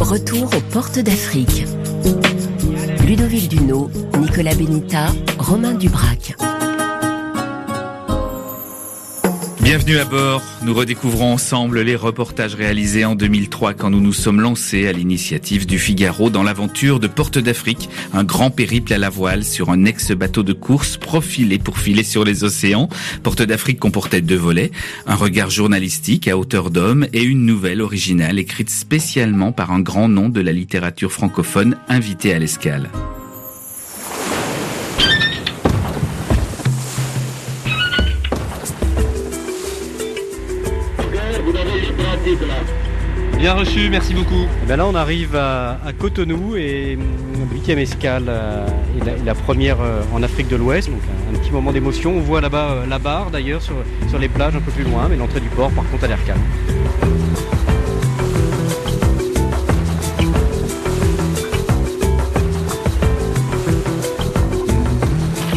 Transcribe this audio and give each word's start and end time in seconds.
Retour 0.00 0.50
aux 0.56 0.72
portes 0.72 0.98
d'Afrique. 0.98 1.66
Ludovic 3.06 3.48
Duno, 3.48 3.88
Nicolas 4.18 4.56
Benita, 4.56 5.06
Romain 5.38 5.74
Dubrac. 5.74 6.34
Bienvenue 9.70 9.98
à 9.98 10.04
bord. 10.04 10.42
Nous 10.64 10.74
redécouvrons 10.74 11.32
ensemble 11.32 11.82
les 11.82 11.94
reportages 11.94 12.56
réalisés 12.56 13.04
en 13.04 13.14
2003 13.14 13.74
quand 13.74 13.88
nous 13.88 14.00
nous 14.00 14.12
sommes 14.12 14.40
lancés 14.40 14.88
à 14.88 14.92
l'initiative 14.92 15.64
du 15.64 15.78
Figaro 15.78 16.28
dans 16.28 16.42
l'aventure 16.42 16.98
de 16.98 17.06
Porte 17.06 17.38
d'Afrique, 17.38 17.88
un 18.12 18.24
grand 18.24 18.50
périple 18.50 18.92
à 18.92 18.98
la 18.98 19.10
voile 19.10 19.44
sur 19.44 19.70
un 19.70 19.84
ex-bateau 19.84 20.42
de 20.42 20.54
course 20.54 20.96
profilé 20.96 21.60
pour 21.60 21.78
filer 21.78 22.02
sur 22.02 22.24
les 22.24 22.42
océans. 22.42 22.88
Porte 23.22 23.42
d'Afrique 23.42 23.78
comportait 23.78 24.22
deux 24.22 24.34
volets, 24.34 24.72
un 25.06 25.14
regard 25.14 25.50
journalistique 25.50 26.26
à 26.26 26.36
hauteur 26.36 26.72
d'homme 26.72 27.06
et 27.12 27.22
une 27.22 27.46
nouvelle 27.46 27.80
originale 27.80 28.40
écrite 28.40 28.70
spécialement 28.70 29.52
par 29.52 29.70
un 29.70 29.78
grand 29.78 30.08
nom 30.08 30.30
de 30.30 30.40
la 30.40 30.50
littérature 30.50 31.12
francophone 31.12 31.76
invité 31.88 32.34
à 32.34 32.40
l'escale. 32.40 32.90
Bien 43.40 43.54
reçu, 43.54 43.88
merci 43.88 44.12
beaucoup. 44.12 44.46
Eh 44.62 44.66
ben 44.66 44.76
là, 44.76 44.86
on 44.86 44.94
arrive 44.94 45.34
à, 45.34 45.78
Cotonou 45.98 46.56
et 46.56 46.96
la 46.96 47.54
huitième 47.54 47.78
escale 47.78 48.26
euh, 48.28 48.66
est 48.98 49.24
la, 49.24 49.34
première 49.34 49.80
euh, 49.80 50.02
en 50.12 50.22
Afrique 50.22 50.48
de 50.48 50.56
l'Ouest. 50.56 50.90
Donc 50.90 51.00
un, 51.32 51.38
petit 51.38 51.50
moment 51.50 51.72
d'émotion. 51.72 52.12
On 52.18 52.20
voit 52.20 52.42
là-bas 52.42 52.70
euh, 52.70 52.86
la 52.86 52.98
barre 52.98 53.30
d'ailleurs 53.30 53.62
sur, 53.62 53.76
sur 54.10 54.18
les 54.18 54.28
plages 54.28 54.54
un 54.56 54.60
peu 54.60 54.70
plus 54.70 54.84
loin, 54.84 55.06
mais 55.08 55.16
l'entrée 55.16 55.40
du 55.40 55.48
port, 55.48 55.70
par 55.70 55.90
contre, 55.90 56.04
a 56.04 56.08
l'air 56.08 56.22
calme. 56.26 57.29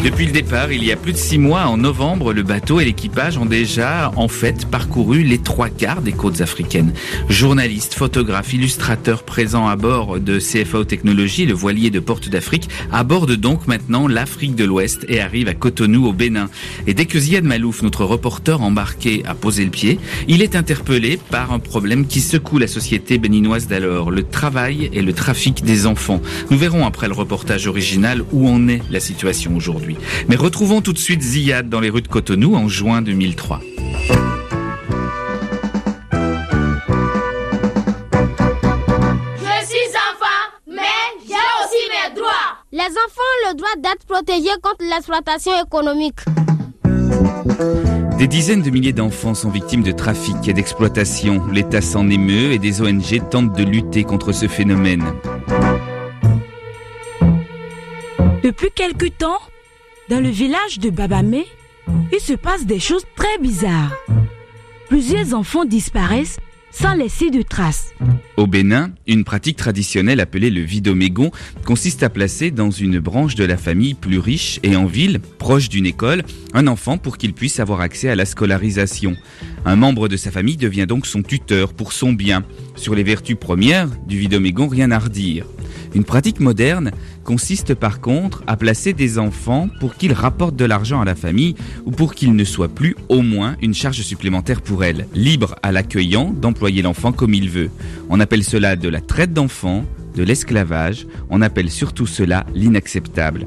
Depuis 0.04 0.26
le 0.26 0.32
départ, 0.32 0.70
il 0.70 0.84
y 0.84 0.92
a 0.92 0.96
plus 0.96 1.14
de 1.14 1.16
six 1.16 1.38
mois, 1.38 1.62
en 1.62 1.78
novembre, 1.78 2.34
le 2.34 2.42
bateau 2.42 2.78
et 2.78 2.84
l'équipage 2.84 3.38
ont 3.38 3.46
déjà, 3.46 4.12
en 4.16 4.28
fait, 4.28 4.66
parcouru 4.66 5.22
les 5.22 5.38
trois 5.38 5.70
quarts 5.70 6.02
des 6.02 6.12
côtes 6.12 6.42
africaines. 6.42 6.92
Journalistes, 7.30 7.94
photographes, 7.94 8.52
illustrateurs 8.52 9.22
présents 9.22 9.66
à 9.66 9.76
bord 9.76 10.20
de 10.20 10.38
CFAO 10.38 10.84
Technologies, 10.84 11.46
le 11.46 11.54
voilier 11.54 11.88
de 11.88 12.00
Porte 12.00 12.28
d'Afrique, 12.28 12.68
abordent 12.92 13.36
donc 13.36 13.66
maintenant 13.66 14.06
l'Afrique 14.06 14.54
de 14.54 14.66
l'Ouest 14.66 15.06
et 15.08 15.22
arrivent 15.22 15.48
à 15.48 15.54
Cotonou, 15.54 16.06
au 16.06 16.12
Bénin. 16.12 16.50
Et 16.86 16.92
dès 16.92 17.06
que 17.06 17.18
Ziad 17.18 17.44
Malouf, 17.44 17.80
notre 17.80 18.04
reporter 18.04 18.60
embarqué, 18.60 19.22
a 19.24 19.34
posé 19.34 19.64
le 19.64 19.70
pied, 19.70 19.98
il 20.28 20.42
est 20.42 20.54
interpellé 20.54 21.18
par 21.30 21.50
un 21.50 21.58
problème 21.58 22.06
qui 22.06 22.20
secoue 22.20 22.58
la 22.58 22.66
société 22.66 23.16
béninoise 23.16 23.68
d'alors, 23.68 24.10
le 24.10 24.22
travail 24.22 24.90
et 24.92 25.00
le 25.00 25.14
trafic 25.14 25.64
des 25.64 25.86
enfants. 25.86 26.20
Nous 26.50 26.58
verrons 26.58 26.84
après 26.84 27.08
le 27.08 27.14
reportage 27.14 27.66
original 27.66 28.22
où 28.32 28.46
en 28.50 28.68
est 28.68 28.82
la 28.90 29.00
situation 29.00 29.56
aujourd'hui. 29.56 29.93
Mais 30.28 30.36
retrouvons 30.36 30.80
tout 30.80 30.92
de 30.92 30.98
suite 30.98 31.22
Ziad 31.22 31.68
dans 31.68 31.80
les 31.80 31.90
rues 31.90 32.02
de 32.02 32.08
Cotonou 32.08 32.54
en 32.56 32.68
juin 32.68 33.02
2003. 33.02 33.60
Je 39.38 39.66
suis 39.66 39.90
enfant, 39.94 40.44
mais 40.66 40.82
j'ai 41.26 41.34
aussi 41.34 41.82
mes 41.90 42.14
droits. 42.14 42.58
Les 42.72 42.80
enfants 42.80 43.20
ont 43.20 43.50
le 43.50 43.54
droit 43.56 43.76
d'être 43.76 44.04
protégés 44.06 44.56
contre 44.62 44.84
l'exploitation 44.88 45.52
économique. 45.64 46.20
Des 48.18 48.28
dizaines 48.28 48.62
de 48.62 48.70
milliers 48.70 48.92
d'enfants 48.92 49.34
sont 49.34 49.50
victimes 49.50 49.82
de 49.82 49.92
trafic 49.92 50.48
et 50.48 50.52
d'exploitation. 50.52 51.42
L'État 51.52 51.80
s'en 51.80 52.08
émeut 52.08 52.52
et 52.52 52.58
des 52.58 52.80
ONG 52.80 53.28
tentent 53.30 53.56
de 53.56 53.64
lutter 53.64 54.04
contre 54.04 54.32
ce 54.32 54.46
phénomène. 54.46 55.04
Depuis 58.42 58.70
quelque 58.74 59.06
temps, 59.06 59.38
dans 60.08 60.20
le 60.20 60.28
village 60.28 60.78
de 60.78 60.90
Babamé, 60.90 61.46
il 62.12 62.20
se 62.20 62.34
passe 62.34 62.66
des 62.66 62.80
choses 62.80 63.04
très 63.16 63.38
bizarres. 63.40 63.92
Plusieurs 64.88 65.34
enfants 65.34 65.64
disparaissent 65.64 66.38
sans 66.70 66.94
laisser 66.94 67.30
de 67.30 67.42
traces. 67.42 67.94
Au 68.36 68.48
Bénin, 68.48 68.90
une 69.06 69.22
pratique 69.22 69.56
traditionnelle 69.56 70.18
appelée 70.18 70.50
le 70.50 70.60
vidomégon 70.60 71.30
consiste 71.64 72.02
à 72.02 72.10
placer 72.10 72.50
dans 72.50 72.70
une 72.70 72.98
branche 72.98 73.36
de 73.36 73.44
la 73.44 73.56
famille 73.56 73.94
plus 73.94 74.18
riche 74.18 74.58
et 74.64 74.74
en 74.74 74.86
ville, 74.86 75.20
proche 75.38 75.68
d'une 75.68 75.86
école, 75.86 76.24
un 76.52 76.66
enfant 76.66 76.98
pour 76.98 77.16
qu'il 77.16 77.32
puisse 77.32 77.60
avoir 77.60 77.80
accès 77.80 78.08
à 78.08 78.16
la 78.16 78.24
scolarisation. 78.24 79.16
Un 79.64 79.76
membre 79.76 80.08
de 80.08 80.16
sa 80.16 80.32
famille 80.32 80.56
devient 80.56 80.86
donc 80.88 81.06
son 81.06 81.22
tuteur 81.22 81.72
pour 81.72 81.92
son 81.92 82.12
bien. 82.12 82.44
Sur 82.74 82.96
les 82.96 83.04
vertus 83.04 83.36
premières 83.38 83.88
du 84.08 84.18
vidomégon, 84.18 84.66
rien 84.66 84.90
à 84.90 84.98
redire. 84.98 85.46
Une 85.94 86.04
pratique 86.04 86.40
moderne 86.40 86.90
consiste 87.22 87.74
par 87.74 88.00
contre 88.00 88.42
à 88.46 88.56
placer 88.56 88.92
des 88.92 89.18
enfants 89.18 89.68
pour 89.78 89.94
qu'ils 89.94 90.12
rapportent 90.12 90.56
de 90.56 90.64
l'argent 90.64 91.00
à 91.00 91.04
la 91.04 91.14
famille 91.14 91.54
ou 91.84 91.92
pour 91.92 92.14
qu'ils 92.14 92.34
ne 92.34 92.44
soient 92.44 92.68
plus 92.68 92.96
au 93.08 93.22
moins 93.22 93.56
une 93.62 93.74
charge 93.74 94.02
supplémentaire 94.02 94.60
pour 94.60 94.82
elle, 94.82 95.06
libre 95.14 95.54
à 95.62 95.70
l'accueillant 95.70 96.30
d'employer 96.32 96.82
l'enfant 96.82 97.12
comme 97.12 97.34
il 97.34 97.48
veut. 97.48 97.70
On 98.10 98.18
appelle 98.18 98.44
cela 98.44 98.74
de 98.74 98.88
la 98.88 99.00
traite 99.00 99.32
d'enfants, 99.32 99.84
de 100.16 100.22
l'esclavage, 100.22 101.06
on 101.30 101.42
appelle 101.42 101.70
surtout 101.70 102.06
cela 102.06 102.44
l'inacceptable. 102.54 103.46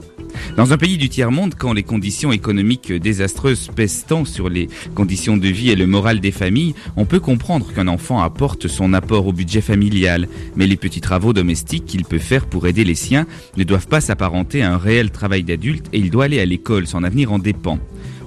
Dans 0.56 0.74
un 0.74 0.78
pays 0.78 0.98
du 0.98 1.10
tiers-monde, 1.10 1.56
quand 1.58 1.74
les 1.74 1.84
conditions 1.84 2.32
économiques 2.32 2.92
désastreuses 2.92 3.70
pèsent 3.76 4.06
tant 4.08 4.26
sur 4.26 4.50
les 4.50 4.70
conditions 4.96 5.38
de 5.38 5.48
vie 5.48 5.70
et 5.70 5.76
le 5.76 5.88
moral 5.88 6.20
des 6.20 6.32
familles, 6.32 6.74
on 6.96 7.06
peut 7.06 7.20
comprendre 7.20 7.74
qu'un 7.74 7.88
enfant 7.88 8.22
apporte 8.22 8.68
son 8.68 8.94
apport 8.94 9.28
au 9.28 9.34
budget 9.34 9.62
familial. 9.62 10.28
Mais 10.56 10.68
les 10.68 10.78
petits 10.78 11.02
travaux 11.02 11.34
domestiques 11.34 11.86
qu'il 11.86 12.06
peut 12.06 12.18
faire 12.18 12.46
pour 12.46 12.68
aider 12.68 12.84
les 12.84 12.96
siens 12.96 13.26
ne 13.56 13.64
doivent 13.64 13.88
pas 13.88 14.02
s'apparenter 14.02 14.62
à 14.62 14.74
un 14.74 14.78
réel 14.78 15.12
travail 15.12 15.44
d'adulte 15.44 15.88
et 15.94 16.00
il 16.00 16.10
doit 16.10 16.26
aller 16.26 16.40
à 16.40 16.46
l'école, 16.46 16.88
son 16.88 17.04
avenir 17.04 17.32
en 17.32 17.40
dépend. 17.40 17.80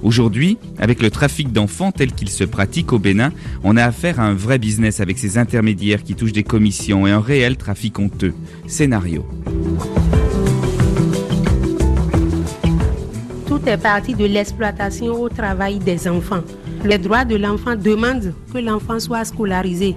Aujourd'hui, 0.03 0.57
avec 0.79 1.01
le 1.01 1.11
trafic 1.11 1.51
d'enfants 1.51 1.91
tel 1.91 2.11
qu'il 2.11 2.29
se 2.29 2.43
pratique 2.43 2.91
au 2.91 2.99
Bénin, 2.99 3.31
on 3.63 3.77
a 3.77 3.83
affaire 3.83 4.19
à 4.19 4.23
un 4.23 4.33
vrai 4.33 4.57
business 4.57 4.99
avec 4.99 5.19
ces 5.19 5.37
intermédiaires 5.37 6.03
qui 6.03 6.15
touchent 6.15 6.33
des 6.33 6.43
commissions 6.43 7.05
et 7.05 7.11
un 7.11 7.21
réel 7.21 7.57
trafic 7.57 7.99
honteux. 7.99 8.33
Scénario. 8.67 9.25
Tout 13.61 13.69
est 13.69 13.77
parti 13.77 14.13
de 14.13 14.25
l'exploitation 14.25 15.21
au 15.21 15.29
travail 15.29 15.77
des 15.77 16.07
enfants. 16.07 16.41
Les 16.83 16.97
droits 16.97 17.25
de 17.25 17.35
l'enfant 17.35 17.75
demandent 17.75 18.33
que 18.53 18.57
l'enfant 18.59 18.99
soit 18.99 19.25
scolarisé. 19.25 19.95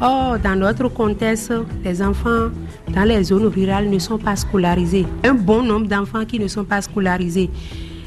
Or, 0.00 0.38
dans 0.38 0.56
notre 0.56 0.88
contexte, 0.88 1.52
les 1.84 2.02
enfants 2.02 2.50
dans 2.94 3.04
les 3.04 3.22
zones 3.24 3.46
rurales 3.46 3.88
ne 3.88 3.98
sont 3.98 4.18
pas 4.18 4.36
scolarisés. 4.36 5.06
Un 5.24 5.34
bon 5.34 5.62
nombre 5.62 5.86
d'enfants 5.86 6.24
qui 6.26 6.38
ne 6.38 6.48
sont 6.48 6.64
pas 6.64 6.82
scolarisés. 6.82 7.48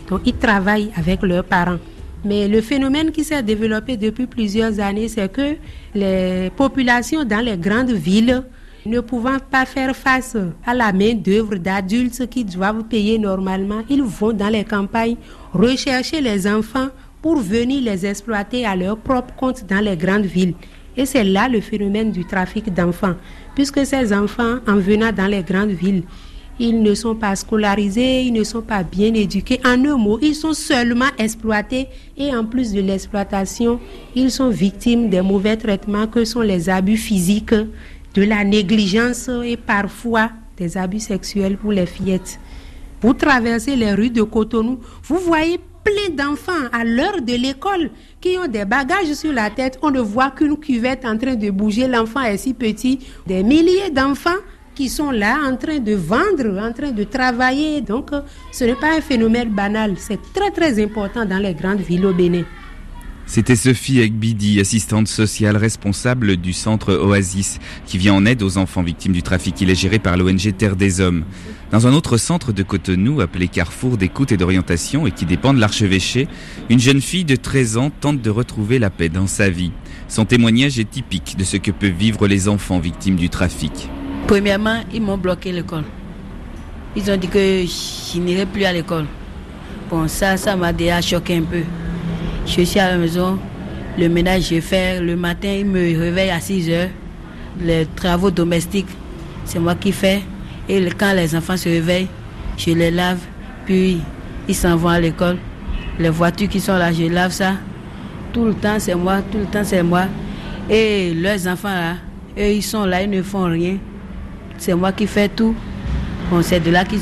Donc, 0.10 0.22
ils 0.26 0.38
travaillent 0.38 0.92
avec 0.96 1.24
leurs 1.24 1.44
parents. 1.44 1.80
Mais 2.24 2.48
le 2.48 2.62
phénomène 2.62 3.12
qui 3.12 3.24
s'est 3.24 3.42
développé 3.42 3.98
depuis 3.98 4.28
plusieurs 4.28 4.80
années, 4.80 5.08
c'est 5.08 5.32
que 5.32 5.56
les 5.96 6.52
populations 6.56 7.24
dans 7.24 7.44
les 7.44 7.58
grandes 7.58 7.92
villes 7.92 8.44
ne 8.86 9.00
pouvant 9.00 9.38
pas 9.40 9.66
faire 9.66 9.96
face 9.96 10.38
à 10.66 10.74
la 10.74 10.92
main-d'œuvre 10.94 11.56
d'adultes 11.56 12.28
qui 12.30 12.46
doivent 12.46 12.84
payer 12.84 13.18
normalement, 13.18 13.82
ils 13.90 14.04
vont 14.04 14.34
dans 14.34 14.50
les 14.50 14.64
campagnes 14.64 15.18
rechercher 15.54 16.22
les 16.22 16.48
enfants 16.48 16.90
pour 17.22 17.38
venir 17.38 17.82
les 17.84 18.06
exploiter 18.06 18.66
à 18.66 18.76
leur 18.76 18.98
propre 18.98 19.34
compte 19.36 19.66
dans 19.68 19.84
les 19.84 19.98
grandes 19.98 20.26
villes. 20.26 20.54
Et 20.96 21.06
c'est 21.06 21.24
là 21.24 21.48
le 21.48 21.62
phénomène 21.62 22.12
du 22.12 22.26
trafic 22.26 22.74
d'enfants, 22.74 23.16
puisque 23.56 23.86
ces 23.86 24.14
enfants, 24.14 24.58
en 24.68 24.76
venant 24.78 25.12
dans 25.12 25.28
les 25.28 25.44
grandes 25.44 25.70
villes, 25.70 26.04
ils 26.60 26.84
ne 26.84 26.94
sont 26.94 27.16
pas 27.16 27.38
scolarisés, 27.38 28.24
ils 28.24 28.34
ne 28.34 28.44
sont 28.44 28.62
pas 28.62 28.84
bien 28.84 29.14
éduqués. 29.14 29.62
En 29.66 29.86
un 29.86 29.96
mot, 29.96 30.20
ils 30.22 30.36
sont 30.36 30.54
seulement 30.54 31.06
exploités 31.18 31.88
et 32.18 32.36
en 32.36 32.44
plus 32.44 32.74
de 32.74 32.82
l'exploitation, 32.82 33.80
ils 34.14 34.30
sont 34.30 34.50
victimes 34.50 35.10
des 35.10 35.22
mauvais 35.22 35.56
traitements 35.56 36.06
que 36.06 36.26
sont 36.26 36.42
les 36.42 36.70
abus 36.70 36.98
physiques, 36.98 37.56
de 38.20 38.26
la 38.26 38.44
négligence 38.44 39.30
et 39.46 39.56
parfois 39.56 40.32
des 40.58 40.78
abus 40.78 41.00
sexuels 41.00 41.56
pour 41.58 41.72
les 41.72 41.86
fillettes. 41.86 42.38
Vous 43.02 43.14
traversez 43.14 43.78
les 43.78 43.94
rues 43.94 44.10
de 44.10 44.24
Cotonou, 44.24 44.80
vous 45.04 45.20
voyez 45.20 45.58
plein 45.86 46.14
d'enfants 46.14 46.68
à 46.74 46.84
l'heure 46.84 47.22
de 47.22 47.34
l'école 47.36 47.92
qui 48.20 48.38
ont 48.38 48.48
des 48.48 48.66
bagages 48.66 49.14
sur 49.14 49.32
la 49.32 49.50
tête. 49.50 49.80
On 49.82 49.90
ne 49.90 50.02
voit 50.02 50.32
qu'une 50.32 50.58
cuvette 50.58 51.06
en 51.06 51.18
train 51.18 51.36
de 51.36 51.50
bouger. 51.50 51.88
L'enfant 51.88 52.22
est 52.24 52.36
si 52.36 52.54
petit. 52.54 53.00
Des 53.26 53.42
milliers 53.42 53.90
d'enfants 53.90 54.42
qui 54.76 54.90
sont 54.90 55.12
là 55.12 55.38
en 55.50 55.56
train 55.56 55.80
de 55.80 55.94
vendre, 55.94 56.60
en 56.62 56.74
train 56.74 56.92
de 56.92 57.06
travailler. 57.06 57.80
Donc, 57.80 58.10
ce 58.52 58.66
n'est 58.66 58.76
pas 58.76 58.98
un 58.98 59.02
phénomène 59.02 59.50
banal. 59.50 59.94
C'est 59.98 60.20
très, 60.34 60.52
très 60.52 60.84
important 60.84 61.24
dans 61.24 61.40
les 61.40 61.54
grandes 61.54 61.80
villes 61.80 62.06
au 62.06 62.14
Bénin. 62.14 62.44
C'était 63.30 63.56
Sophie 63.56 64.00
Egbidi, 64.00 64.60
assistante 64.60 65.08
sociale 65.08 65.56
responsable 65.56 66.36
du 66.36 66.52
centre 66.52 66.96
Oasis, 66.96 67.60
qui 67.86 68.00
vient 68.00 68.16
en 68.16 68.26
aide 68.26 68.42
aux 68.42 68.58
enfants 68.58 68.82
victimes 68.82 69.12
du 69.12 69.22
trafic. 69.22 69.62
Il 69.62 69.70
est 69.70 69.76
géré 69.76 70.00
par 70.00 70.18
l'ONG 70.18 70.52
Terre 70.58 70.76
des 70.76 71.00
Hommes. 71.00 71.24
Dans 71.70 71.86
un 71.86 71.94
autre 71.94 72.18
centre 72.18 72.54
de 72.54 72.64
Cotonou, 72.64 73.22
appelé 73.22 73.48
Carrefour 73.48 73.98
d'écoute 73.98 74.32
et 74.32 74.38
d'orientation 74.38 75.06
et 75.06 75.12
qui 75.12 75.28
dépend 75.28 75.54
de 75.54 75.60
l'archevêché, 75.60 76.28
une 76.72 76.80
jeune 76.80 77.02
fille 77.02 77.24
de 77.24 77.36
13 77.36 77.78
ans 77.78 77.92
tente 77.92 78.20
de 78.20 78.32
retrouver 78.32 78.80
la 78.80 78.90
paix 78.90 79.10
dans 79.10 79.28
sa 79.28 79.48
vie. 79.48 79.74
Son 80.08 80.26
témoignage 80.26 80.80
est 80.80 80.90
typique 80.90 81.36
de 81.38 81.44
ce 81.44 81.58
que 81.58 81.70
peuvent 81.70 81.92
vivre 81.92 82.28
les 82.28 82.48
enfants 82.48 82.80
victimes 82.80 83.16
du 83.16 83.30
trafic. 83.30 83.90
Premièrement, 84.26 84.82
ils 84.92 85.04
m'ont 85.04 85.20
bloqué 85.20 85.52
l'école. 85.52 85.84
Ils 86.96 87.12
ont 87.12 87.18
dit 87.18 87.28
que 87.28 87.38
je 87.64 88.46
plus 88.46 88.64
à 88.64 88.74
l'école. 88.74 89.06
Bon, 89.92 90.08
ça, 90.08 90.36
ça 90.36 90.56
m'a 90.56 90.74
déjà 90.74 91.00
choqué 91.00 91.38
un 91.38 91.44
peu. 91.44 91.62
Je 92.50 92.64
suis 92.64 92.80
à 92.80 92.90
la 92.90 92.98
maison, 92.98 93.38
le 93.98 94.10
ménage 94.10 94.50
je 94.50 94.60
fais, 94.60 95.00
le 95.00 95.16
matin 95.16 95.50
il 95.60 95.66
me 95.68 95.80
réveille 95.98 96.32
à 96.32 96.40
6 96.40 96.70
heures. 96.72 96.90
Les 97.62 97.86
travaux 97.96 98.32
domestiques, 98.32 98.88
c'est 99.46 99.60
moi 99.60 99.76
qui 99.76 99.92
fais. 99.92 100.24
Et 100.68 100.84
quand 100.98 101.14
les 101.14 101.36
enfants 101.36 101.56
se 101.56 101.70
réveillent, 101.70 102.08
je 102.58 102.72
les 102.72 102.90
lave, 102.90 103.20
puis 103.66 104.00
ils 104.48 104.56
s'en 104.56 104.76
vont 104.78 104.90
à 104.90 105.00
l'école. 105.00 105.38
Les 106.00 106.10
voitures 106.10 106.50
qui 106.50 106.60
sont 106.60 106.76
là, 106.76 106.92
je 106.92 107.04
lave 107.04 107.32
ça. 107.32 107.54
Tout 108.34 108.46
le 108.46 108.56
temps 108.56 108.80
c'est 108.80 108.96
moi, 108.96 109.22
tout 109.32 109.38
le 109.38 109.46
temps 109.46 109.64
c'est 109.64 109.84
moi. 109.84 110.06
Et 110.70 111.14
leurs 111.14 111.48
enfants 111.48 111.70
là, 111.70 111.98
eux 112.38 112.52
ils 112.52 112.64
sont 112.64 112.84
là, 112.84 113.04
ils 113.04 113.10
ne 113.12 113.22
font 113.22 113.44
rien. 113.44 113.78
C'est 114.58 114.74
moi 114.74 114.92
qui 114.92 115.06
fais 115.06 115.30
tout. 115.30 115.56
C'est 116.42 116.60
de 116.60 116.72
là 116.72 116.84
qu'ils 116.84 117.00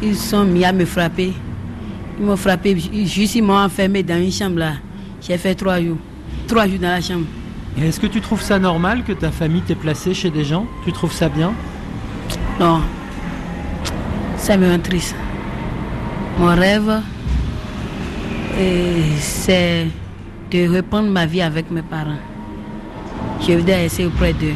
ils 0.00 0.16
sont 0.16 0.44
mis 0.44 0.64
à 0.64 0.72
me 0.72 0.84
frapper. 0.84 1.32
Ils 2.18 2.24
m'ont 2.24 2.36
frappé, 2.36 2.76
juste 3.04 3.34
ils 3.34 3.42
m'ont 3.42 3.58
enfermé 3.58 4.02
dans 4.02 4.20
une 4.20 4.32
chambre 4.32 4.58
là. 4.58 4.72
J'ai 5.20 5.36
fait 5.36 5.54
trois 5.54 5.80
jours. 5.80 5.98
Trois 6.48 6.66
jours 6.66 6.78
dans 6.78 6.88
la 6.88 7.00
chambre. 7.00 7.26
Est-ce 7.78 8.00
que 8.00 8.06
tu 8.06 8.20
trouves 8.22 8.40
ça 8.40 8.58
normal 8.58 9.04
que 9.04 9.12
ta 9.12 9.30
famille 9.30 9.60
t'ait 9.60 9.74
placé 9.74 10.14
chez 10.14 10.30
des 10.30 10.44
gens? 10.44 10.66
Tu 10.84 10.92
trouves 10.92 11.12
ça 11.12 11.28
bien? 11.28 11.52
Non. 12.58 12.80
Ça 14.38 14.56
me 14.56 14.70
rend 14.70 14.78
triste. 14.78 15.14
Mon 16.38 16.54
rêve, 16.54 17.02
c'est 19.18 19.86
de 20.50 20.76
reprendre 20.76 21.10
ma 21.10 21.26
vie 21.26 21.42
avec 21.42 21.70
mes 21.70 21.82
parents. 21.82 22.18
Je 23.46 23.52
voudrais 23.52 23.82
rester 23.82 24.06
auprès 24.06 24.32
d'eux. 24.32 24.54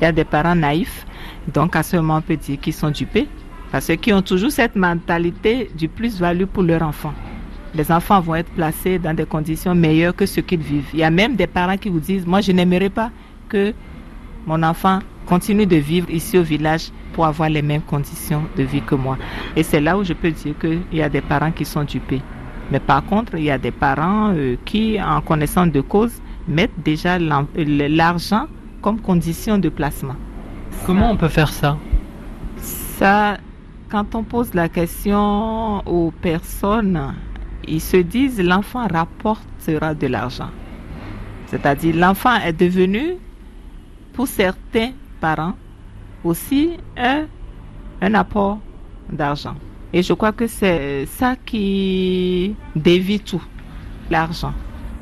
Il 0.00 0.04
y 0.04 0.06
a 0.06 0.12
des 0.12 0.24
parents 0.24 0.54
naïfs, 0.54 1.04
donc 1.52 1.74
à 1.74 1.82
ce 1.82 1.96
moment 1.96 2.18
on 2.18 2.20
peut 2.20 2.36
dire 2.36 2.60
qu'ils 2.60 2.72
sont 2.72 2.90
dupés. 2.90 3.26
Parce 3.70 3.90
qu'ils 4.00 4.14
ont 4.14 4.22
toujours 4.22 4.50
cette 4.50 4.76
mentalité 4.76 5.70
du 5.76 5.88
plus-value 5.88 6.44
pour 6.44 6.62
leur 6.62 6.82
enfant. 6.82 7.12
Les 7.74 7.92
enfants 7.92 8.20
vont 8.20 8.34
être 8.34 8.50
placés 8.52 8.98
dans 8.98 9.14
des 9.14 9.26
conditions 9.26 9.74
meilleures 9.74 10.16
que 10.16 10.24
ce 10.26 10.40
qu'ils 10.40 10.60
vivent. 10.60 10.88
Il 10.94 11.00
y 11.00 11.04
a 11.04 11.10
même 11.10 11.36
des 11.36 11.46
parents 11.46 11.76
qui 11.76 11.90
vous 11.90 12.00
disent, 12.00 12.26
moi 12.26 12.40
je 12.40 12.52
n'aimerais 12.52 12.88
pas 12.88 13.10
que 13.48 13.74
mon 14.46 14.62
enfant 14.62 15.00
continue 15.26 15.66
de 15.66 15.76
vivre 15.76 16.08
ici 16.10 16.38
au 16.38 16.42
village 16.42 16.90
pour 17.12 17.26
avoir 17.26 17.50
les 17.50 17.60
mêmes 17.60 17.82
conditions 17.82 18.44
de 18.56 18.62
vie 18.62 18.80
que 18.80 18.94
moi. 18.94 19.18
Et 19.54 19.62
c'est 19.62 19.80
là 19.80 19.98
où 19.98 20.04
je 20.04 20.14
peux 20.14 20.30
dire 20.30 20.54
qu'il 20.58 20.80
y 20.92 21.02
a 21.02 21.10
des 21.10 21.20
parents 21.20 21.52
qui 21.52 21.66
sont 21.66 21.84
dupés. 21.84 22.22
Mais 22.70 22.80
par 22.80 23.04
contre, 23.04 23.34
il 23.34 23.44
y 23.44 23.50
a 23.50 23.58
des 23.58 23.70
parents 23.70 24.32
euh, 24.34 24.56
qui, 24.64 24.98
en 25.00 25.20
connaissant 25.20 25.66
de 25.66 25.80
cause, 25.82 26.12
mettent 26.46 26.82
déjà 26.82 27.18
l'argent 27.18 28.46
comme 28.80 29.00
condition 29.00 29.58
de 29.58 29.68
placement. 29.68 30.16
Comment 30.86 31.10
on 31.10 31.16
peut 31.16 31.28
faire 31.28 31.50
ça? 31.50 31.76
Ça, 32.56 33.36
quand 33.90 34.14
on 34.14 34.22
pose 34.22 34.54
la 34.54 34.68
question 34.68 35.78
aux 35.86 36.10
personnes, 36.10 37.14
ils 37.66 37.80
se 37.80 37.96
disent 37.96 38.40
l'enfant 38.40 38.86
rapportera 38.86 39.94
de 39.94 40.06
l'argent. 40.06 40.50
C'est-à-dire 41.46 41.96
l'enfant 41.96 42.36
est 42.36 42.52
devenu, 42.52 43.16
pour 44.12 44.28
certains 44.28 44.90
parents, 45.20 45.54
aussi 46.24 46.76
un, 46.96 47.26
un 48.02 48.14
apport 48.14 48.58
d'argent. 49.10 49.54
Et 49.92 50.02
je 50.02 50.12
crois 50.12 50.32
que 50.32 50.46
c'est 50.46 51.06
ça 51.06 51.36
qui 51.46 52.54
dévie 52.76 53.20
tout, 53.20 53.42
l'argent. 54.10 54.52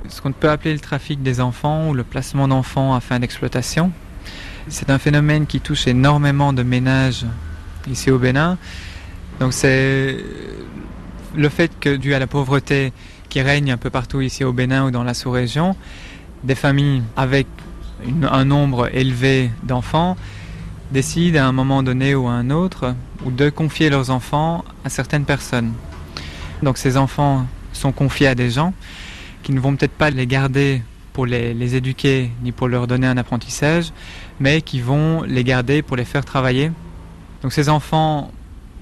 Ce 0.08 0.22
qu'on 0.22 0.30
peut 0.30 0.48
appeler 0.48 0.72
le 0.72 0.78
trafic 0.78 1.20
des 1.22 1.40
enfants 1.40 1.88
ou 1.88 1.94
le 1.94 2.04
placement 2.04 2.46
d'enfants 2.46 2.94
à 2.94 3.00
fin 3.00 3.18
d'exploitation, 3.18 3.90
c'est 4.68 4.90
un 4.90 4.98
phénomène 4.98 5.46
qui 5.46 5.60
touche 5.60 5.88
énormément 5.88 6.52
de 6.52 6.62
ménages 6.62 7.26
ici 7.88 8.10
au 8.10 8.18
Bénin. 8.18 8.58
Donc 9.40 9.52
c'est 9.52 10.16
le 11.36 11.48
fait 11.48 11.70
que, 11.78 11.96
dû 11.96 12.14
à 12.14 12.18
la 12.18 12.26
pauvreté 12.26 12.92
qui 13.28 13.40
règne 13.40 13.72
un 13.72 13.76
peu 13.76 13.90
partout 13.90 14.20
ici 14.20 14.44
au 14.44 14.52
Bénin 14.52 14.86
ou 14.86 14.90
dans 14.90 15.04
la 15.04 15.14
sous-région, 15.14 15.76
des 16.44 16.54
familles 16.54 17.02
avec 17.16 17.46
un 18.30 18.44
nombre 18.44 18.94
élevé 18.94 19.50
d'enfants 19.62 20.16
décident 20.92 21.40
à 21.40 21.44
un 21.44 21.52
moment 21.52 21.82
donné 21.82 22.14
ou 22.14 22.28
à 22.28 22.32
un 22.32 22.50
autre 22.50 22.94
ou 23.24 23.30
de 23.30 23.50
confier 23.50 23.90
leurs 23.90 24.10
enfants 24.10 24.64
à 24.84 24.88
certaines 24.88 25.24
personnes. 25.24 25.72
Donc 26.62 26.78
ces 26.78 26.96
enfants 26.96 27.46
sont 27.72 27.92
confiés 27.92 28.28
à 28.28 28.34
des 28.34 28.50
gens 28.50 28.72
qui 29.42 29.52
ne 29.52 29.60
vont 29.60 29.76
peut-être 29.76 29.92
pas 29.92 30.10
les 30.10 30.26
garder 30.26 30.82
pour 31.12 31.26
les, 31.26 31.74
éduquer 31.74 32.30
ni 32.42 32.52
pour 32.52 32.68
leur 32.68 32.86
donner 32.86 33.06
un 33.06 33.16
apprentissage, 33.16 33.92
mais 34.38 34.60
qui 34.60 34.80
vont 34.80 35.22
les 35.22 35.44
garder 35.44 35.80
pour 35.82 35.96
les 35.96 36.04
faire 36.04 36.24
travailler. 36.24 36.70
Donc 37.46 37.52
ces 37.52 37.68
enfants 37.68 38.32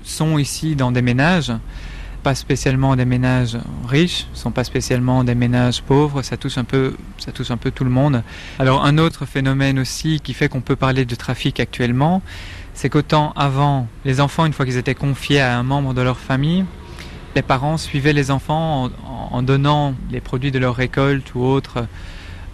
sont 0.04 0.38
ici 0.38 0.74
dans 0.74 0.90
des 0.90 1.02
ménages, 1.02 1.52
pas 2.22 2.34
spécialement 2.34 2.96
des 2.96 3.04
ménages 3.04 3.58
riches, 3.86 4.26
sont 4.32 4.52
pas 4.52 4.64
spécialement 4.64 5.22
des 5.22 5.34
ménages 5.34 5.82
pauvres, 5.82 6.22
ça 6.22 6.38
touche 6.38 6.56
un 6.56 6.64
peu, 6.64 6.96
ça 7.18 7.30
touche 7.30 7.50
un 7.50 7.58
peu 7.58 7.70
tout 7.70 7.84
le 7.84 7.90
monde. 7.90 8.22
Alors 8.58 8.86
un 8.86 8.96
autre 8.96 9.26
phénomène 9.26 9.78
aussi 9.78 10.18
qui 10.24 10.32
fait 10.32 10.48
qu'on 10.48 10.62
peut 10.62 10.76
parler 10.76 11.04
de 11.04 11.14
trafic 11.14 11.60
actuellement, 11.60 12.22
c'est 12.72 12.88
qu'autant 12.88 13.34
avant, 13.36 13.86
les 14.06 14.22
enfants, 14.22 14.46
une 14.46 14.54
fois 14.54 14.64
qu'ils 14.64 14.78
étaient 14.78 14.94
confiés 14.94 15.42
à 15.42 15.58
un 15.58 15.62
membre 15.62 15.92
de 15.92 16.00
leur 16.00 16.16
famille, 16.16 16.64
les 17.36 17.42
parents 17.42 17.76
suivaient 17.76 18.14
les 18.14 18.30
enfants 18.30 18.84
en, 18.84 19.28
en 19.30 19.42
donnant 19.42 19.94
les 20.10 20.22
produits 20.22 20.52
de 20.52 20.58
leur 20.58 20.74
récolte 20.74 21.34
ou 21.34 21.44
autres 21.44 21.86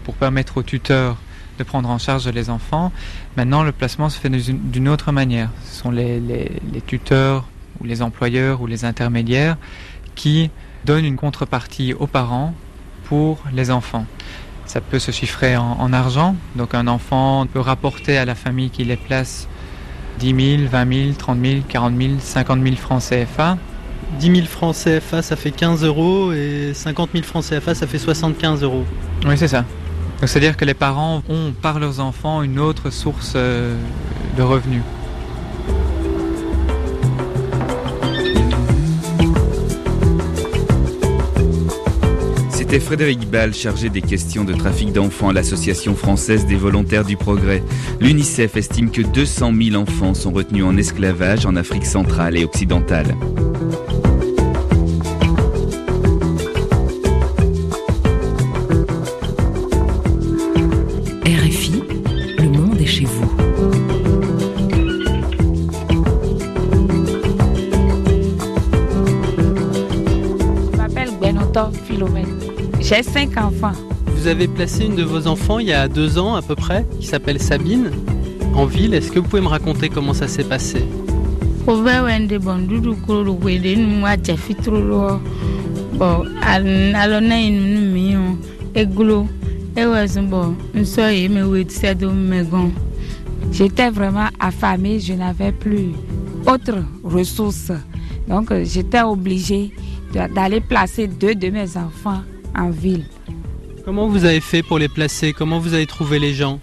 pour 0.03 0.17
permettre 0.17 0.57
aux 0.57 0.65
tuteurs 0.65 1.19
de 1.61 1.65
prendre 1.65 1.91
en 1.91 1.99
charge 1.99 2.27
les 2.27 2.49
enfants. 2.49 2.91
Maintenant, 3.37 3.63
le 3.63 3.73
placement 3.73 4.09
se 4.09 4.19
fait 4.19 4.31
d'une 4.31 4.89
autre 4.89 5.13
manière. 5.13 5.51
Ce 5.65 5.83
sont 5.83 5.91
les, 5.91 6.19
les, 6.19 6.51
les, 6.73 6.81
tuteurs 6.81 7.47
ou 7.81 7.85
les 7.85 8.01
employeurs 8.01 8.63
ou 8.63 8.67
les 8.67 8.85
intermédiaires 8.85 9.57
qui 10.15 10.51
donnent 10.87 11.05
une 11.05 11.17
contrepartie 11.17 11.93
aux 11.93 12.07
parents 12.07 12.55
pour 13.05 13.45
les 13.53 13.71
enfants. 13.71 14.07
Ça 14.65 14.81
peut 14.81 14.99
se 14.99 15.11
chiffrer 15.11 15.57
en, 15.57 15.77
en 15.79 15.93
argent. 15.93 16.35
Donc 16.57 16.75
un 16.75 16.87
enfant 16.87 17.47
peut 17.47 17.61
rapporter 17.61 18.17
à 18.17 18.25
la 18.25 18.35
famille 18.35 18.71
qui 18.71 18.85
les 18.85 18.97
place 18.97 19.47
10 20.21 20.59
000, 20.59 20.69
20 20.71 20.93
000, 20.93 21.13
30 21.19 21.45
000, 21.45 21.61
40 21.69 21.97
000, 21.97 22.13
50 22.21 22.63
000 22.63 22.77
francs 22.77 23.03
CFA. 23.03 23.59
10 24.19 24.35
000 24.35 24.47
francs 24.47 24.75
CFA, 24.75 25.23
ça 25.23 25.37
fait 25.37 25.51
15 25.51 25.85
euros 25.85 26.33
et 26.33 26.73
50 26.75 27.11
000 27.13 27.25
francs 27.25 27.45
CFA, 27.45 27.75
ça 27.75 27.87
fait 27.87 27.99
75 27.99 28.63
euros. 28.63 28.85
Oui, 29.27 29.37
c'est 29.37 29.49
ça. 29.49 29.65
C'est-à-dire 30.27 30.57
que 30.57 30.65
les 30.65 30.75
parents 30.75 31.23
ont 31.29 31.53
par 31.53 31.79
leurs 31.81 32.01
enfants 32.01 32.43
une 32.43 32.59
autre 32.59 32.91
source 32.91 33.33
euh, 33.37 33.75
de 34.37 34.43
revenus. 34.43 34.83
C'était 42.51 42.79
Frédéric 42.79 43.29
Ball, 43.29 43.53
chargé 43.53 43.89
des 43.89 44.03
questions 44.03 44.45
de 44.45 44.53
trafic 44.53 44.93
d'enfants 44.93 45.31
à 45.31 45.33
l'Association 45.33 45.97
française 45.97 46.47
des 46.47 46.55
volontaires 46.55 47.05
du 47.05 47.17
progrès. 47.17 47.65
L'UNICEF 47.99 48.57
estime 48.57 48.93
que 48.93 49.03
200 49.03 49.53
000 49.71 49.77
enfants 49.77 50.15
sont 50.15 50.31
retenus 50.31 50.65
en 50.65 50.77
esclavage 50.77 51.47
en 51.47 51.57
Afrique 51.57 51.87
centrale 51.87 52.37
et 52.37 52.45
occidentale. 52.45 53.17
J'ai 72.81 73.03
cinq 73.03 73.37
enfants. 73.37 73.73
Vous 74.07 74.27
avez 74.27 74.49
placé 74.49 74.85
une 74.87 74.97
de 74.97 75.03
vos 75.03 75.27
enfants 75.27 75.59
il 75.59 75.69
y 75.69 75.73
a 75.73 75.89
deux 75.89 76.19
ans 76.19 76.35
à 76.35 76.43
peu 76.43 76.55
près, 76.55 76.87
qui 76.99 77.07
s'appelle 77.07 77.41
Sabine, 77.41 77.91
en 78.55 78.67
ville. 78.67 78.95
Est-ce 78.95 79.11
que 79.13 79.19
vous 79.19 79.29
pouvez 79.29 79.43
me 79.43 79.49
raconter 79.49 79.89
comment 79.89 80.15
ça 80.15 80.29
s'est 80.29 80.45
passé? 80.45 80.85
J'étais 93.53 93.91
vraiment 93.91 94.29
affamée, 94.39 95.01
je 95.01 95.13
n'avais 95.13 95.53
plus 95.53 95.93
autre 96.47 96.79
ressource. 97.05 97.73
Donc 98.29 98.53
j'étais 98.65 99.03
obligée 99.03 99.73
d'aller 100.13 100.61
placer 100.61 101.07
deux 101.07 101.35
de 101.35 101.49
mes 101.49 101.77
enfants 101.77 102.23
en 102.57 102.71
ville. 102.71 103.05
Comment 103.85 104.09
vous 104.09 104.25
avez 104.25 104.41
fait 104.41 104.63
pour 104.63 104.79
les 104.79 104.89
placer? 104.89 105.33
Comment 105.33 105.59
vous 105.59 105.75
avez 105.75 105.87
trouvé 105.87 106.19
les 106.19 106.35
gens? 106.35 106.61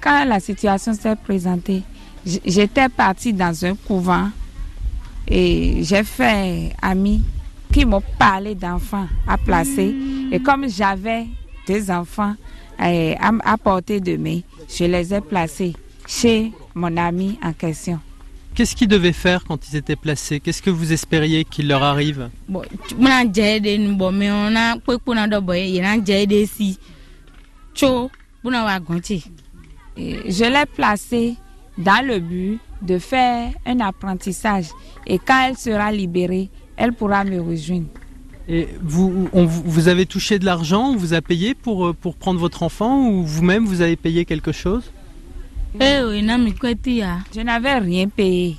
Quand 0.00 0.24
la 0.24 0.40
situation 0.40 0.94
s'est 0.94 1.16
présentée 1.16 1.82
j'étais 2.24 2.88
partie 2.88 3.32
dans 3.32 3.64
un 3.64 3.74
couvent 3.74 4.30
et 5.28 5.80
j'ai 5.82 6.04
fait 6.04 6.72
ami 6.80 7.22
qui 7.72 7.84
m'ont 7.84 8.02
parlé 8.18 8.54
d'enfants 8.54 9.08
à 9.26 9.36
placer. 9.36 9.94
Et 10.30 10.40
comme 10.40 10.68
j'avais 10.68 11.26
des 11.66 11.90
enfants 11.90 12.34
eh, 12.82 13.14
à, 13.16 13.32
à 13.44 13.56
portée 13.56 14.00
de 14.00 14.16
main, 14.16 14.40
je 14.68 14.84
les 14.84 15.12
ai 15.14 15.20
placés 15.20 15.74
chez 16.06 16.52
mon 16.74 16.96
ami 16.96 17.38
en 17.42 17.52
question. 17.52 18.00
Qu'est-ce 18.54 18.76
qu'ils 18.76 18.88
devaient 18.88 19.12
faire 19.12 19.44
quand 19.44 19.68
ils 19.68 19.76
étaient 19.76 19.96
placés? 19.96 20.38
Qu'est-ce 20.38 20.62
que 20.62 20.70
vous 20.70 20.92
espériez 20.92 21.44
qu'il 21.44 21.66
leur 21.66 21.82
arrive? 21.82 22.30
Je 29.96 30.44
l'ai 30.44 30.66
placé 30.66 31.34
dans 31.76 32.06
le 32.06 32.20
but 32.20 32.60
de 32.80 32.98
faire 32.98 33.50
un 33.66 33.80
apprentissage. 33.80 34.66
Et 35.06 35.18
quand 35.18 35.48
elle 35.48 35.56
sera 35.56 35.90
libérée, 35.90 36.48
elle 36.76 36.92
pourra 36.92 37.24
me 37.24 37.40
rejoindre. 37.40 37.86
Et 38.48 38.68
vous, 38.82 39.28
on, 39.32 39.46
vous 39.46 39.88
avez 39.88 40.04
touché 40.04 40.38
de 40.38 40.44
l'argent, 40.44 40.90
on 40.90 40.96
vous 40.96 41.14
a 41.14 41.22
payé 41.22 41.54
pour, 41.54 41.86
euh, 41.86 41.92
pour 41.94 42.14
prendre 42.16 42.38
votre 42.38 42.62
enfant 42.62 43.08
ou 43.08 43.24
vous-même 43.24 43.64
vous 43.64 43.80
avez 43.80 43.96
payé 43.96 44.26
quelque 44.26 44.52
chose? 44.52 44.92
Eh 45.80 45.84
Je 47.34 47.40
n'avais 47.40 47.78
rien 47.78 48.08
payé. 48.08 48.56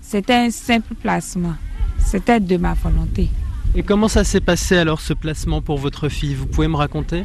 C'était 0.00 0.34
un 0.34 0.50
simple 0.50 0.94
placement. 0.94 1.54
C'était 1.98 2.40
de 2.40 2.56
ma 2.56 2.72
volonté. 2.74 3.28
Et 3.74 3.82
comment 3.82 4.08
ça 4.08 4.24
s'est 4.24 4.40
passé 4.40 4.78
alors 4.78 5.00
ce 5.00 5.12
placement 5.12 5.60
pour 5.60 5.76
votre 5.76 6.08
fille? 6.08 6.34
Vous 6.34 6.46
pouvez 6.46 6.68
me 6.68 6.76
raconter? 6.76 7.24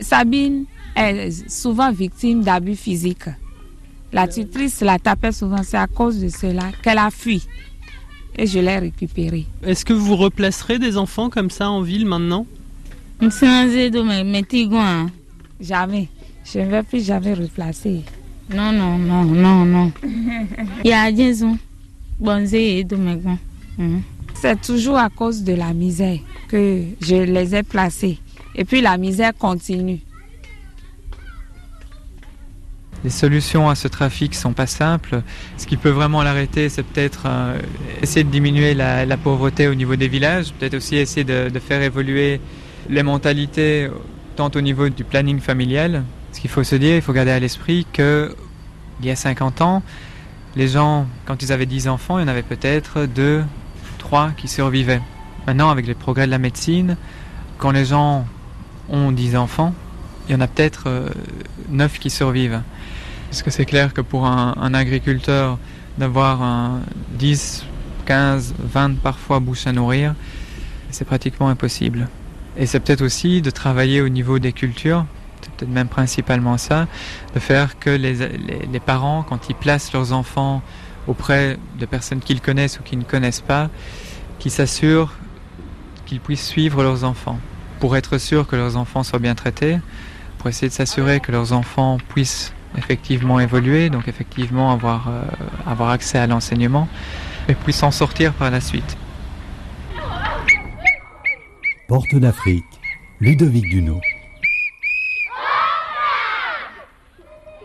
Sabine 0.00 0.66
est 0.96 1.50
souvent 1.50 1.90
victime 1.92 2.42
d'abus 2.42 2.76
physiques. 2.76 3.28
La 4.12 4.28
tutrice 4.28 4.80
la 4.80 4.98
tapait 4.98 5.32
souvent, 5.32 5.62
c'est 5.64 5.76
à 5.76 5.86
cause 5.86 6.20
de 6.20 6.28
cela 6.28 6.70
qu'elle 6.82 6.98
a 6.98 7.10
fui. 7.10 7.46
Et 8.36 8.46
je 8.46 8.58
l'ai 8.58 8.78
récupérée. 8.78 9.46
Est-ce 9.62 9.84
que 9.84 9.92
vous 9.92 10.16
replacerez 10.16 10.78
des 10.78 10.96
enfants 10.96 11.30
comme 11.30 11.50
ça 11.50 11.70
en 11.70 11.82
ville 11.82 12.06
maintenant? 12.06 12.46
Jamais. 15.60 16.08
Je 16.44 16.58
ne 16.58 16.66
vais 16.66 16.82
plus 16.82 17.04
jamais 17.04 17.34
replacer. 17.34 18.02
Non, 18.54 18.72
non, 18.72 18.98
non, 18.98 19.24
non, 19.24 19.64
non. 19.64 19.92
Il 20.84 20.90
y 20.90 20.92
a 20.92 21.10
C'est 24.34 24.60
toujours 24.60 24.98
à 24.98 25.08
cause 25.08 25.42
de 25.42 25.54
la 25.54 25.72
misère 25.72 26.18
que 26.48 26.82
je 27.00 27.16
les 27.16 27.54
ai 27.54 27.62
placés. 27.62 28.18
Et 28.54 28.64
puis 28.64 28.80
la 28.80 28.98
misère 28.98 29.32
continue. 29.36 30.00
Les 33.04 33.10
solutions 33.10 33.68
à 33.68 33.74
ce 33.74 33.86
trafic 33.86 34.34
sont 34.34 34.54
pas 34.54 34.66
simples. 34.66 35.20
Ce 35.58 35.66
qui 35.66 35.76
peut 35.76 35.90
vraiment 35.90 36.22
l'arrêter, 36.22 36.70
c'est 36.70 36.82
peut-être 36.82 37.24
euh, 37.26 37.58
essayer 38.02 38.24
de 38.24 38.30
diminuer 38.30 38.72
la, 38.72 39.16
pauvreté 39.18 39.68
au 39.68 39.74
niveau 39.74 39.94
des 39.94 40.08
villages, 40.08 40.54
peut-être 40.54 40.74
aussi 40.74 40.96
essayer 40.96 41.22
de, 41.22 41.58
faire 41.58 41.82
évoluer 41.82 42.40
les 42.88 43.02
mentalités 43.02 43.90
tant 44.36 44.50
au 44.54 44.60
niveau 44.62 44.88
du 44.88 45.04
planning 45.04 45.38
familial. 45.38 46.02
Ce 46.32 46.40
qu'il 46.40 46.50
faut 46.50 46.64
se 46.64 46.76
dire, 46.76 46.96
il 46.96 47.02
faut 47.02 47.12
garder 47.12 47.30
à 47.30 47.38
l'esprit 47.38 47.86
que 47.92 48.34
il 49.00 49.06
y 49.06 49.10
a 49.10 49.16
50 49.16 49.60
ans, 49.60 49.82
les 50.56 50.68
gens, 50.68 51.06
quand 51.26 51.42
ils 51.42 51.52
avaient 51.52 51.66
10 51.66 51.88
enfants, 51.88 52.18
il 52.18 52.22
y 52.22 52.24
en 52.24 52.28
avait 52.28 52.42
peut-être 52.42 53.06
2, 53.06 53.44
3 53.98 54.30
qui 54.36 54.48
survivaient. 54.48 55.02
Maintenant, 55.46 55.68
avec 55.68 55.86
les 55.86 55.94
progrès 55.94 56.24
de 56.24 56.30
la 56.30 56.38
médecine, 56.38 56.96
quand 57.58 57.70
les 57.70 57.84
gens 57.84 58.26
ont 58.88 59.12
10 59.12 59.36
enfants, 59.36 59.74
il 60.28 60.32
y 60.32 60.34
en 60.34 60.40
a 60.40 60.46
peut-être 60.46 60.88
9 61.68 61.98
qui 61.98 62.10
survivent. 62.10 62.62
Est-ce 63.30 63.42
que 63.42 63.50
c'est 63.50 63.64
clair 63.64 63.92
que 63.92 64.00
pour 64.00 64.26
un, 64.26 64.74
agriculteur 64.74 65.58
d'avoir 65.98 66.78
10, 67.18 67.64
15, 68.06 68.54
20 68.58 68.98
parfois 69.00 69.40
bouches 69.40 69.66
à 69.66 69.72
nourrir, 69.72 70.14
c'est 70.90 71.04
pratiquement 71.04 71.48
impossible. 71.48 72.08
Et 72.56 72.66
c'est 72.66 72.80
peut-être 72.80 73.02
aussi 73.02 73.42
de 73.42 73.50
travailler 73.50 74.00
au 74.00 74.08
niveau 74.08 74.38
des 74.38 74.52
cultures, 74.52 75.04
c'est 75.42 75.50
peut-être 75.52 75.72
même 75.72 75.88
principalement 75.88 76.56
ça, 76.58 76.86
de 77.34 77.40
faire 77.40 77.78
que 77.78 77.90
les, 77.90 78.28
les, 78.70 78.80
parents, 78.80 79.24
quand 79.28 79.48
ils 79.48 79.56
placent 79.56 79.92
leurs 79.92 80.12
enfants 80.12 80.62
auprès 81.08 81.58
de 81.78 81.86
personnes 81.86 82.20
qu'ils 82.20 82.40
connaissent 82.40 82.78
ou 82.78 82.82
qu'ils 82.82 83.00
ne 83.00 83.04
connaissent 83.04 83.40
pas, 83.40 83.68
qu'ils 84.38 84.52
s'assurent 84.52 85.12
qu'ils 86.06 86.20
puissent 86.20 86.46
suivre 86.46 86.82
leurs 86.82 87.02
enfants, 87.02 87.40
pour 87.80 87.96
être 87.96 88.18
sûr 88.18 88.46
que 88.46 88.54
leurs 88.54 88.76
enfants 88.76 89.02
soient 89.02 89.18
bien 89.18 89.34
traités, 89.34 89.78
pour 90.44 90.50
essayer 90.50 90.68
de 90.68 90.74
s'assurer 90.74 91.20
que 91.20 91.32
leurs 91.32 91.54
enfants 91.54 91.96
puissent 92.10 92.52
effectivement 92.76 93.40
évoluer, 93.40 93.88
donc 93.88 94.08
effectivement 94.08 94.72
avoir, 94.72 95.08
euh, 95.08 95.22
avoir 95.66 95.88
accès 95.88 96.18
à 96.18 96.26
l'enseignement, 96.26 96.86
et 97.48 97.54
puis 97.54 97.72
s'en 97.72 97.90
sortir 97.90 98.34
par 98.34 98.50
la 98.50 98.60
suite. 98.60 98.98
Porte 101.88 102.14
d'Afrique, 102.16 102.62
Ludovic 103.20 103.70
Duno. 103.70 104.02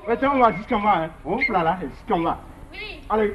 On 0.07 0.39
va 0.39 0.53
jusqu'en 0.55 0.79
bas, 0.79 1.03
hein. 1.03 1.09
On 1.25 1.37
là, 1.51 1.63
là, 1.63 1.79
jusqu'en 1.81 2.21
bas. 2.21 2.39
Allez. 3.09 3.33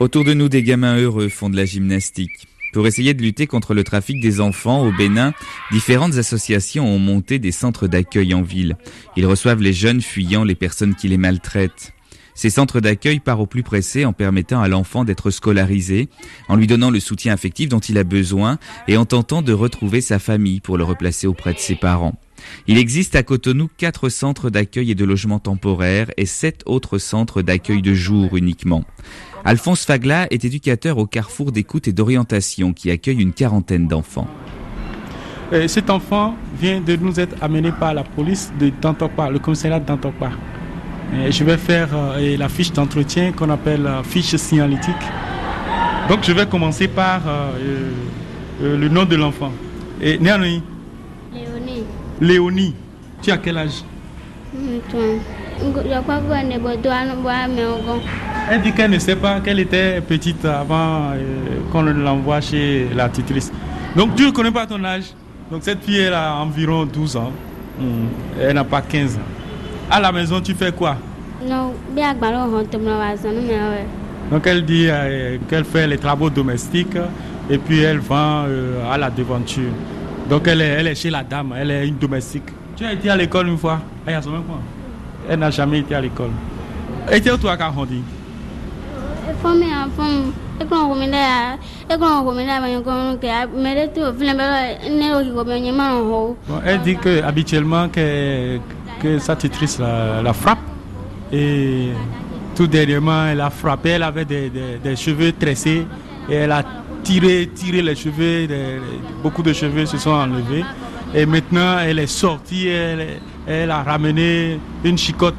Autour 0.00 0.24
de 0.24 0.32
nous, 0.32 0.48
des 0.48 0.62
gamins 0.62 0.96
heureux 0.96 1.28
font 1.28 1.50
de 1.50 1.56
la 1.56 1.66
gymnastique. 1.66 2.48
Pour 2.72 2.86
essayer 2.86 3.12
de 3.12 3.20
lutter 3.20 3.46
contre 3.46 3.74
le 3.74 3.84
trafic 3.84 4.18
des 4.18 4.40
enfants 4.40 4.82
au 4.82 4.90
Bénin, 4.92 5.34
différentes 5.72 6.16
associations 6.16 6.88
ont 6.88 6.98
monté 6.98 7.38
des 7.38 7.52
centres 7.52 7.86
d'accueil 7.86 8.32
en 8.32 8.40
ville. 8.40 8.78
Ils 9.18 9.26
reçoivent 9.26 9.60
les 9.60 9.74
jeunes 9.74 10.00
fuyant 10.00 10.42
les 10.42 10.54
personnes 10.54 10.94
qui 10.94 11.08
les 11.08 11.18
maltraitent. 11.18 11.92
Ces 12.34 12.48
centres 12.48 12.80
d'accueil 12.80 13.20
partent 13.20 13.40
au 13.40 13.46
plus 13.46 13.62
pressé 13.62 14.06
en 14.06 14.14
permettant 14.14 14.62
à 14.62 14.68
l'enfant 14.68 15.04
d'être 15.04 15.30
scolarisé, 15.30 16.08
en 16.48 16.56
lui 16.56 16.66
donnant 16.66 16.90
le 16.90 16.98
soutien 16.98 17.34
affectif 17.34 17.68
dont 17.68 17.80
il 17.80 17.98
a 17.98 18.04
besoin 18.04 18.58
et 18.88 18.96
en 18.96 19.04
tentant 19.04 19.42
de 19.42 19.52
retrouver 19.52 20.00
sa 20.00 20.18
famille 20.18 20.60
pour 20.60 20.78
le 20.78 20.84
replacer 20.84 21.26
auprès 21.26 21.52
de 21.52 21.58
ses 21.58 21.76
parents. 21.76 22.18
Il 22.66 22.78
existe 22.78 23.16
à 23.16 23.22
Cotonou 23.22 23.68
quatre 23.76 24.08
centres 24.08 24.50
d'accueil 24.50 24.90
et 24.90 24.94
de 24.94 25.04
logement 25.04 25.38
temporaire 25.38 26.10
et 26.16 26.26
sept 26.26 26.62
autres 26.66 26.98
centres 26.98 27.42
d'accueil 27.42 27.82
de 27.82 27.94
jour 27.94 28.36
uniquement. 28.36 28.84
Alphonse 29.44 29.84
Fagla 29.84 30.26
est 30.30 30.44
éducateur 30.44 30.98
au 30.98 31.06
carrefour 31.06 31.52
d'écoute 31.52 31.88
et 31.88 31.92
d'orientation 31.92 32.72
qui 32.72 32.90
accueille 32.90 33.20
une 33.20 33.32
quarantaine 33.32 33.88
d'enfants. 33.88 34.28
cet 35.66 35.90
enfant 35.90 36.36
vient 36.60 36.80
de 36.80 36.96
nous 36.96 37.18
être 37.18 37.36
amené 37.40 37.72
par 37.72 37.94
la 37.94 38.04
police 38.04 38.52
de 38.60 38.70
Dantokpa, 38.80 39.30
le 39.30 39.38
commissariat 39.38 39.80
de 39.80 39.86
Dantokpa. 39.86 40.30
je 41.30 41.44
vais 41.44 41.56
faire 41.56 41.88
euh, 41.92 42.36
la 42.36 42.48
fiche 42.48 42.72
d'entretien 42.72 43.32
qu'on 43.32 43.50
appelle 43.50 43.88
fiche 44.04 44.36
signalétique. 44.36 45.06
Donc 46.10 46.24
je 46.24 46.32
vais 46.32 46.44
commencer 46.44 46.88
par 46.88 47.20
euh, 47.28 47.52
euh, 48.62 48.76
le 48.76 48.88
nom 48.88 49.04
de 49.04 49.14
l'enfant. 49.14 49.52
Léonie. 50.00 50.60
Léonie. 52.20 52.74
Tu 53.22 53.30
as 53.30 53.38
quel 53.38 53.58
âge? 53.58 53.82
Elle 58.50 58.62
dit 58.62 58.72
qu'elle 58.72 58.90
ne 58.90 58.98
sait 58.98 59.16
pas 59.16 59.40
qu'elle 59.40 59.60
était 59.60 60.00
petite 60.00 60.44
avant 60.44 61.12
euh, 61.12 61.60
qu'on 61.70 61.82
l'envoie 61.82 62.40
chez 62.40 62.88
la 62.94 63.08
tutrice. 63.08 63.52
Donc 63.94 64.14
tu 64.14 64.24
ne 64.26 64.30
connais 64.30 64.50
pas 64.50 64.66
ton 64.66 64.82
âge. 64.84 65.04
Donc 65.50 65.62
cette 65.62 65.82
fille, 65.82 65.98
elle 65.98 66.14
a 66.14 66.36
environ 66.36 66.84
12 66.86 67.16
ans. 67.16 67.32
Hmm. 67.78 68.06
Elle 68.40 68.54
n'a 68.54 68.64
pas 68.64 68.82
15 68.82 69.16
ans. 69.16 69.20
À 69.90 70.00
la 70.00 70.12
maison, 70.12 70.40
tu 70.40 70.54
fais 70.54 70.72
quoi? 70.72 70.96
Non, 71.46 71.72
Donc 74.30 74.46
elle 74.46 74.64
dit 74.64 74.86
euh, 74.88 75.38
qu'elle 75.48 75.64
fait 75.64 75.86
les 75.86 75.98
travaux 75.98 76.30
domestiques 76.30 76.96
et 77.48 77.58
puis 77.58 77.80
elle 77.80 77.98
vend 77.98 78.44
euh, 78.46 78.92
à 78.92 78.96
la 78.98 79.10
devanture. 79.10 79.72
Donc 80.30 80.46
elle 80.46 80.60
est, 80.60 80.68
elle 80.68 80.86
est 80.86 80.94
chez 80.94 81.10
la 81.10 81.24
dame, 81.24 81.54
elle 81.58 81.72
est 81.72 81.88
une 81.88 81.96
domestique. 81.96 82.44
Tu 82.76 82.84
as 82.86 82.92
été 82.92 83.10
à 83.10 83.16
l'école 83.16 83.48
une 83.48 83.58
fois? 83.58 83.80
Elle 85.28 85.38
n'a 85.40 85.50
jamais 85.50 85.80
été 85.80 85.92
à 85.96 86.00
l'école. 86.00 86.30
Et 87.10 87.20
tu 87.20 87.28
as 87.30 87.56
grandi? 87.56 88.02
Elle 96.64 96.80
dit 96.82 96.96
que 96.96 97.22
habituellement 97.24 97.88
que, 97.88 98.58
que 99.02 99.18
sa 99.18 99.34
tutrice 99.34 99.80
la, 99.80 100.32
frappe. 100.32 100.58
Et 101.32 101.88
tout 102.54 102.68
dernièrement 102.68 103.26
elle 103.26 103.40
a 103.40 103.50
frappé, 103.50 103.90
elle 103.90 104.04
avait 104.04 104.24
des, 104.24 104.50
des, 104.82 104.96
cheveux 104.96 105.32
tressés 105.32 105.86
et 106.28 106.34
elle 106.34 106.52
a 106.52 106.62
tiré, 107.02 107.48
tiré 107.54 107.82
les 107.82 107.94
cheveux, 107.94 108.48
beaucoup 109.22 109.42
de 109.42 109.52
cheveux 109.52 109.86
se 109.86 109.98
sont 109.98 110.10
enlevés 110.10 110.64
et 111.14 111.26
maintenant 111.26 111.78
elle 111.78 111.98
est 111.98 112.06
sortie, 112.06 112.68
elle, 112.68 113.70
a 113.70 113.82
ramené 113.82 114.58
une 114.84 114.98
chicotte 114.98 115.34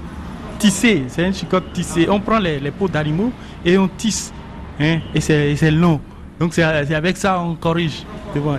tissée, 0.60 1.04
c'est 1.08 1.26
une 1.26 1.34
chicotte 1.34 1.72
tissée. 1.74 2.08
On 2.10 2.20
prend 2.20 2.40
les, 2.40 2.60
les 2.60 2.72
peaux 2.72 2.88
d'animaux 2.88 3.32
et 3.66 3.78
on 3.78 3.88
tisse 3.88 4.34
hein, 4.80 5.00
et 5.14 5.22
c'est 5.22 5.72
long. 5.72 6.00
Donc 6.40 6.54
c'est 6.54 6.64
avec 6.64 7.18
ça 7.18 7.40
on 7.40 7.56
corrige. 7.56 8.04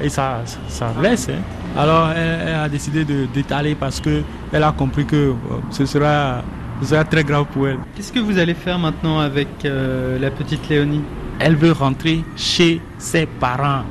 Et 0.03 0.09
ça, 0.09 0.43
ça 0.69 0.89
blesse. 0.99 1.29
Hein. 1.31 1.41
Alors 1.77 2.11
elle, 2.11 2.55
a 2.55 2.69
décidé 2.69 3.05
d'étaler 3.05 3.75
parce 3.75 4.01
qu'elle 4.01 4.63
a 4.63 4.73
compris 4.73 5.07
que 5.07 5.17
euh, 5.17 5.35
ce 5.71 5.87
sera, 5.87 6.43
sera 6.83 7.05
très 7.05 7.25
grave 7.25 7.47
pour 7.53 7.69
elle. 7.69 7.79
Qu'est-ce 7.97 8.13
que 8.13 8.21
vous 8.21 8.39
allez 8.39 8.55
faire 8.55 8.79
maintenant 8.79 9.19
avec 9.19 9.49
euh, 9.65 10.19
la 10.19 10.31
petite 10.31 10.69
Léonie? 10.69 11.03
Elle 11.45 11.57
veut 11.57 11.73
rentrer 11.73 12.23
chez 12.37 12.81
ses 12.99 13.27
parents. 13.27 13.83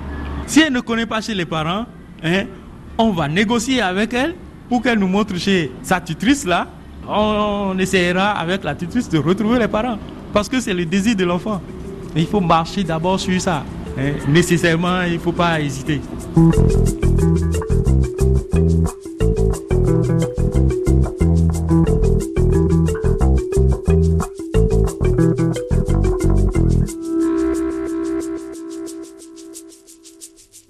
Si 0.47 0.61
elle 0.61 0.71
ne 0.71 0.79
connaît 0.79 1.05
pas 1.05 1.19
chez 1.19 1.35
les 1.35 1.43
parents, 1.43 1.85
hein, 2.23 2.43
on 2.97 3.11
va 3.11 3.27
négocier 3.27 3.81
avec 3.81 4.13
elle 4.13 4.35
pour 4.69 4.81
qu'elle 4.81 4.97
nous 4.97 5.07
montre 5.09 5.35
chez 5.35 5.69
sa 5.83 5.99
tutrice 5.99 6.45
là. 6.45 6.67
On, 7.05 7.77
essaiera 7.77 8.29
avec 8.31 8.63
la 8.63 8.73
tutrice 8.73 9.09
de 9.09 9.17
retrouver 9.17 9.59
les 9.59 9.67
parents. 9.67 9.97
Parce 10.31 10.47
que 10.47 10.61
c'est 10.61 10.73
le 10.73 10.85
désir 10.85 11.13
de 11.13 11.25
l'enfant. 11.25 11.61
Il 12.15 12.25
faut 12.25 12.39
marcher 12.39 12.85
d'abord 12.85 13.19
sur 13.19 13.39
ça. 13.41 13.65
Hein, 13.99 14.11
nécessairement, 14.29 15.01
il 15.01 15.15
ne 15.15 15.19
faut 15.19 15.33
pas 15.33 15.59
hésiter. 15.59 15.99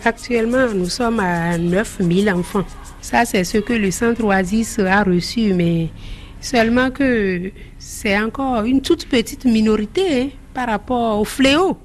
Actuellement, 0.04 0.68
nous 0.74 0.90
sommes 0.90 1.20
à 1.20 1.60
9000 1.60 2.32
enfants. 2.32 2.66
Ça, 3.02 3.24
c'est 3.24 3.44
ce 3.44 3.60
que 3.60 3.74
le 3.74 3.92
centre 3.92 4.24
Oasis 4.24 4.80
a 4.80 5.04
reçu, 5.04 5.54
mais 5.54 5.90
seulement 6.40 6.90
que 6.90 7.52
c'est 7.78 8.20
encore 8.20 8.64
une 8.64 8.82
toute 8.82 9.08
petite 9.08 9.46
minorité 9.46 10.22
hein, 10.24 10.30
par 10.56 10.68
rapport 10.70 11.20
au 11.20 11.24
fléau. 11.24 11.78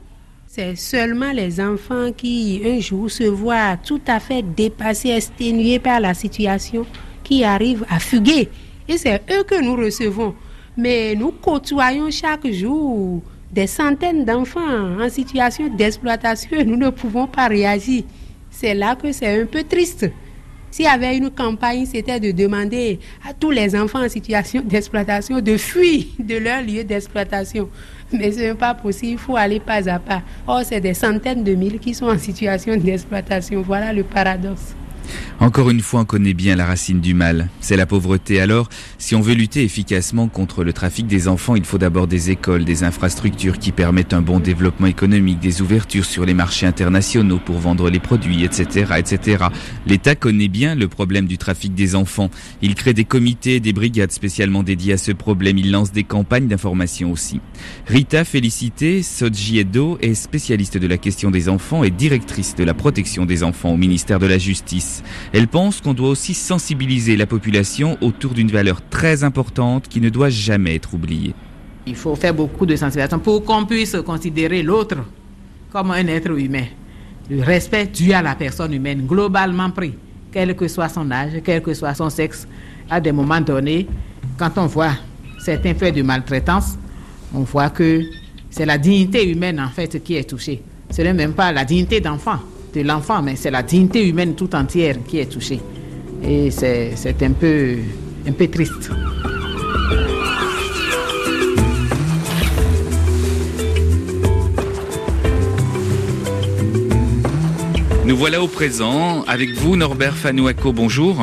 C'est 0.46 0.76
seulement 0.76 1.32
les 1.32 1.60
enfants 1.60 2.10
qui, 2.16 2.62
un 2.64 2.80
jour, 2.80 3.10
se 3.10 3.24
voient 3.24 3.76
tout 3.76 4.00
à 4.06 4.18
fait 4.18 4.42
dépassés, 4.42 5.10
exténués 5.10 5.78
par 5.78 6.00
la 6.00 6.14
situation, 6.14 6.86
qui 7.22 7.44
arrivent 7.44 7.84
à 7.90 7.98
fuguer. 7.98 8.48
Et 8.88 8.96
c'est 8.96 9.20
eux 9.30 9.42
que 9.42 9.62
nous 9.62 9.76
recevons. 9.76 10.34
Mais 10.74 11.14
nous 11.14 11.32
côtoyons 11.32 12.10
chaque 12.10 12.50
jour 12.50 13.22
des 13.56 13.66
centaines 13.66 14.26
d'enfants 14.26 15.00
en 15.00 15.08
situation 15.08 15.68
d'exploitation 15.74 16.62
nous 16.66 16.76
ne 16.76 16.90
pouvons 16.90 17.26
pas 17.26 17.48
réagir. 17.48 18.04
C'est 18.50 18.74
là 18.74 18.94
que 18.94 19.10
c'est 19.12 19.40
un 19.40 19.46
peu 19.46 19.64
triste. 19.64 20.10
S'il 20.70 20.84
y 20.84 20.88
avait 20.88 21.16
une 21.16 21.30
campagne, 21.30 21.86
c'était 21.86 22.20
de 22.20 22.32
demander 22.32 23.00
à 23.26 23.32
tous 23.32 23.50
les 23.50 23.74
enfants 23.74 24.04
en 24.04 24.10
situation 24.10 24.60
d'exploitation 24.64 25.40
de 25.40 25.56
fuir 25.56 26.04
de 26.18 26.36
leur 26.36 26.60
lieu 26.60 26.84
d'exploitation. 26.84 27.70
Mais 28.12 28.30
ce 28.30 28.40
n'est 28.40 28.54
pas 28.54 28.74
possible, 28.74 29.12
il 29.12 29.18
faut 29.18 29.36
aller 29.36 29.58
pas 29.58 29.88
à 29.88 29.98
pas. 29.98 30.20
Or, 30.46 30.60
c'est 30.62 30.82
des 30.82 30.92
centaines 30.92 31.42
de 31.42 31.54
mille 31.54 31.78
qui 31.78 31.94
sont 31.94 32.06
en 32.06 32.18
situation 32.18 32.76
d'exploitation. 32.76 33.62
Voilà 33.62 33.90
le 33.94 34.02
paradoxe. 34.02 34.76
Encore 35.40 35.70
une 35.70 35.80
fois, 35.80 36.00
on 36.00 36.04
connaît 36.04 36.34
bien 36.34 36.56
la 36.56 36.66
racine 36.66 37.00
du 37.00 37.14
mal, 37.14 37.48
c'est 37.60 37.76
la 37.76 37.86
pauvreté. 37.86 38.40
Alors, 38.40 38.68
si 38.98 39.14
on 39.14 39.20
veut 39.20 39.34
lutter 39.34 39.62
efficacement 39.64 40.28
contre 40.28 40.64
le 40.64 40.72
trafic 40.72 41.06
des 41.06 41.28
enfants, 41.28 41.56
il 41.56 41.64
faut 41.64 41.78
d'abord 41.78 42.06
des 42.06 42.30
écoles, 42.30 42.64
des 42.64 42.84
infrastructures 42.84 43.58
qui 43.58 43.72
permettent 43.72 44.14
un 44.14 44.22
bon 44.22 44.40
développement 44.40 44.86
économique, 44.86 45.38
des 45.40 45.62
ouvertures 45.62 46.04
sur 46.04 46.24
les 46.24 46.34
marchés 46.34 46.66
internationaux 46.66 47.38
pour 47.44 47.58
vendre 47.58 47.90
les 47.90 48.00
produits, 48.00 48.44
etc., 48.44 48.94
etc. 48.98 49.44
L'État 49.86 50.14
connaît 50.14 50.48
bien 50.48 50.74
le 50.74 50.88
problème 50.88 51.26
du 51.26 51.38
trafic 51.38 51.74
des 51.74 51.94
enfants. 51.94 52.30
Il 52.62 52.74
crée 52.74 52.94
des 52.94 53.04
comités, 53.04 53.60
des 53.60 53.72
brigades 53.72 54.12
spécialement 54.12 54.62
dédiées 54.62 54.94
à 54.94 54.98
ce 54.98 55.12
problème. 55.12 55.58
Il 55.58 55.70
lance 55.70 55.92
des 55.92 56.04
campagnes 56.04 56.48
d'information 56.48 57.12
aussi. 57.12 57.40
Rita 57.86 58.24
Félicité 58.24 59.02
Sodjiedo 59.02 59.98
est 60.00 60.14
spécialiste 60.14 60.78
de 60.78 60.86
la 60.86 60.98
question 60.98 61.30
des 61.30 61.48
enfants 61.48 61.84
et 61.84 61.90
directrice 61.90 62.54
de 62.54 62.64
la 62.64 62.74
protection 62.74 63.26
des 63.26 63.42
enfants 63.42 63.72
au 63.72 63.76
ministère 63.76 64.18
de 64.18 64.26
la 64.26 64.38
Justice. 64.38 64.95
Elle 65.32 65.48
pense 65.48 65.80
qu'on 65.80 65.94
doit 65.94 66.10
aussi 66.10 66.34
sensibiliser 66.34 67.16
la 67.16 67.26
population 67.26 67.96
autour 68.00 68.34
d'une 68.34 68.50
valeur 68.50 68.80
très 68.88 69.24
importante 69.24 69.88
qui 69.88 70.00
ne 70.00 70.08
doit 70.08 70.28
jamais 70.28 70.74
être 70.74 70.94
oubliée. 70.94 71.34
Il 71.86 71.94
faut 71.94 72.16
faire 72.16 72.34
beaucoup 72.34 72.66
de 72.66 72.74
sensibilisation 72.74 73.18
pour 73.18 73.44
qu'on 73.44 73.64
puisse 73.64 73.96
considérer 74.04 74.62
l'autre 74.62 74.98
comme 75.70 75.90
un 75.90 76.06
être 76.06 76.36
humain. 76.38 76.64
Le 77.30 77.42
respect 77.42 77.86
dû 77.86 78.12
à 78.12 78.22
la 78.22 78.34
personne 78.34 78.72
humaine, 78.72 79.06
globalement 79.06 79.70
pris, 79.70 79.94
quel 80.32 80.54
que 80.54 80.68
soit 80.68 80.88
son 80.88 81.10
âge, 81.10 81.32
quel 81.44 81.62
que 81.62 81.74
soit 81.74 81.94
son 81.94 82.10
sexe, 82.10 82.46
à 82.88 83.00
des 83.00 83.12
moments 83.12 83.40
donnés, 83.40 83.86
quand 84.36 84.58
on 84.58 84.66
voit 84.66 84.94
certains 85.38 85.74
faits 85.74 85.94
de 85.94 86.02
maltraitance, 86.02 86.76
on 87.34 87.40
voit 87.40 87.70
que 87.70 88.02
c'est 88.50 88.66
la 88.66 88.78
dignité 88.78 89.28
humaine 89.28 89.60
en 89.60 89.68
fait 89.68 90.02
qui 90.02 90.16
est 90.16 90.28
touchée. 90.28 90.62
Ce 90.90 91.02
n'est 91.02 91.12
même 91.12 91.32
pas 91.32 91.52
la 91.52 91.64
dignité 91.64 92.00
d'enfant 92.00 92.38
de 92.82 92.88
l'enfant, 92.88 93.22
mais 93.22 93.36
c'est 93.36 93.50
la 93.50 93.62
dignité 93.62 94.06
humaine 94.06 94.34
tout 94.34 94.54
entière 94.54 94.96
qui 95.06 95.18
est 95.18 95.26
touchée. 95.26 95.60
Et 96.22 96.50
c'est 96.50 97.22
un 97.22 97.32
peu, 97.32 97.76
un 98.26 98.32
peu 98.32 98.48
triste. 98.48 98.90
Nous 108.04 108.16
voilà 108.16 108.40
au 108.40 108.46
présent. 108.46 109.24
Avec 109.26 109.50
vous, 109.54 109.76
Norbert 109.76 110.14
Fanouako, 110.14 110.72
bonjour. 110.72 111.20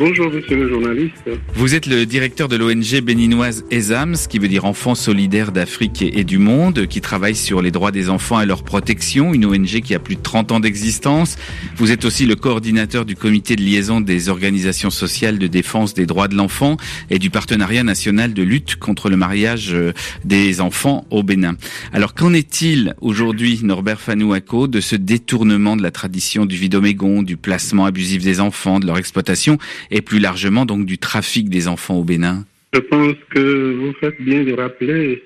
Bonjour, 0.00 0.32
monsieur 0.32 0.56
le 0.56 0.66
journaliste. 0.66 1.28
Vous 1.52 1.74
êtes 1.74 1.84
le 1.84 2.06
directeur 2.06 2.48
de 2.48 2.56
l'ONG 2.56 3.02
béninoise 3.02 3.66
ESAMS, 3.70 4.28
qui 4.30 4.38
veut 4.38 4.48
dire 4.48 4.64
Enfants 4.64 4.94
solidaires 4.94 5.52
d'Afrique 5.52 6.00
et 6.00 6.24
du 6.24 6.38
monde, 6.38 6.86
qui 6.86 7.02
travaille 7.02 7.36
sur 7.36 7.60
les 7.60 7.70
droits 7.70 7.90
des 7.90 8.08
enfants 8.08 8.40
et 8.40 8.46
leur 8.46 8.62
protection, 8.62 9.34
une 9.34 9.44
ONG 9.44 9.82
qui 9.82 9.94
a 9.94 9.98
plus 9.98 10.16
de 10.16 10.22
30 10.22 10.52
ans 10.52 10.60
d'existence. 10.60 11.36
Vous 11.76 11.92
êtes 11.92 12.06
aussi 12.06 12.24
le 12.24 12.34
coordinateur 12.34 13.04
du 13.04 13.14
comité 13.14 13.56
de 13.56 13.60
liaison 13.60 14.00
des 14.00 14.30
organisations 14.30 14.88
sociales 14.88 15.38
de 15.38 15.46
défense 15.46 15.92
des 15.92 16.06
droits 16.06 16.28
de 16.28 16.34
l'enfant 16.34 16.78
et 17.10 17.18
du 17.18 17.28
partenariat 17.28 17.82
national 17.82 18.32
de 18.32 18.42
lutte 18.42 18.76
contre 18.76 19.10
le 19.10 19.18
mariage 19.18 19.74
euh, 19.74 19.92
des 20.24 20.62
enfants 20.62 21.04
au 21.10 21.22
Bénin. 21.22 21.56
Alors, 21.92 22.14
qu'en 22.14 22.32
est-il 22.32 22.94
aujourd'hui, 23.02 23.60
Norbert 23.62 24.00
Fanouako, 24.00 24.66
de 24.66 24.80
ce 24.80 24.96
détournement 24.96 25.76
de 25.76 25.82
la 25.82 25.90
tradition 25.90 26.46
du 26.46 26.56
vidomégon, 26.56 27.22
du 27.22 27.36
placement 27.36 27.84
abusif 27.84 28.24
des 28.24 28.40
enfants, 28.40 28.80
de 28.80 28.86
leur 28.86 28.96
exploitation 28.96 29.58
et 29.90 30.02
plus 30.02 30.18
largement 30.18 30.66
donc 30.66 30.86
du 30.86 30.98
trafic 30.98 31.48
des 31.48 31.68
enfants 31.68 31.96
au 31.98 32.04
Bénin. 32.04 32.44
Je 32.72 32.80
pense 32.80 33.14
que 33.30 33.74
vous 33.74 33.92
faites 34.00 34.20
bien 34.20 34.44
de 34.44 34.52
rappeler 34.52 35.22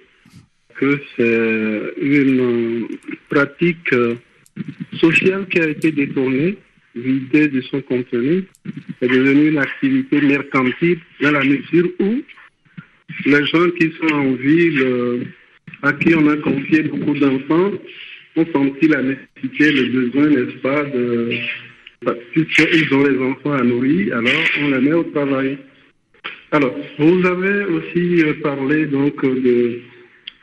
que 0.76 1.00
c'est 1.16 2.02
une 2.02 2.88
pratique 3.28 3.94
sociale 4.98 5.46
qui 5.48 5.60
a 5.60 5.68
été 5.68 5.92
détournée, 5.92 6.56
vidée 6.94 7.48
de 7.48 7.60
son 7.62 7.80
contenu, 7.82 8.44
est 9.00 9.08
devenue 9.08 9.48
une 9.50 9.58
activité 9.58 10.20
mercantile 10.20 10.98
dans 11.20 11.32
la 11.32 11.44
mesure 11.44 11.88
où 12.00 12.22
les 13.26 13.46
gens 13.46 13.70
qui 13.78 13.92
sont 14.00 14.14
en 14.14 14.32
ville, 14.32 15.26
à 15.82 15.92
qui 15.92 16.14
on 16.14 16.26
a 16.28 16.36
confié 16.38 16.82
beaucoup 16.82 17.18
d'enfants, 17.18 17.72
ont 18.36 18.46
senti 18.52 18.88
la 18.88 19.02
nécessité, 19.02 19.70
le 19.72 19.84
besoin, 20.00 20.28
n'est-ce 20.28 20.58
pas, 20.58 20.82
de 20.84 21.30
puisqu'ils 22.32 22.92
ont 22.94 23.04
les 23.04 23.18
enfants 23.18 23.52
à 23.52 23.62
nourrir, 23.62 24.16
alors 24.16 24.32
on 24.62 24.70
les 24.70 24.80
met 24.80 24.92
au 24.92 25.04
travail. 25.04 25.58
Alors, 26.54 26.74
vous 26.98 27.26
avez 27.26 27.64
aussi 27.64 28.22
euh, 28.22 28.34
parlé 28.42 28.86
donc 28.86 29.20
de 29.24 29.80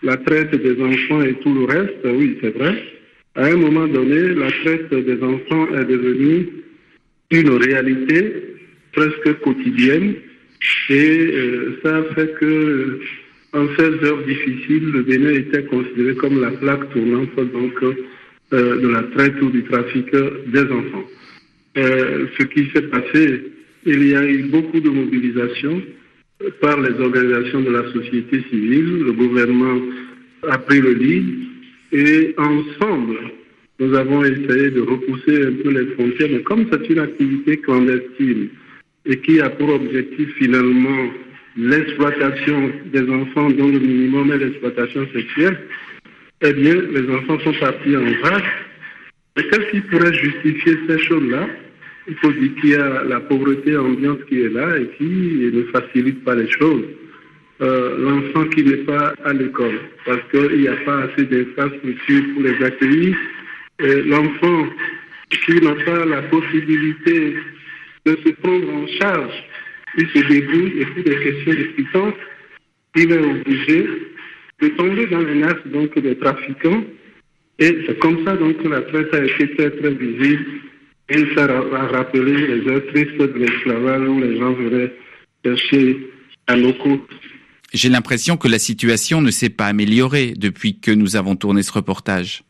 la 0.04 0.17
traite 0.17 0.52
des 0.52 0.82
enfants 0.82 1.21
et 1.21 1.36
tout 1.36 1.54
le 1.54 1.65
reste. 1.65 2.00
Oui, 2.04 2.38
c'est 2.41 2.58
vrai. 2.58 2.84
À 3.36 3.45
un 3.45 3.56
moment 3.56 3.88
donné, 3.88 4.34
la 4.34 4.52
traite 4.52 4.93
des 4.93 5.24
enfants 5.24 5.67
est 5.74 5.86
devenue 5.86 6.50
une 7.32 7.50
réalité 7.52 8.34
presque 8.91 9.39
quotidienne 9.39 10.15
et 10.89 11.32
euh, 11.34 11.80
ça 11.82 12.04
fait 12.13 12.34
que 12.39 13.00
en 13.54 13.67
ces 13.78 14.06
heures 14.06 14.24
difficiles, 14.24 14.91
le 14.91 15.04
Bénin 15.04 15.34
était 15.34 15.63
considéré 15.63 16.15
comme 16.15 16.41
la 16.41 16.52
plaque 16.52 16.89
tournante 16.91 17.36
donc 17.36 17.82
euh, 17.84 18.82
de 18.82 18.88
la 18.89 19.04
traite 19.04 19.41
ou 19.41 19.50
du 19.50 19.63
trafic 19.63 20.12
des 20.12 20.63
enfants. 20.63 21.06
Euh, 21.77 22.27
ce 22.38 22.43
qui 22.43 22.69
s'est 22.71 22.81
passé, 22.84 23.43
il 23.86 24.07
y 24.07 24.15
a 24.15 24.25
eu 24.25 24.43
beaucoup 24.43 24.79
de 24.79 24.89
mobilisation 24.89 25.81
par 26.60 26.79
les 26.81 26.99
organisations 26.99 27.62
de 27.62 27.71
la 27.71 27.91
société 27.93 28.43
civile. 28.49 29.03
Le 29.05 29.13
gouvernement 29.13 29.79
a 30.49 30.57
pris 30.57 30.81
le 30.81 30.93
lead 30.93 31.25
Et 31.93 32.34
ensemble, 32.38 33.17
nous 33.79 33.93
avons 33.95 34.23
essayé 34.23 34.69
de 34.71 34.81
repousser 34.81 35.45
un 35.45 35.53
peu 35.63 35.71
les 35.71 35.86
frontières, 35.93 36.29
mais 36.31 36.41
comme 36.41 36.65
c'est 36.71 36.89
une 36.89 36.99
activité 36.99 37.57
clandestine 37.57 38.49
et 39.05 39.17
qui 39.17 39.41
a 39.41 39.49
pour 39.49 39.69
objectif 39.69 40.29
finalement 40.38 41.12
l'exploitation 41.57 42.71
des 42.93 43.10
enfants 43.10 43.49
dont 43.49 43.67
le 43.67 43.79
minimum 43.79 44.31
est 44.31 44.38
l'exploitation 44.38 45.07
sexuelle, 45.13 45.60
eh 46.41 46.53
bien, 46.53 46.75
les 46.75 47.10
enfants 47.13 47.39
sont 47.39 47.53
partis 47.53 47.95
en 47.95 48.05
vrac. 48.21 48.43
Et 49.37 49.43
qu'est-ce 49.43 49.71
qui 49.71 49.81
pourrait 49.81 50.13
justifier 50.13 50.77
ces 50.87 50.99
choses-là? 50.99 51.47
Il 52.07 52.15
faut 52.15 52.31
dire 52.31 52.51
qu'il 52.59 52.69
y 52.71 52.75
a 52.75 53.03
la 53.03 53.19
pauvreté 53.21 53.77
ambiante 53.77 54.25
qui 54.25 54.41
est 54.41 54.49
là 54.49 54.77
et 54.77 54.87
qui 54.97 55.49
ne 55.53 55.63
facilite 55.71 56.23
pas 56.23 56.35
les 56.35 56.49
choses. 56.49 56.83
Euh, 57.61 57.97
l'enfant 57.99 58.47
qui 58.49 58.63
n'est 58.63 58.77
pas 58.77 59.13
à 59.23 59.33
l'école 59.33 59.79
parce 60.05 60.21
qu'il 60.31 60.61
n'y 60.61 60.67
a 60.67 60.75
pas 60.77 61.03
assez 61.03 61.25
d'infrastructures 61.25 62.23
pour 62.33 62.43
les 62.43 62.63
accueillir. 62.63 63.15
L'enfant 63.79 64.67
qui 65.29 65.61
n'a 65.61 65.73
pas 65.85 66.05
la 66.05 66.21
possibilité 66.23 67.35
de 68.05 68.17
se 68.25 68.29
prendre 68.41 68.73
en 68.73 68.87
charge, 68.87 69.43
il 69.97 70.07
se 70.09 70.27
débrouille 70.27 70.81
et 70.81 70.85
pour 70.85 71.03
des 71.03 71.17
questions 71.17 71.53
de 71.53 72.13
il 72.95 73.11
est 73.11 73.17
obligé 73.17 73.87
de 74.61 74.67
tomber 74.69 75.05
dans 75.07 75.19
les 75.19 75.35
nasses 75.35 75.67
donc, 75.67 75.97
des 75.97 76.17
trafiquants. 76.17 76.83
Et 77.62 77.78
c'est 77.88 78.00
comme 78.00 78.26
ça 78.26 78.36
donc, 78.36 78.62
que 78.62 78.67
la 78.67 78.82
traite 78.82 79.13
a 79.13 79.24
été 79.24 79.56
très 79.56 79.71
très 79.71 79.93
visible. 79.93 80.45
Et 81.08 81.26
ça 81.36 81.45
a 81.45 81.88
rappelé 81.88 82.34
les 82.34 82.67
heures 82.69 82.86
tristes 82.88 83.17
de 83.17 83.39
l'esclavage 83.39 84.08
où 84.08 84.19
les 84.19 84.38
gens 84.38 84.54
venaient 84.54 84.91
chercher 85.43 85.97
à 86.47 86.56
nos 86.58 86.74
côtes 86.74 87.10
j'ai 87.74 87.89
l'impression 87.89 88.38
que 88.38 88.47
la 88.47 88.60
situation 88.60 89.21
ne 89.21 89.32
s'est 89.32 89.50
pas 89.50 89.67
améliorée 89.67 90.34
depuis 90.36 90.80
que 90.80 90.91
nous 90.91 91.15
avons 91.15 91.36
tourné 91.36 91.63
ce 91.63 91.71
reportage. 91.71 92.43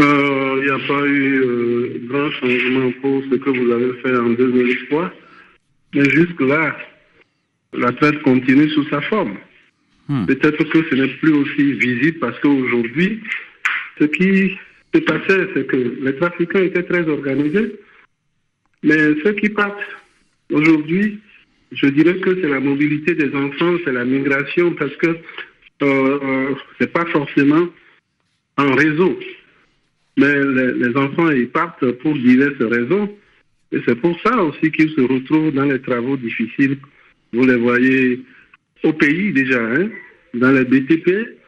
Euh, 0.00 0.56
il 0.60 0.64
n'y 0.64 0.70
a 0.70 0.86
pas 0.86 1.06
eu 1.06 1.40
euh, 1.42 2.00
grand 2.08 2.30
changement 2.30 2.90
pour 3.02 3.22
ce 3.30 3.36
que 3.36 3.50
vous 3.50 3.70
avez 3.70 3.92
fait 4.00 4.16
en 4.16 4.30
2003. 4.30 5.12
Mais 5.94 6.08
jusque-là, 6.08 6.74
la 7.74 7.92
traite 7.92 8.22
continue 8.22 8.70
sous 8.70 8.88
sa 8.88 9.02
forme. 9.02 9.36
Hmm. 10.08 10.24
Peut-être 10.24 10.64
que 10.64 10.84
ce 10.88 10.94
n'est 10.94 11.14
plus 11.18 11.32
aussi 11.32 11.72
visible 11.74 12.18
parce 12.18 12.38
qu'aujourd'hui, 12.40 13.20
ce 13.98 14.04
qui 14.04 14.58
se 14.94 15.00
passait, 15.00 15.48
c'est 15.54 15.66
que 15.66 15.76
les 15.76 16.16
trafiquants 16.16 16.60
étaient 16.60 16.82
très 16.82 17.08
organisés. 17.08 17.78
Mais 18.82 18.98
ceux 19.22 19.32
qui 19.32 19.48
partent 19.48 19.78
aujourd'hui, 20.50 21.20
je 21.72 21.86
dirais 21.86 22.18
que 22.18 22.40
c'est 22.40 22.48
la 22.48 22.60
mobilité 22.60 23.14
des 23.14 23.34
enfants, 23.34 23.76
c'est 23.84 23.92
la 23.92 24.04
migration, 24.04 24.72
parce 24.74 24.94
que 24.96 25.08
euh, 25.08 25.16
euh 25.82 26.54
c'est 26.78 26.92
pas 26.92 27.06
forcément 27.06 27.68
en 28.58 28.74
réseau. 28.74 29.18
Mais 30.18 30.34
les, 30.34 30.96
enfants, 30.96 31.30
ils 31.30 31.48
partent 31.48 31.90
pour 31.92 32.14
diverses 32.14 32.60
raisons. 32.60 33.16
Et 33.72 33.80
c'est 33.86 33.94
pour 33.94 34.18
ça 34.20 34.36
aussi 34.42 34.70
qu'ils 34.70 34.90
se 34.90 35.00
retrouvent 35.00 35.52
dans 35.52 35.64
les 35.64 35.80
travaux 35.80 36.16
difficiles. 36.18 36.78
Vous 37.32 37.46
les 37.46 37.56
voyez 37.56 38.20
au 38.82 38.92
pays 38.92 39.32
déjà, 39.32 39.64
hein, 39.64 39.88
dans 40.34 40.52
les 40.52 40.64
BTP. 40.64 41.38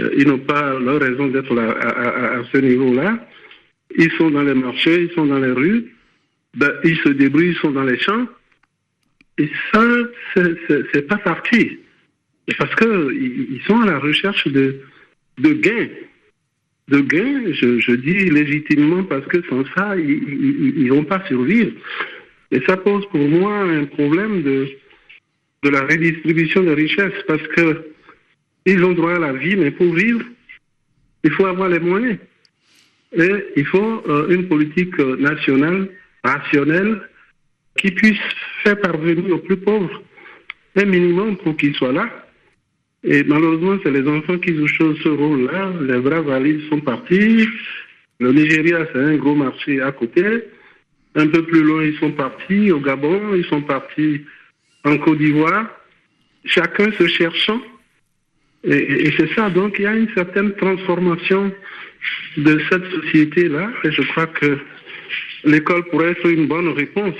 Euh, 0.00 0.10
ils 0.16 0.26
n'ont 0.26 0.38
pas 0.38 0.78
leur 0.78 1.00
raison 1.00 1.28
d'être 1.28 1.56
à, 1.56 2.42
ce 2.52 2.58
niveau-là. 2.58 3.26
Ils 3.96 4.10
sont 4.12 4.30
dans 4.30 4.42
les 4.42 4.54
marchés, 4.54 5.04
ils 5.04 5.14
sont 5.14 5.26
dans 5.26 5.38
les 5.38 5.52
rues. 5.52 5.94
Ben, 6.56 6.72
ils 6.84 6.96
se 6.98 7.10
débrouillent, 7.10 7.50
ils 7.50 7.56
sont 7.56 7.70
dans 7.70 7.84
les 7.84 7.98
champs. 7.98 8.26
Et 9.38 9.48
ça, 9.72 9.84
c'est 10.34 11.06
pas 11.08 11.18
parti. 11.18 11.78
Parce 12.58 12.74
qu'ils 12.76 13.60
sont 13.66 13.80
à 13.80 13.86
la 13.86 13.98
recherche 13.98 14.46
de, 14.48 14.80
gains. 15.38 15.88
De 16.88 17.00
gains, 17.00 17.52
je, 17.52 17.78
je, 17.80 17.92
dis 17.92 18.30
légitimement, 18.30 19.02
parce 19.04 19.26
que 19.26 19.42
sans 19.48 19.64
ça, 19.76 19.96
ils 19.96 20.84
ne 20.84 20.90
vont 20.90 21.04
pas 21.04 21.24
survivre. 21.26 21.72
Et 22.50 22.60
ça 22.66 22.76
pose 22.76 23.06
pour 23.08 23.26
moi 23.28 23.62
un 23.62 23.84
problème 23.86 24.42
de, 24.42 24.68
de 25.62 25.68
la 25.70 25.80
redistribution 25.82 26.62
des 26.62 26.74
richesses, 26.74 27.22
parce 27.26 27.42
que 27.48 27.93
ils 28.66 28.84
ont 28.84 28.92
droit 28.92 29.14
à 29.14 29.18
la 29.18 29.32
vie, 29.32 29.56
mais 29.56 29.70
pour 29.70 29.92
vivre, 29.94 30.24
il 31.22 31.30
faut 31.30 31.46
avoir 31.46 31.68
les 31.68 31.80
moyens. 31.80 32.18
Et 33.12 33.30
il 33.56 33.66
faut 33.66 34.02
euh, 34.08 34.28
une 34.28 34.48
politique 34.48 34.98
nationale, 34.98 35.88
rationnelle, 36.22 37.00
qui 37.76 37.90
puisse 37.90 38.20
faire 38.62 38.80
parvenir 38.80 39.34
aux 39.34 39.38
plus 39.38 39.56
pauvres 39.56 40.02
un 40.76 40.84
minimum 40.84 41.36
pour 41.36 41.56
qu'ils 41.56 41.74
soient 41.76 41.92
là. 41.92 42.08
Et 43.02 43.22
malheureusement, 43.24 43.78
c'est 43.82 43.90
les 43.90 44.08
enfants 44.08 44.38
qui 44.38 44.56
jouent 44.56 44.96
ce 45.02 45.08
rôle-là. 45.08 45.72
Les 45.82 45.98
vrais 45.98 46.22
valides 46.22 46.68
sont 46.70 46.80
partis. 46.80 47.46
Le 48.18 48.32
Nigeria, 48.32 48.86
c'est 48.92 48.98
un 48.98 49.16
gros 49.16 49.34
marché 49.34 49.80
à 49.80 49.92
côté. 49.92 50.24
Un 51.14 51.28
peu 51.28 51.42
plus 51.44 51.62
loin, 51.62 51.84
ils 51.84 51.98
sont 51.98 52.12
partis 52.12 52.72
au 52.72 52.80
Gabon, 52.80 53.34
ils 53.34 53.44
sont 53.44 53.62
partis 53.62 54.22
en 54.84 54.96
Côte 54.98 55.18
d'Ivoire. 55.18 55.68
Chacun 56.44 56.90
se 56.92 57.06
cherchant. 57.06 57.60
Et, 58.66 59.12
c'est 59.16 59.32
ça, 59.34 59.50
donc 59.50 59.76
il 59.78 59.82
y 59.82 59.86
a 59.86 59.94
une 59.94 60.08
certaine 60.14 60.52
transformation 60.54 61.52
de 62.36 62.60
cette 62.70 62.86
société-là. 62.86 63.70
Et 63.84 63.92
je 63.92 64.02
crois 64.02 64.26
que 64.26 64.58
l'école 65.44 65.84
pourrait 65.84 66.12
être 66.12 66.26
une 66.26 66.46
bonne 66.46 66.68
réponse. 66.70 67.16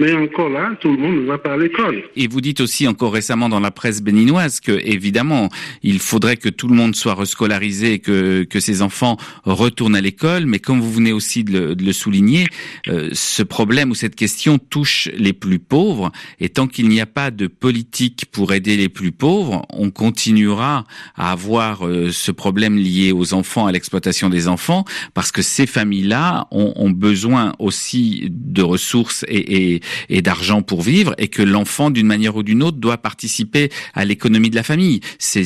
Mais 0.00 0.14
encore 0.14 0.48
là, 0.48 0.76
tout 0.80 0.92
le 0.92 0.96
monde 0.96 1.16
ne 1.16 1.26
va 1.26 1.38
pas 1.38 1.54
à 1.54 1.56
l'école. 1.56 2.04
Et 2.14 2.28
vous 2.28 2.40
dites 2.40 2.60
aussi 2.60 2.86
encore 2.86 3.12
récemment 3.12 3.48
dans 3.48 3.58
la 3.58 3.72
presse 3.72 4.00
béninoise 4.00 4.60
que, 4.60 4.70
évidemment, 4.84 5.48
il 5.82 5.98
faudrait 5.98 6.36
que 6.36 6.48
tout 6.48 6.68
le 6.68 6.76
monde 6.76 6.94
soit 6.94 7.14
rescolarisé, 7.14 7.98
que, 7.98 8.44
que 8.44 8.60
ces 8.60 8.82
enfants 8.82 9.16
retournent 9.42 9.96
à 9.96 10.00
l'école. 10.00 10.46
Mais 10.46 10.60
comme 10.60 10.80
vous 10.80 10.92
venez 10.92 11.12
aussi 11.12 11.42
de 11.42 11.52
le, 11.52 11.74
de 11.74 11.84
le 11.84 11.92
souligner, 11.92 12.46
euh, 12.86 13.08
ce 13.12 13.42
problème 13.42 13.90
ou 13.90 13.96
cette 13.96 14.14
question 14.14 14.58
touche 14.58 15.08
les 15.16 15.32
plus 15.32 15.58
pauvres. 15.58 16.12
Et 16.38 16.48
tant 16.48 16.68
qu'il 16.68 16.88
n'y 16.88 17.00
a 17.00 17.06
pas 17.06 17.32
de 17.32 17.48
politique 17.48 18.26
pour 18.30 18.52
aider 18.52 18.76
les 18.76 18.88
plus 18.88 19.10
pauvres, 19.10 19.66
on 19.70 19.90
continuera 19.90 20.84
à 21.16 21.32
avoir 21.32 21.84
euh, 21.84 22.12
ce 22.12 22.30
problème 22.30 22.76
lié 22.76 23.10
aux 23.10 23.34
enfants, 23.34 23.66
à 23.66 23.72
l'exploitation 23.72 24.28
des 24.28 24.46
enfants, 24.46 24.84
parce 25.14 25.32
que 25.32 25.42
ces 25.42 25.66
familles-là 25.66 26.46
ont, 26.52 26.72
ont, 26.76 26.90
besoin 26.90 27.52
aussi 27.58 28.28
de 28.30 28.62
ressources 28.62 29.24
et, 29.28 29.74
et 29.74 29.80
et 30.08 30.22
d'argent 30.22 30.62
pour 30.62 30.82
vivre 30.82 31.14
et 31.18 31.28
que 31.28 31.42
l'enfant, 31.42 31.90
d'une 31.90 32.06
manière 32.06 32.36
ou 32.36 32.42
d'une 32.42 32.62
autre, 32.62 32.78
doit 32.78 32.98
participer 32.98 33.70
à 33.94 34.04
l'économie 34.04 34.50
de 34.50 34.56
la 34.56 34.62
famille. 34.62 35.00
C'est 35.18 35.44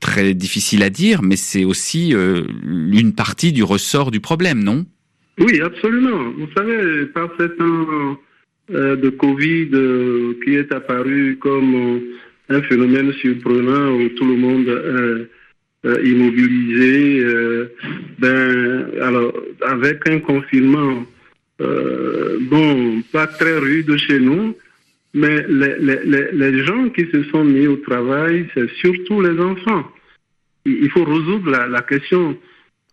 très 0.00 0.34
difficile 0.34 0.82
à 0.82 0.90
dire, 0.90 1.22
mais 1.22 1.36
c'est 1.36 1.64
aussi 1.64 2.14
euh, 2.14 2.44
une 2.64 3.14
partie 3.14 3.52
du 3.52 3.62
ressort 3.62 4.10
du 4.10 4.20
problème, 4.20 4.62
non? 4.62 4.86
Oui, 5.38 5.60
absolument. 5.60 6.32
Vous 6.36 6.48
savez, 6.56 7.06
par 7.06 7.28
ce 7.38 7.44
temps 7.44 8.18
euh, 8.72 8.96
de 8.96 9.10
Covid 9.10 9.68
euh, 9.72 10.34
qui 10.44 10.54
est 10.54 10.72
apparu 10.72 11.38
comme 11.40 12.00
un 12.48 12.62
phénomène 12.62 13.12
surprenant 13.14 13.92
où 13.92 14.08
tout 14.10 14.24
le 14.24 14.36
monde 14.36 15.28
est 15.84 16.08
immobilisé, 16.08 17.22
ben, 18.18 18.86
alors, 19.02 19.32
avec 19.66 20.08
un 20.08 20.18
confinement 20.18 21.04
euh, 21.60 22.38
bon, 22.42 23.02
pas 23.12 23.26
très 23.26 23.58
rude 23.58 23.96
chez 23.96 24.20
nous, 24.20 24.56
mais 25.14 25.44
les, 25.48 25.76
les, 25.78 26.32
les, 26.32 26.64
gens 26.64 26.88
qui 26.90 27.06
se 27.10 27.24
sont 27.24 27.44
mis 27.44 27.66
au 27.66 27.76
travail, 27.76 28.46
c'est 28.54 28.70
surtout 28.76 29.20
les 29.20 29.38
enfants. 29.40 29.90
Il 30.64 30.90
faut 30.90 31.04
résoudre 31.04 31.50
la, 31.50 31.66
la 31.66 31.82
question 31.82 32.36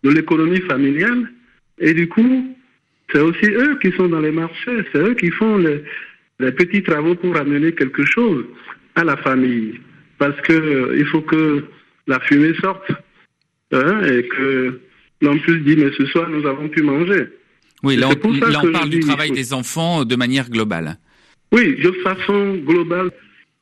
de 0.02 0.10
l'économie 0.10 0.62
familiale 0.62 1.30
et 1.78 1.92
du 1.92 2.08
coup, 2.08 2.56
c'est 3.12 3.20
aussi 3.20 3.46
eux 3.46 3.78
qui 3.80 3.92
sont 3.92 4.08
dans 4.08 4.20
les 4.20 4.32
marchés, 4.32 4.84
c'est 4.92 4.98
eux 4.98 5.14
qui 5.14 5.30
font 5.30 5.58
les, 5.58 5.82
les, 6.40 6.52
petits 6.52 6.82
travaux 6.82 7.14
pour 7.14 7.36
amener 7.36 7.72
quelque 7.72 8.04
chose 8.04 8.44
à 8.94 9.04
la 9.04 9.16
famille. 9.18 9.80
Parce 10.18 10.40
que 10.40 10.52
euh, 10.52 10.96
il 10.96 11.06
faut 11.06 11.20
que 11.20 11.64
la 12.06 12.18
fumée 12.20 12.54
sorte 12.54 12.90
hein, 13.72 14.02
et 14.04 14.26
que 14.26 14.80
l'on 15.20 15.38
puisse 15.38 15.62
dire, 15.64 15.78
mais 15.78 15.92
ce 15.96 16.06
soir, 16.06 16.28
nous 16.30 16.46
avons 16.46 16.68
pu 16.68 16.82
manger. 16.82 17.26
Oui, 17.82 17.96
là, 17.96 18.08
on, 18.08 18.70
parle 18.70 18.90
du 18.90 19.00
travail 19.00 19.30
des 19.30 19.52
enfants 19.52 20.04
de 20.04 20.16
manière 20.16 20.48
globale. 20.50 20.98
Oui, 21.52 21.76
de 21.76 21.92
façon 22.02 22.54
globale. 22.56 23.10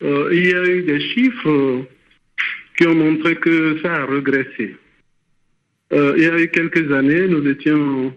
Euh, 0.02 0.28
il 0.32 0.46
y 0.46 0.54
a 0.54 0.64
eu 0.64 0.82
des 0.82 1.00
chiffres 1.00 1.48
euh, 1.48 1.82
qui 2.76 2.86
ont 2.86 2.94
montré 2.94 3.36
que 3.36 3.78
ça 3.82 3.94
a 3.94 4.06
régressé. 4.06 4.76
Euh, 5.92 6.14
il 6.16 6.22
y 6.22 6.26
a 6.26 6.38
eu 6.38 6.48
quelques 6.48 6.90
années, 6.92 7.28
nous 7.28 7.46
étions 7.48 8.14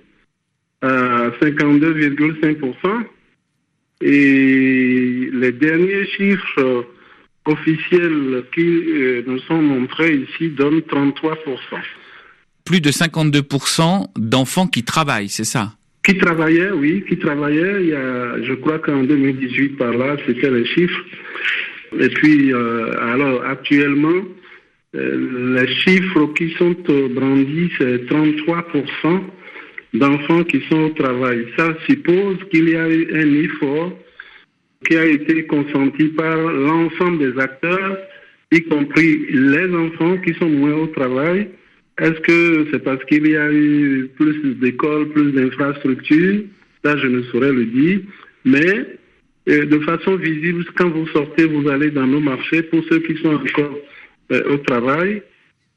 à 0.81 1.29
52,5%. 1.41 3.03
Et 4.01 5.29
les 5.33 5.51
derniers 5.51 6.05
chiffres 6.05 6.86
officiels 7.45 8.43
qui 8.53 8.83
nous 9.25 9.39
sont 9.39 9.62
montrés 9.62 10.15
ici 10.15 10.49
donnent 10.49 10.81
33%. 10.81 11.33
Plus 12.63 12.81
de 12.81 12.91
52% 12.91 14.07
d'enfants 14.17 14.67
qui 14.67 14.83
travaillent, 14.83 15.29
c'est 15.29 15.45
ça? 15.45 15.73
Qui 16.08 16.17
travaillait, 16.17 16.72
oui, 16.72 17.04
qui 17.08 17.17
travaillait. 17.17 17.82
Il 17.82 17.89
y 17.89 17.93
a, 17.93 18.41
je 18.41 18.54
crois 18.54 18.80
qu'en 18.80 19.04
2018, 19.04 19.78
par 19.78 19.91
là, 19.91 20.15
c'était 20.26 20.50
les 20.50 20.65
chiffres. 20.65 21.04
Et 22.00 22.08
puis, 22.08 22.54
euh, 22.54 22.91
alors, 23.13 23.43
actuellement, 23.43 24.24
euh, 24.96 25.56
les 25.60 25.67
chiffres 25.67 26.28
qui 26.28 26.52
sont 26.52 26.78
euh, 26.89 27.10
brandis, 27.10 27.70
c'est 27.78 28.10
33% 28.10 29.22
d'enfants 29.96 30.43
qui 30.46 30.62
sont 30.70 30.84
au 30.84 30.89
travail. 30.89 31.46
Ça 31.58 31.76
suppose 31.86 32.38
qu'il 32.52 32.70
y 32.70 32.76
a 32.78 32.89
eu 32.89 33.10
un 33.13 33.34
effort 33.43 33.91
qui 34.86 34.96
a 34.96 35.06
été 35.06 35.46
consenti 35.46 36.06
par 36.10 36.38
l'ensemble 36.38 37.17
des 37.20 37.41
acteurs, 37.41 37.98
y 38.54 38.62
compris 38.62 39.26
les 39.30 39.76
enfants 39.76 40.17
qui 40.20 40.34
sont 40.36 40.50
moins 40.50 40.76
au 40.76 40.88
travail. 40.88 41.50
Est-ce 41.99 42.19
que 42.21 42.67
c'est 42.71 42.83
parce 42.83 43.03
qu'il 43.05 43.27
y 43.27 43.36
a 43.36 43.51
eu 43.51 44.10
plus 44.15 44.55
d'écoles, 44.55 45.10
plus 45.10 45.31
d'infrastructures? 45.31 46.43
Ça, 46.83 46.95
je 46.95 47.07
ne 47.07 47.23
saurais 47.23 47.51
le 47.51 47.65
dire. 47.65 47.99
Mais 48.45 48.86
euh, 49.49 49.65
de 49.65 49.79
façon 49.79 50.15
visible, 50.15 50.63
quand 50.75 50.89
vous 50.89 51.07
sortez, 51.07 51.45
vous 51.45 51.67
allez 51.69 51.89
dans 51.89 52.05
nos 52.05 52.19
marchés, 52.19 52.62
pour 52.63 52.83
ceux 52.89 52.99
qui 52.99 53.17
sont 53.21 53.33
encore 53.36 53.79
euh, 54.31 54.53
au 54.53 54.57
travail, 54.57 55.23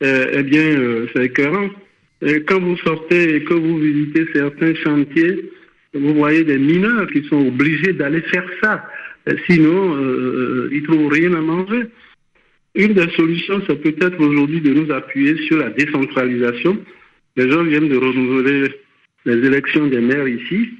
euh, 0.02 0.26
eh 0.32 0.42
bien, 0.42 1.06
c'est 1.14 1.26
écœurant. 1.26 1.70
Quand 2.46 2.60
vous 2.60 2.76
sortez 2.78 3.36
et 3.36 3.44
que 3.44 3.54
vous 3.54 3.78
visitez 3.78 4.26
certains 4.34 4.74
chantiers, 4.74 5.50
vous 5.94 6.14
voyez 6.14 6.44
des 6.44 6.58
mineurs 6.58 7.06
qui 7.10 7.24
sont 7.28 7.48
obligés 7.48 7.94
d'aller 7.94 8.20
faire 8.22 8.46
ça. 8.62 8.86
Sinon, 9.48 9.96
ils 10.70 10.82
ne 10.82 10.86
trouvent 10.86 11.10
rien 11.10 11.32
à 11.32 11.40
manger. 11.40 11.86
Une 12.74 12.94
des 12.94 13.10
solutions, 13.10 13.60
c'est 13.66 13.82
peut-être 13.82 14.20
aujourd'hui 14.20 14.60
de 14.60 14.72
nous 14.72 14.92
appuyer 14.92 15.36
sur 15.46 15.58
la 15.58 15.70
décentralisation. 15.70 16.78
Les 17.36 17.50
gens 17.50 17.64
viennent 17.64 17.88
de 17.88 17.96
renouveler 17.96 18.68
les 19.24 19.46
élections 19.46 19.86
des 19.88 20.00
maires 20.00 20.28
ici. 20.28 20.70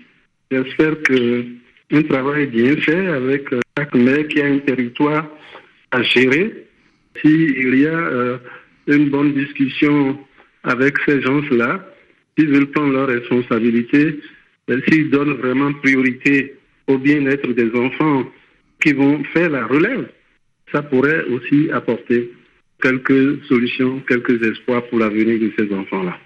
J'espère 0.51 1.03
que 1.03 1.45
un 1.93 2.03
travail 2.03 2.47
bien 2.47 2.77
fait 2.77 3.07
avec 3.09 3.49
chaque 3.77 3.95
maire 3.95 4.29
qui 4.29 4.41
a 4.41 4.47
un 4.47 4.59
territoire 4.59 5.29
à 5.91 6.03
gérer. 6.03 6.67
S'il 7.21 7.75
y 7.77 7.87
a 7.87 7.99
euh, 7.99 8.39
une 8.87 9.11
bonne 9.11 9.35
discussion 9.35 10.19
avec 10.63 10.97
ces 11.07 11.21
gens-là, 11.23 11.85
s'ils 12.39 12.51
veulent 12.51 12.71
prendre 12.71 12.93
leurs 12.93 13.09
responsabilités, 13.09 14.21
euh, 14.71 14.81
s'ils 14.89 15.11
donnent 15.11 15.35
vraiment 15.35 15.73
priorité 15.73 16.55
au 16.87 16.99
bien-être 16.99 17.53
des 17.53 17.75
enfants 17.75 18.31
qui 18.81 18.93
vont 18.93 19.23
faire 19.33 19.51
la 19.51 19.67
relève, 19.67 20.09
ça 20.73 20.83
pourrait 20.83 21.25
aussi 21.25 21.71
apporter 21.73 22.31
quelques 22.83 23.45
solutions, 23.47 24.01
quelques 24.09 24.43
espoirs 24.43 24.83
pour 24.89 24.99
l'avenir 24.99 25.39
de 25.39 25.53
ces 25.59 25.73
enfants-là. 25.75 26.17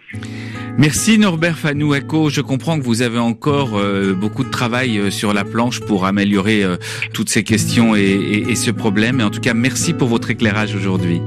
Merci 0.79 1.19
Norbert 1.19 1.59
Fanoueko. 1.59 2.31
Je 2.31 2.41
comprends 2.41 2.79
que 2.79 2.85
vous 2.85 3.03
avez 3.03 3.19
encore 3.19 3.77
euh, 3.77 4.13
beaucoup 4.13 4.45
de 4.45 4.51
travail 4.51 4.99
euh, 4.99 5.11
sur 5.11 5.33
la 5.33 5.45
planche 5.45 5.81
pour 5.81 6.05
améliorer 6.05 6.65
euh, 6.65 6.77
toutes 7.13 7.29
ces 7.29 7.45
questions 7.45 7.95
et, 7.95 8.45
et 8.49 8.55
ce 8.57 8.71
problème. 8.71 9.21
Et 9.21 9.25
en 9.25 9.31
tout 9.31 9.41
cas, 9.41 9.55
merci 9.55 9.93
pour 9.93 10.09
votre 10.09 10.31
éclairage 10.31 10.75
aujourd'hui. 10.75 11.21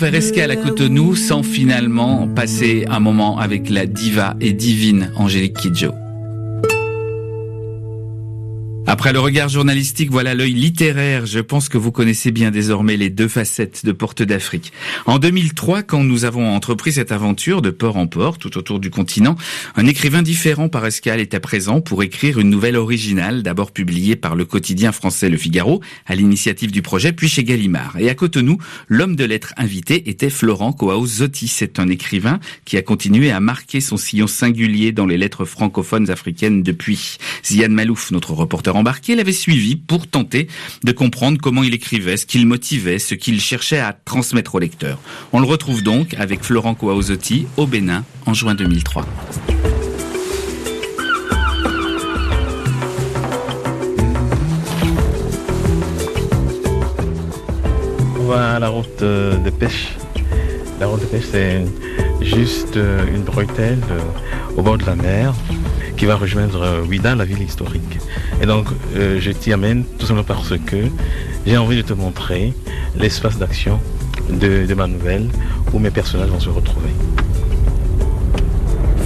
Faire 0.00 0.14
escale 0.14 0.50
à 0.50 0.56
Cotonou 0.56 1.14
sans 1.14 1.42
finalement 1.42 2.26
passer 2.26 2.86
un 2.88 3.00
moment 3.00 3.38
avec 3.38 3.68
la 3.68 3.84
diva 3.84 4.34
et 4.40 4.54
divine 4.54 5.12
Angélique 5.14 5.58
Kidjo 5.58 5.92
après 9.00 9.14
le 9.14 9.20
regard 9.20 9.48
journalistique, 9.48 10.10
voilà 10.10 10.34
l'œil 10.34 10.52
littéraire. 10.52 11.24
Je 11.24 11.38
pense 11.38 11.70
que 11.70 11.78
vous 11.78 11.90
connaissez 11.90 12.32
bien 12.32 12.50
désormais 12.50 12.98
les 12.98 13.08
deux 13.08 13.28
facettes 13.28 13.86
de 13.86 13.92
Porte 13.92 14.22
d'Afrique. 14.22 14.74
En 15.06 15.18
2003, 15.18 15.84
quand 15.84 16.04
nous 16.04 16.26
avons 16.26 16.54
entrepris 16.54 16.92
cette 16.92 17.10
aventure 17.10 17.62
de 17.62 17.70
port 17.70 17.96
en 17.96 18.06
port 18.06 18.36
tout 18.36 18.58
autour 18.58 18.78
du 18.78 18.90
continent, 18.90 19.36
un 19.74 19.86
écrivain 19.86 20.20
différent 20.20 20.68
par 20.68 20.84
escale 20.84 21.18
était 21.18 21.40
présent 21.40 21.80
pour 21.80 22.02
écrire 22.02 22.38
une 22.38 22.50
nouvelle 22.50 22.76
originale, 22.76 23.42
d'abord 23.42 23.72
publiée 23.72 24.16
par 24.16 24.36
le 24.36 24.44
quotidien 24.44 24.92
français 24.92 25.30
Le 25.30 25.38
Figaro, 25.38 25.80
à 26.04 26.14
l'initiative 26.14 26.70
du 26.70 26.82
projet, 26.82 27.14
puis 27.14 27.30
chez 27.30 27.42
Gallimard. 27.42 27.96
Et 27.98 28.10
à 28.10 28.14
Cotonou, 28.14 28.58
l'homme 28.88 29.16
de 29.16 29.24
lettres 29.24 29.54
invité 29.56 30.10
était 30.10 30.28
Florent 30.28 30.76
Zotti. 31.06 31.48
C'est 31.48 31.78
un 31.78 31.88
écrivain 31.88 32.38
qui 32.66 32.76
a 32.76 32.82
continué 32.82 33.30
à 33.30 33.40
marquer 33.40 33.80
son 33.80 33.96
sillon 33.96 34.26
singulier 34.26 34.92
dans 34.92 35.06
les 35.06 35.16
lettres 35.16 35.46
francophones 35.46 36.10
africaines 36.10 36.62
depuis. 36.62 37.16
Zian 37.46 37.70
Malouf, 37.70 38.10
notre 38.10 38.34
reporter 38.34 38.76
embarqué 38.90 39.14
l'avait 39.14 39.32
suivi 39.32 39.76
pour 39.76 40.08
tenter 40.08 40.48
de 40.82 40.90
comprendre 40.90 41.38
comment 41.40 41.62
il 41.62 41.72
écrivait, 41.74 42.16
ce 42.16 42.26
qu'il 42.26 42.44
motivait, 42.44 42.98
ce 42.98 43.14
qu'il 43.14 43.40
cherchait 43.40 43.78
à 43.78 43.92
transmettre 43.92 44.56
au 44.56 44.58
lecteur. 44.58 44.98
On 45.32 45.38
le 45.38 45.46
retrouve 45.46 45.84
donc 45.84 46.14
avec 46.14 46.42
Florent 46.42 46.74
Kouaozotti 46.74 47.46
au 47.56 47.68
Bénin 47.68 48.04
en 48.26 48.34
juin 48.34 48.56
2003. 48.56 49.06
On 58.18 58.24
va 58.24 58.56
à 58.56 58.58
la 58.58 58.68
route 58.70 59.00
de 59.00 59.50
pêche. 59.50 59.90
La 60.80 60.88
route 60.88 61.00
de 61.00 61.06
pêche, 61.06 61.26
c'est 61.30 61.64
juste 62.22 62.76
euh, 62.76 63.06
une 63.14 63.22
bretelle 63.22 63.78
euh, 63.88 64.56
au 64.56 64.62
bord 64.62 64.78
de 64.78 64.84
la 64.84 64.96
mer 64.96 65.32
qui 66.00 66.06
va 66.06 66.16
rejoindre 66.16 66.62
euh, 66.62 66.82
Ouida, 66.82 67.14
la 67.14 67.26
ville 67.26 67.42
historique. 67.42 67.98
Et 68.40 68.46
donc, 68.46 68.68
je 68.94 69.30
t'y 69.32 69.52
amène 69.52 69.84
tout 69.98 70.06
simplement 70.06 70.24
parce 70.24 70.54
que 70.64 70.78
j'ai 71.44 71.58
envie 71.58 71.76
de 71.76 71.82
te 71.82 71.92
montrer 71.92 72.54
l'espace 72.96 73.36
d'action 73.36 73.78
de 74.30 74.72
ma 74.72 74.86
nouvelle 74.86 75.28
où 75.74 75.78
mes 75.78 75.90
personnages 75.90 76.30
vont 76.30 76.40
se 76.40 76.48
retrouver. 76.48 76.88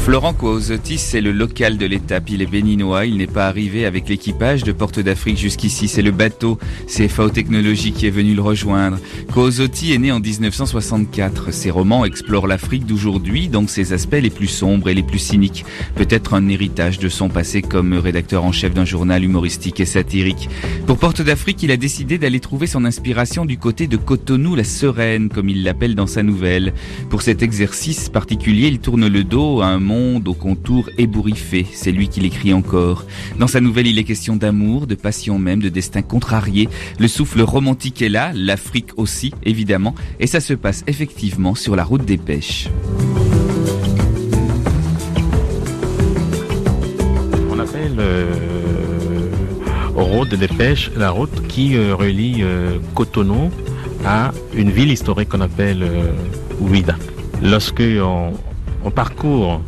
Florent 0.05 0.35
Kouazotti, 0.35 0.99
c'est 0.99 1.23
le 1.23 1.33
local 1.33 1.79
de 1.79 1.87
l'étape. 1.87 2.29
Il 2.29 2.43
est 2.43 2.47
béninois. 2.47 3.07
Il 3.07 3.17
n'est 3.17 3.27
pas 3.27 3.49
arrivé 3.49 3.87
avec 3.87 4.07
l'équipage 4.07 4.63
de 4.63 4.71
Porte 4.71 5.01
d'Afrique 5.01 5.39
jusqu'ici. 5.39 5.89
C'est 5.89 6.03
le 6.03 6.11
bateau 6.11 6.59
CFAO 6.89 7.31
Technologies 7.31 7.93
qui 7.93 8.07
est 8.07 8.11
venu 8.11 8.35
le 8.35 8.43
rejoindre. 8.43 8.99
Kouazotti 9.33 9.95
est 9.95 9.99
né 9.99 10.13
en 10.13 10.21
1964. 10.21 11.55
Ses 11.55 11.71
romans 11.71 12.05
explorent 12.05 12.47
l'Afrique 12.47 12.85
d'aujourd'hui, 12.85 13.49
donc 13.49 13.71
ses 13.71 13.95
aspects 13.95 14.21
les 14.21 14.29
plus 14.29 14.47
sombres 14.47 14.91
et 14.91 14.95
les 14.95 15.03
plus 15.03 15.19
cyniques. 15.19 15.65
Peut-être 15.95 16.35
un 16.35 16.51
héritage 16.51 16.99
de 16.99 17.09
son 17.09 17.31
passé 17.31 17.63
comme 17.63 17.95
rédacteur 17.95 18.45
en 18.45 18.53
chef 18.53 18.75
d'un 18.75 18.85
journal 18.85 19.25
humoristique 19.25 19.81
et 19.81 19.87
satirique. 19.87 20.51
Pour 20.87 20.99
Porte 20.99 21.23
d'Afrique, 21.23 21.63
il 21.63 21.71
a 21.71 21.79
décidé 21.79 22.19
d'aller 22.19 22.41
trouver 22.41 22.67
son 22.67 22.85
inspiration 22.85 23.47
du 23.47 23.57
côté 23.57 23.87
de 23.87 23.97
Cotonou, 23.97 24.55
la 24.55 24.65
sereine, 24.65 25.31
comme 25.31 25.49
il 25.49 25.65
l'appelle 25.65 25.95
dans 25.95 26.07
sa 26.07 26.23
nouvelle. 26.23 26.75
Pour 27.09 27.23
cet 27.23 27.43
exercice 27.43 28.11
particulier, 28.11 28.69
il 28.69 28.81
tourne 28.81 29.09
le 29.09 29.25
dos 29.25 29.63
à 29.63 29.69
un 29.69 29.81
monde 29.81 29.94
au 30.25 30.35
contour 30.35 30.91
ébouriffé, 30.99 31.67
c'est 31.73 31.93
lui 31.93 32.09
qui 32.09 32.21
l'écrit 32.21 32.53
encore. 32.53 33.05
Dans 33.39 33.47
sa 33.47 33.61
nouvelle, 33.61 33.87
il 33.87 33.99
est 33.99 34.05
question 34.05 34.37
d'amour, 34.37 34.87
de 34.87 34.95
passion 34.95 35.39
même, 35.39 35.63
de 35.63 35.69
destin 35.69 36.03
contrarié. 36.03 36.69
Le 36.99 37.09
souffle 37.09 37.43
romantique 37.43 38.03
est 38.03 38.09
là, 38.09 38.33
l'Afrique 38.35 38.91
aussi, 38.97 39.33
évidemment, 39.45 39.95
et 40.19 40.27
ça 40.27 40.41
se 40.41 40.55
passe 40.55 40.83
effectivement 40.87 41.55
sur 41.55 41.77
la 41.77 41.85
route 41.85 42.05
des 42.05 42.17
pêches. 42.17 42.69
On 47.51 47.59
appelle 47.59 47.97
euh, 47.99 48.35
route 49.95 50.35
des 50.35 50.49
pêches 50.49 50.91
la 50.97 51.11
route 51.11 51.47
qui 51.47 51.77
euh, 51.77 51.95
relie 51.95 52.39
euh, 52.41 52.79
Cotonou 52.95 53.51
à 54.05 54.33
une 54.55 54.71
ville 54.71 54.91
historique 54.91 55.29
qu'on 55.31 55.41
appelle 55.41 55.89
Ouida. 56.61 56.97
Lorsque 57.43 57.83
on 58.85 58.91
parcourt 58.91 59.63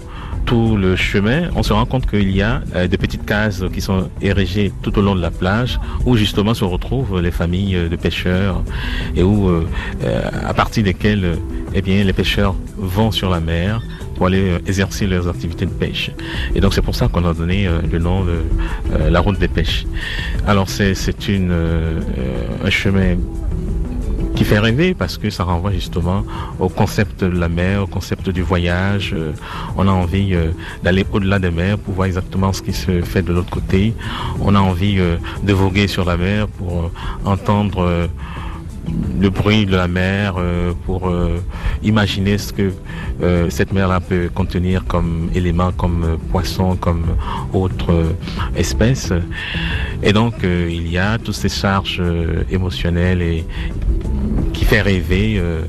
tout 0.46 0.76
le 0.76 0.94
chemin, 0.94 1.50
on 1.56 1.62
se 1.64 1.72
rend 1.72 1.84
compte 1.86 2.06
qu'il 2.08 2.30
y 2.30 2.40
a 2.40 2.62
euh, 2.76 2.86
des 2.86 2.96
petites 2.96 3.26
cases 3.26 3.64
qui 3.74 3.80
sont 3.80 4.08
érigées 4.22 4.72
tout 4.80 4.96
au 4.98 5.02
long 5.02 5.16
de 5.16 5.20
la 5.20 5.32
plage 5.32 5.78
où 6.06 6.16
justement 6.16 6.54
se 6.54 6.64
retrouvent 6.64 7.20
les 7.20 7.32
familles 7.32 7.88
de 7.90 7.96
pêcheurs 7.96 8.62
et 9.16 9.24
où, 9.24 9.48
euh, 9.48 9.66
euh, 10.04 10.22
à 10.46 10.54
partir 10.54 10.84
desquelles 10.84 11.36
eh 11.74 11.82
les 11.82 12.12
pêcheurs 12.12 12.54
vont 12.78 13.10
sur 13.10 13.28
la 13.28 13.40
mer 13.40 13.82
pour 14.14 14.26
aller 14.26 14.54
exercer 14.66 15.06
leurs 15.06 15.28
activités 15.28 15.66
de 15.66 15.70
pêche. 15.70 16.10
Et 16.54 16.60
donc 16.60 16.72
c'est 16.72 16.80
pour 16.80 16.94
ça 16.94 17.08
qu'on 17.08 17.26
a 17.26 17.34
donné 17.34 17.68
le 17.92 17.98
nom 17.98 18.24
de 18.24 18.38
la 19.10 19.20
route 19.20 19.38
des 19.38 19.48
pêches. 19.48 19.84
Alors 20.46 20.70
c'est 20.70 20.94
un 22.64 22.70
chemin 22.70 23.16
qui 24.36 24.44
fait 24.44 24.58
rêver 24.58 24.92
parce 24.92 25.16
que 25.16 25.30
ça 25.30 25.44
renvoie 25.44 25.72
justement 25.72 26.22
au 26.60 26.68
concept 26.68 27.24
de 27.24 27.38
la 27.38 27.48
mer, 27.48 27.82
au 27.82 27.86
concept 27.86 28.28
du 28.28 28.42
voyage. 28.42 29.14
Euh, 29.14 29.32
on 29.78 29.88
a 29.88 29.90
envie 29.90 30.34
euh, 30.34 30.50
d'aller 30.82 31.06
au-delà 31.10 31.38
des 31.38 31.50
mers 31.50 31.78
pour 31.78 31.94
voir 31.94 32.06
exactement 32.06 32.52
ce 32.52 32.60
qui 32.60 32.74
se 32.74 33.00
fait 33.00 33.22
de 33.22 33.32
l'autre 33.32 33.48
côté. 33.48 33.94
On 34.40 34.54
a 34.54 34.60
envie 34.60 34.96
euh, 34.98 35.16
de 35.42 35.52
voguer 35.54 35.88
sur 35.88 36.04
la 36.04 36.18
mer 36.18 36.48
pour 36.48 36.90
entendre 37.24 38.08
le 39.20 39.30
bruit 39.30 39.64
de 39.64 39.74
la 39.74 39.88
mer 39.88 40.36
pour 40.84 41.10
imaginer 41.82 42.38
ce 42.38 42.52
que 42.52 42.72
cette 43.48 43.72
mer-là 43.72 43.98
peut 43.98 44.30
contenir 44.32 44.84
comme 44.84 45.28
éléments, 45.34 45.72
comme 45.72 46.18
poissons, 46.30 46.76
comme 46.76 47.04
autres 47.52 48.14
espèces. 48.54 49.12
Et 50.04 50.12
donc 50.12 50.34
il 50.44 50.88
y 50.88 50.98
a 50.98 51.18
toutes 51.18 51.34
ces 51.34 51.48
charges 51.48 52.00
émotionnelles 52.48 53.22
et 53.22 53.44
qui 54.52 54.64
fait 54.64 54.80
rêver, 54.80 55.36
euh, 55.38 55.62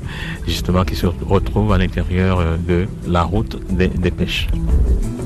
justement, 0.47 0.83
qui 0.83 0.95
se 0.95 1.05
retrouve 1.05 1.73
à 1.73 1.77
l'intérieur 1.77 2.39
euh, 2.39 2.57
de 2.57 2.87
la 3.07 3.23
route 3.23 3.59
des, 3.69 4.11
pêches. 4.11 4.47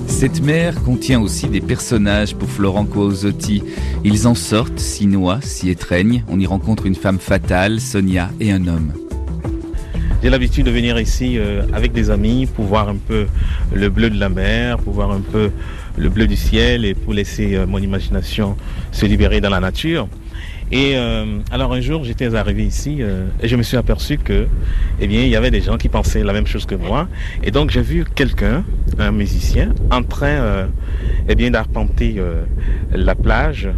Cette 0.08 0.42
mer 0.42 0.82
contient 0.84 1.22
aussi 1.22 1.48
des 1.48 1.62
personnages 1.62 2.36
pour 2.36 2.50
Florent 2.50 2.86
Coazotti. 2.86 3.64
Ils 4.04 4.28
en 4.28 4.36
sortent, 4.36 4.80
s'y 4.80 5.08
noient, 5.08 5.40
s'y 5.42 5.70
étreignent. 5.70 6.24
On 6.28 6.40
y 6.40 6.46
rencontre 6.46 6.86
une 6.86 6.96
femme 6.96 7.20
fatale, 7.20 7.80
Sonia, 7.80 8.30
et 8.40 8.52
un 8.52 8.68
homme. 8.68 8.92
J'ai 10.24 10.30
l'habitude 10.30 10.66
de 10.66 10.72
venir 10.72 11.00
ici 11.00 11.38
euh, 11.38 11.64
avec 11.74 11.94
des 11.94 12.10
amis 12.10 12.48
pour 12.48 12.66
voir 12.66 12.90
un 12.90 12.98
peu 12.98 13.28
le 13.74 13.90
bleu 13.90 14.10
de 14.10 14.20
la 14.20 14.30
mer, 14.30 14.78
pour 14.78 14.94
voir 14.94 15.12
un 15.12 15.22
peu 15.22 15.50
le 15.98 16.10
bleu 16.10 16.28
du 16.28 16.36
ciel 16.36 16.86
et 16.86 16.94
pour 16.94 17.14
laisser 17.14 17.60
mon 17.68 17.80
imagination 17.80 18.56
se 18.92 19.06
libérer 19.06 19.42
dans 19.42 19.50
la 19.50 19.60
nature. 19.60 20.08
Et 20.72 20.94
euh, 20.96 21.40
alors 21.52 21.74
un 21.74 21.82
jour, 21.82 22.06
j'étais 22.06 22.34
arrivé 22.34 22.64
ici 22.64 22.98
euh, 23.02 23.28
et 23.42 23.48
je 23.50 23.56
me 23.58 23.64
suis 23.64 23.76
aperçu 23.76 24.18
que, 24.18 24.48
eh 25.02 25.08
bien, 25.08 25.22
il 25.22 25.28
y 25.28 25.36
avait 25.36 25.52
des 25.52 25.62
gens 25.62 25.78
qui 25.78 25.90
pensaient 25.90 26.24
la 26.24 26.32
même 26.32 26.48
chose 26.48 26.66
que 26.66 26.76
moi. 26.76 27.10
Et 27.44 27.52
donc 27.52 27.72
j'ai 27.72 27.82
vu 27.82 28.06
quelqu'un, 28.06 28.64
un 28.98 29.12
musicien, 29.12 29.74
en 29.92 30.04
train, 30.04 30.28
euh, 30.28 30.68
eh 31.28 31.36
bien, 31.36 31.52
d'arpenter 31.52 32.22
la 32.94 33.16
plage. 33.16 33.70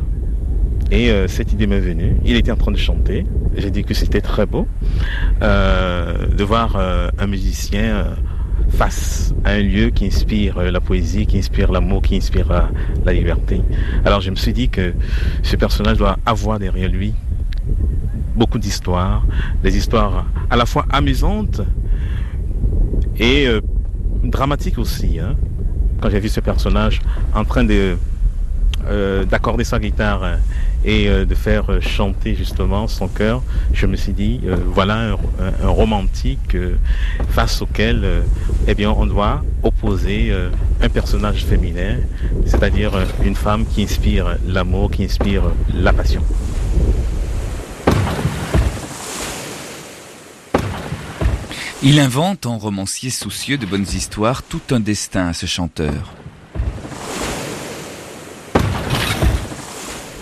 Et 0.91 1.10
cette 1.27 1.51
idée 1.51 1.65
m'est 1.65 1.79
venue. 1.79 2.17
Il 2.23 2.36
était 2.36 2.51
en 2.51 2.56
train 2.56 2.71
de 2.71 2.77
chanter. 2.77 3.25
J'ai 3.58 3.71
dit 3.71 3.84
que 3.84 3.95
c'était 3.95 4.21
très 4.21 4.45
beau 4.45 4.67
de 5.41 6.43
voir 6.43 6.77
un 7.17 7.27
musicien 7.27 8.15
face 8.70 9.34
à 9.44 9.52
un 9.52 9.62
lieu 9.62 9.89
qui 9.89 10.06
inspire 10.08 10.58
euh, 10.58 10.72
la 10.72 10.82
poésie, 10.82 11.26
qui 11.26 11.38
inspire 11.38 11.72
l'amour, 11.72 12.02
qui 12.02 12.16
inspire 12.16 12.52
euh, 12.52 12.62
la 13.06 13.13
liberté. 13.13 13.62
Alors 14.06 14.22
je 14.22 14.32
me 14.32 14.36
suis 14.36 14.54
dit 14.54 14.70
que 14.70 14.94
ce 15.44 15.56
personnage 15.56 15.98
doit 15.98 16.18
avoir 16.26 16.60
derrière 16.60 16.89
lui 16.89 17.13
beaucoup 18.36 18.58
d'histoires, 18.58 19.24
des 19.62 19.78
histoires 19.78 20.26
à 20.50 20.56
la 20.56 20.66
fois 20.66 20.86
amusantes 20.89 21.62
et 23.18 23.48
euh, 23.48 23.62
dramatiques 24.24 24.80
aussi. 24.80 25.20
Hein. 25.20 25.36
Quand 26.02 26.10
j'ai 26.10 26.20
vu 26.20 26.30
ce 26.30 26.39
personnage 26.39 27.02
en 27.34 27.46
train 27.46 27.63
de 27.63 27.96
d'accorder 29.30 29.63
sa 29.63 29.80
guitare 29.80 30.39
et 30.86 31.08
euh, 31.08 31.26
de 31.26 31.36
faire 31.36 31.69
euh, 31.69 31.80
chanter 31.82 32.36
justement 32.36 32.88
son 32.88 33.08
cœur, 33.08 33.41
je 33.74 33.86
me 33.86 33.96
suis 33.96 34.13
dit, 34.13 34.41
euh, 34.46 34.58
voilà 34.65 35.15
un, 35.62 35.67
romantique 35.67 36.58
face 37.30 37.62
auquel 37.62 38.24
eh 38.67 38.86
on 38.86 39.06
doit 39.06 39.43
opposer 39.63 40.34
un 40.82 40.89
personnage 40.89 41.46
féminin, 41.46 41.98
c'est-à-dire 42.46 42.91
une 43.24 43.36
femme 43.36 43.65
qui 43.65 43.84
inspire 43.84 44.38
l'amour, 44.48 44.91
qui 44.91 45.06
inspire 45.06 45.43
la 45.74 45.93
passion. 45.93 46.22
Il 51.82 52.00
invente, 52.00 52.46
en 52.46 52.58
romancier 52.58 53.10
soucieux 53.10 53.58
de 53.58 53.65
bonnes 53.65 53.82
histoires, 53.82 54.43
tout 54.43 54.62
un 54.72 54.80
destin 54.80 55.28
à 55.28 55.34
ce 55.34 55.46
chanteur. 55.46 56.13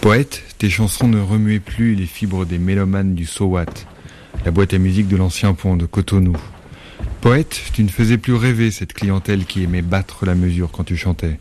Poète, 0.01 0.41
tes 0.57 0.71
chansons 0.71 1.07
ne 1.07 1.21
remuaient 1.21 1.59
plus 1.59 1.93
les 1.93 2.07
fibres 2.07 2.43
des 2.43 2.57
mélomanes 2.57 3.13
du 3.13 3.27
Sowat, 3.27 3.67
la 4.43 4.49
boîte 4.49 4.73
à 4.73 4.79
musique 4.79 5.07
de 5.07 5.15
l'ancien 5.15 5.53
pont 5.53 5.77
de 5.77 5.85
Cotonou. 5.85 6.35
Poète, 7.21 7.61
tu 7.71 7.83
ne 7.83 7.87
faisais 7.87 8.17
plus 8.17 8.33
rêver 8.33 8.71
cette 8.71 8.93
clientèle 8.93 9.45
qui 9.45 9.61
aimait 9.61 9.83
battre 9.83 10.25
la 10.25 10.33
mesure 10.33 10.71
quand 10.71 10.85
tu 10.85 10.97
chantais. 10.97 11.39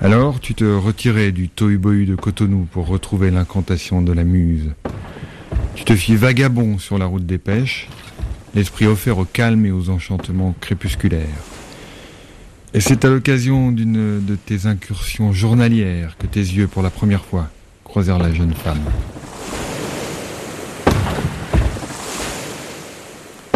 Alors 0.00 0.40
tu 0.40 0.54
te 0.54 0.64
retirais 0.64 1.30
du 1.30 1.50
tohu 1.50 1.76
de 1.76 2.14
Cotonou 2.14 2.66
pour 2.72 2.86
retrouver 2.86 3.30
l'incantation 3.30 4.00
de 4.00 4.14
la 4.14 4.24
muse. 4.24 4.72
Tu 5.74 5.84
te 5.84 5.94
fis 5.94 6.16
vagabond 6.16 6.78
sur 6.78 6.96
la 6.96 7.04
route 7.04 7.26
des 7.26 7.38
pêches, 7.38 7.88
l'esprit 8.54 8.86
offert 8.86 9.18
au 9.18 9.26
calme 9.26 9.66
et 9.66 9.72
aux 9.72 9.90
enchantements 9.90 10.54
crépusculaires. 10.58 11.28
Et 12.72 12.80
c'est 12.80 13.04
à 13.04 13.10
l'occasion 13.10 13.70
d'une 13.72 14.24
de 14.24 14.36
tes 14.36 14.64
incursions 14.64 15.34
journalières 15.34 16.16
que 16.18 16.26
tes 16.26 16.40
yeux, 16.40 16.66
pour 16.66 16.82
la 16.82 16.90
première 16.90 17.26
fois, 17.26 17.50
la 18.18 18.32
jeune 18.32 18.52
femme. 18.52 18.80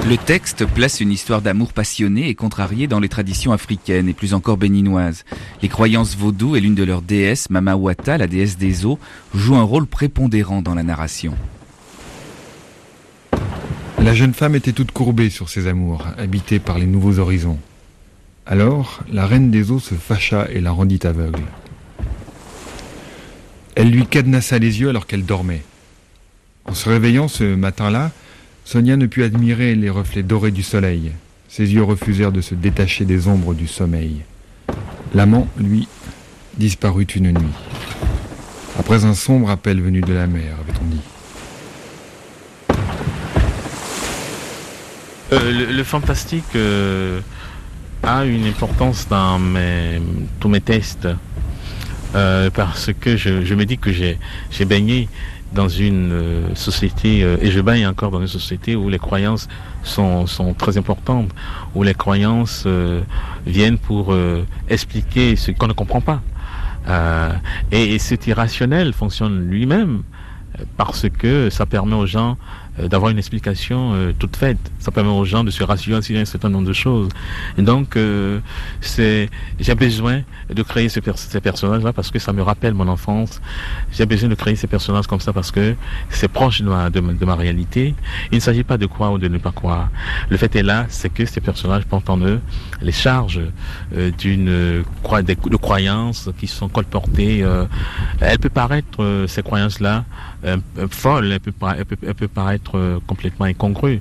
Le 0.07 0.17
texte 0.17 0.65
place 0.65 1.01
une 1.01 1.11
histoire 1.11 1.43
d'amour 1.43 1.73
passionné 1.73 2.29
et 2.29 2.35
contrarié 2.35 2.87
dans 2.87 3.01
les 3.01 3.09
traditions 3.09 3.53
africaines 3.53 4.09
et 4.09 4.15
plus 4.15 4.35
encore 4.35 4.57
béninoises. 4.57 5.25
Les 5.61 5.69
croyances 5.69 6.17
vaudou 6.17 6.57
et 6.57 6.61
l'une 6.61 6.75
de 6.75 6.85
leurs 6.85 7.03
déesses, 7.03 7.51
Mama 7.51 7.75
Wata, 7.75 8.17
la 8.17 8.27
déesse 8.27 8.57
des 8.57 8.87
eaux, 8.87 8.99
jouent 9.35 9.57
un 9.57 9.63
rôle 9.63 9.87
prépondérant 9.87 10.63
dans 10.63 10.75
la 10.75 10.83
narration. 10.83 11.35
La 13.99 14.15
jeune 14.15 14.35
femme 14.35 14.55
était 14.55 14.73
toute 14.73 14.93
courbée 14.93 15.31
sur 15.31 15.49
ses 15.49 15.67
amours, 15.67 16.07
habitée 16.17 16.59
par 16.61 16.79
les 16.79 16.87
nouveaux 16.87 17.19
horizons. 17.19 17.59
Alors, 18.47 19.01
la 19.13 19.27
reine 19.27 19.51
des 19.51 19.71
eaux 19.71 19.81
se 19.81 19.95
fâcha 19.95 20.47
et 20.51 20.61
la 20.61 20.71
rendit 20.71 21.01
aveugle. 21.05 21.43
Elle 23.79 23.91
lui 23.93 24.07
cadenassa 24.07 24.59
les 24.59 24.81
yeux 24.81 24.89
alors 24.89 25.07
qu'elle 25.07 25.25
dormait. 25.25 25.63
En 26.65 26.75
se 26.75 26.89
réveillant 26.89 27.29
ce 27.29 27.55
matin-là, 27.55 28.11
Sonia 28.65 28.97
ne 28.97 29.07
put 29.07 29.23
admirer 29.23 29.77
les 29.77 29.89
reflets 29.89 30.25
dorés 30.25 30.51
du 30.51 30.65
soleil. 30.65 31.13
Ses 31.49 31.73
yeux 31.73 31.85
refusèrent 31.85 32.33
de 32.33 32.41
se 32.41 32.57
détacher 32.57 33.05
des 33.05 33.29
ombres 33.29 33.55
du 33.55 33.69
sommeil. 33.69 34.23
L'amant, 35.15 35.47
lui, 35.57 35.87
disparut 36.57 37.05
une 37.05 37.31
nuit. 37.31 37.55
Après 38.81 39.05
un 39.05 39.15
sombre 39.15 39.49
appel 39.49 39.81
venu 39.81 40.01
de 40.01 40.13
la 40.13 40.27
mer, 40.27 40.57
avait-on 40.61 40.85
dit. 40.87 41.01
Euh, 45.35 45.73
le, 45.73 45.85
fantastique 45.85 46.57
euh, 46.57 47.21
a 48.03 48.25
une 48.25 48.47
importance 48.47 49.07
dans 49.09 49.41
tous 50.41 50.49
mes 50.49 50.61
tests 50.61 51.07
euh, 52.15 52.51
parce 52.51 52.91
que 52.99 53.17
je, 53.17 53.55
me 53.55 53.65
dis 53.65 53.79
que 53.79 53.91
j'ai 53.93 54.65
baigné 54.65 55.09
dans 55.53 55.69
une 55.69 56.55
société 56.55 57.21
et 57.21 57.51
je 57.51 57.61
baigne 57.61 57.87
encore 57.87 58.11
dans 58.11 58.21
une 58.21 58.27
société 58.27 58.77
où 58.77 58.89
les 58.91 58.99
croyances 58.99 59.49
sont, 59.83 60.27
très 60.59 60.77
importantes, 60.77 61.31
où 61.75 61.83
les 61.83 61.95
croyances 61.95 62.67
viennent 63.47 63.79
pour 63.79 64.15
expliquer 64.69 65.37
ce 65.37 65.51
qu'on 65.53 65.69
ne 65.69 65.73
comprend 65.73 66.03
pas. 66.03 66.21
et, 67.73 67.95
et 67.95 67.99
cet 67.99 68.27
irrationnel 68.27 68.93
fonctionne 68.93 69.41
lui-même 69.49 70.03
parce 70.77 71.07
que 71.09 71.51
ça 71.51 71.67
permet 71.67 71.95
aux 71.95 72.07
gens 72.07 72.33
euh, 72.33 72.37
d'avoir 72.87 73.11
une 73.11 73.19
explication 73.19 73.95
euh, 73.95 74.13
toute 74.17 74.37
faite. 74.37 74.59
Ça 74.79 74.91
permet 74.91 75.11
aux 75.11 75.25
gens 75.25 75.45
de 75.45 75.51
se 75.51 75.63
rassurer 75.65 76.03
sur 76.03 76.19
un 76.19 76.25
certain 76.25 76.49
nombre 76.49 76.67
de 76.69 76.73
choses. 76.73 77.09
Et 77.57 77.63
donc, 77.63 77.97
euh, 77.97 78.41
c'est, 78.81 79.29
j'ai 79.59 79.75
besoin 79.75 80.23
de 80.49 80.63
créer 80.63 80.89
ces, 80.89 81.01
personnages-là 81.01 81.93
parce 81.93 82.11
que 82.11 82.19
ça 82.19 82.33
me 82.33 82.43
rappelle 82.43 82.75
mon 82.75 82.89
enfance. 82.89 83.41
J'ai 83.93 84.07
besoin 84.07 84.29
de 84.29 84.35
créer 84.35 84.57
ces 84.57 84.67
personnages 84.67 85.07
comme 85.07 85.21
ça 85.21 85.33
parce 85.33 85.51
que 85.51 85.75
c'est 86.11 86.29
proche 86.29 86.63
de 86.63 86.69
ma, 86.69 86.91
de, 86.91 87.01
ma 87.01 87.35
réalité. 87.35 87.95
Il 88.31 88.37
ne 88.37 88.41
s'agit 88.41 88.65
pas 88.65 88.79
de 88.79 88.87
croire 88.87 89.13
ou 89.13 89.19
de 89.19 89.29
ne 89.29 89.39
pas 89.39 89.53
croire. 89.53 89.89
Le 90.29 90.37
fait 90.37 90.55
est 90.57 90.63
là, 90.63 90.87
c'est 90.89 91.13
que 91.13 91.25
ces 91.25 91.41
personnages 91.41 91.85
portent 91.85 92.11
en 92.11 92.21
eux 92.21 92.41
les 92.81 92.93
charges 92.93 93.41
d'une 94.19 94.47
de, 94.47 95.57
croyances 95.57 96.31
qui 96.39 96.47
sont 96.47 96.69
colportées. 96.69 97.45
elle 98.21 98.39
peut 98.39 98.49
paraître 98.49 99.25
ces 99.27 99.43
croyances-là 99.43 100.05
folles, 100.91 101.33
elle 101.33 101.41
peut, 101.41 101.53
elle 102.07 102.15
peut, 102.15 102.29
paraître 102.29 102.77
euh, 102.77 102.99
complètement 103.07 103.47
incongru, 103.47 104.01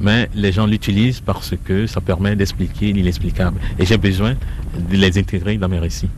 mais 0.00 0.28
les 0.34 0.52
gens 0.52 0.66
l'utilisent 0.66 1.20
parce 1.20 1.54
que 1.64 1.86
ça 1.86 2.00
permet 2.00 2.36
d'expliquer 2.36 2.92
l'inexplicable. 2.92 3.58
Et 3.78 3.86
j'ai 3.86 3.98
besoin 3.98 4.34
de 4.78 4.96
les 4.96 5.18
intégrer 5.18 5.56
dans 5.56 5.68
mes 5.68 5.78
récits. 5.78 6.10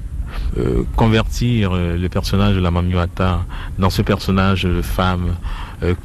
Euh, 0.59 0.85
convertir 0.97 1.73
euh, 1.73 1.97
le 1.97 2.09
personnage 2.09 2.55
de 2.55 2.61
la 2.61 2.71
Mamiwata 2.71 3.45
dans 3.79 3.91
ce 3.91 4.03
personnage 4.03 4.63
de 4.63 4.83
femme 4.83 5.35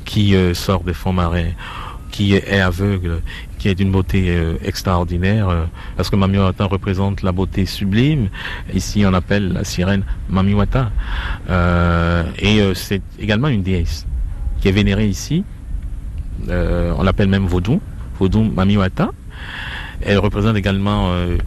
qui 0.05 0.33
sort 0.53 0.85
des 0.85 0.93
fonds 0.93 1.11
marins, 1.11 1.51
qui 2.09 2.33
est 2.33 2.61
aveugle, 2.61 3.21
qui 3.65 3.69
est 3.71 3.75
d'une 3.75 3.91
beauté 3.91 4.37
extraordinaire, 4.63 5.67
parce 5.97 6.11
que 6.11 6.15
Mamiwata 6.15 6.65
représente 6.65 7.23
la 7.23 7.31
beauté 7.31 7.65
sublime. 7.65 8.29
Ici, 8.75 9.03
on 9.07 9.13
appelle 9.15 9.53
la 9.53 9.63
sirène 9.63 10.03
Mamiwata. 10.29 10.91
et 12.37 12.61
c'est 12.75 13.01
également 13.19 13.47
une 13.47 13.63
déesse 13.63 14.05
qui 14.61 14.67
est 14.67 14.71
vénérée 14.71 15.07
ici 15.07 15.43
euh, 16.49 16.93
on 16.97 17.03
l'appelle 17.03 17.27
même 17.27 17.45
Vaudou, 17.45 17.81
Vaudou 18.19 18.43
Mamiwata. 18.43 19.11
Elle 20.01 20.19
représente 20.19 20.55
également 20.55 21.11
euh, 21.11 21.37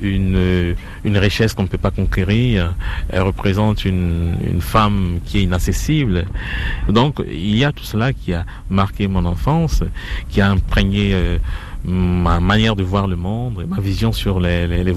une, 0.00 0.74
une 1.04 1.18
richesse 1.18 1.54
qu'on 1.54 1.64
ne 1.64 1.68
peut 1.68 1.78
pas 1.78 1.90
conquérir. 1.90 2.74
Elle 3.08 3.22
représente 3.22 3.84
une, 3.84 4.36
une 4.48 4.60
femme 4.60 5.18
qui 5.24 5.38
est 5.38 5.42
inaccessible. 5.42 6.26
Donc 6.88 7.22
il 7.28 7.56
y 7.56 7.64
a 7.64 7.72
tout 7.72 7.84
cela 7.84 8.12
qui 8.12 8.32
a 8.32 8.44
marqué 8.70 9.08
mon 9.08 9.24
enfance, 9.24 9.82
qui 10.28 10.40
a 10.40 10.50
imprégné 10.50 11.10
euh, 11.12 11.38
ma 11.86 12.40
manière 12.40 12.76
de 12.76 12.82
voir 12.82 13.06
le 13.06 13.16
monde, 13.16 13.64
ma 13.68 13.80
vision 13.80 14.12
sur 14.12 14.40
les, 14.40 14.66
les, 14.66 14.84
les 14.84 14.94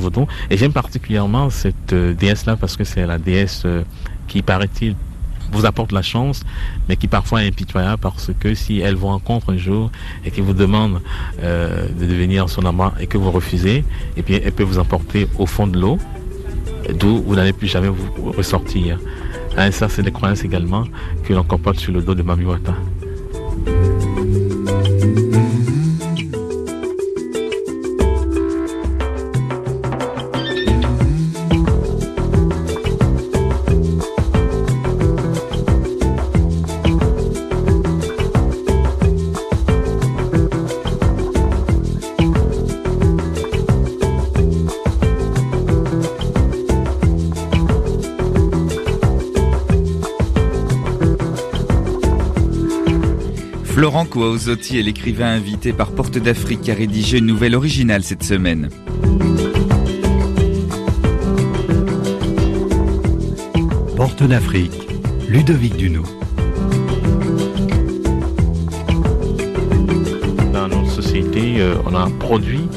Et 0.50 0.58
j'aime 0.58 0.74
particulièrement 0.74 1.50
cette 1.50 1.94
déesse-là 1.94 2.56
parce 2.56 2.76
que 2.78 2.84
c'est 2.84 3.06
la 3.06 3.18
déesse 3.18 3.66
qui, 4.28 4.42
paraît-il, 4.42 4.96
vous 5.52 5.66
apporte 5.66 5.92
la 5.92 6.02
chance, 6.02 6.44
mais 6.88 6.96
qui 6.96 7.08
parfois 7.08 7.44
est 7.44 7.48
impitoyable 7.48 8.00
parce 8.02 8.32
que 8.40 8.54
si 8.54 8.80
elle 8.80 8.96
vous 8.96 9.08
rencontre 9.08 9.52
un 9.54 9.58
jour 9.58 9.92
et 10.24 10.32
qu'elle 10.32 10.44
vous 10.44 10.54
demande 10.54 11.02
euh, 11.42 11.88
de 11.88 12.06
devenir 12.06 12.50
son 12.50 12.66
amant 12.66 12.92
et 13.00 13.08
que 13.08 13.18
vous 13.18 13.32
refusez, 13.32 13.78
et 13.78 13.86
eh 14.18 14.22
bien 14.22 14.40
elle 14.44 14.52
peut 14.52 14.64
vous 14.64 14.80
emporter 14.80 15.28
au 15.38 15.46
fond 15.46 15.68
de 15.68 15.80
l'eau, 15.80 15.98
d'où 17.00 17.22
vous 17.22 17.36
n'allez 17.36 17.54
plus 17.54 17.68
jamais 17.68 17.90
vous 17.90 18.32
ressortir. 18.32 19.00
Hein, 19.58 19.72
ça, 19.72 19.90
c'est 19.90 20.04
des 20.04 20.12
croyances 20.12 20.44
également 20.44 20.86
que 21.24 21.34
l'on 21.34 21.44
comporte 21.44 21.80
sur 21.80 21.92
le 21.92 22.02
dos 22.02 22.16
de 22.16 22.24
Mamiwata. 22.24 22.74
Laurent 54.10 54.28
Kouaozotti 54.28 54.80
est 54.80 54.84
l'écrivain 54.84 55.28
invité 55.28 55.74
par 55.74 55.92
Porte 55.92 56.18
d'Afrique 56.18 56.62
qui 56.62 56.72
a 56.72 56.74
rédigé 56.74 57.20
une 57.20 57.26
nouvelle 57.26 57.56
originale 57.56 58.04
cette 58.04 58.24
semaine. 58.24 58.70
Porte 63.96 64.24
d'Afrique, 64.24 64.72
Ludovic 65.28 65.76
Duno. 65.76 66.04
Dans 70.54 70.68
notre 70.68 70.92
société, 70.92 71.62
euh, 71.62 71.76
on 71.86 71.94
a 71.94 72.10
produit 72.20 72.68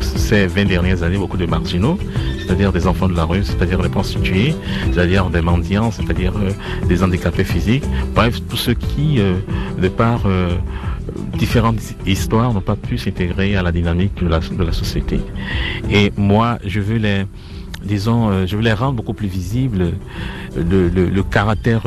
ces 0.00 0.46
20 0.46 0.64
dernières 0.66 1.02
années 1.02 1.18
beaucoup 1.18 1.36
de 1.36 1.46
marginaux 1.46 1.98
c'est-à-dire 2.52 2.72
des 2.72 2.86
enfants 2.86 3.08
de 3.08 3.16
la 3.16 3.24
rue, 3.24 3.44
c'est-à-dire 3.44 3.80
les 3.80 3.88
prostituées, 3.88 4.54
c'est-à-dire 4.92 5.30
des 5.30 5.40
mendiants, 5.40 5.90
c'est-à-dire 5.90 6.34
euh, 6.36 6.50
des 6.86 7.02
handicapés 7.02 7.44
physiques, 7.44 7.84
bref, 8.14 8.40
tous 8.46 8.58
ceux 8.58 8.74
qui, 8.74 9.20
euh, 9.20 9.36
de 9.80 9.88
par 9.88 10.26
euh, 10.26 10.50
différentes 11.38 11.80
histoires, 12.06 12.52
n'ont 12.52 12.60
pas 12.60 12.76
pu 12.76 12.98
s'intégrer 12.98 13.56
à 13.56 13.62
la 13.62 13.72
dynamique 13.72 14.22
de 14.22 14.28
la, 14.28 14.40
de 14.40 14.62
la 14.62 14.72
société. 14.72 15.18
Et 15.90 16.12
moi, 16.18 16.58
je 16.62 16.80
veux 16.80 16.98
les, 16.98 17.24
disons, 17.82 18.46
je 18.46 18.56
les 18.58 18.74
rendre 18.74 18.96
beaucoup 18.96 19.14
plus 19.14 19.28
visibles, 19.28 19.92
le, 20.54 21.22
caractère 21.22 21.84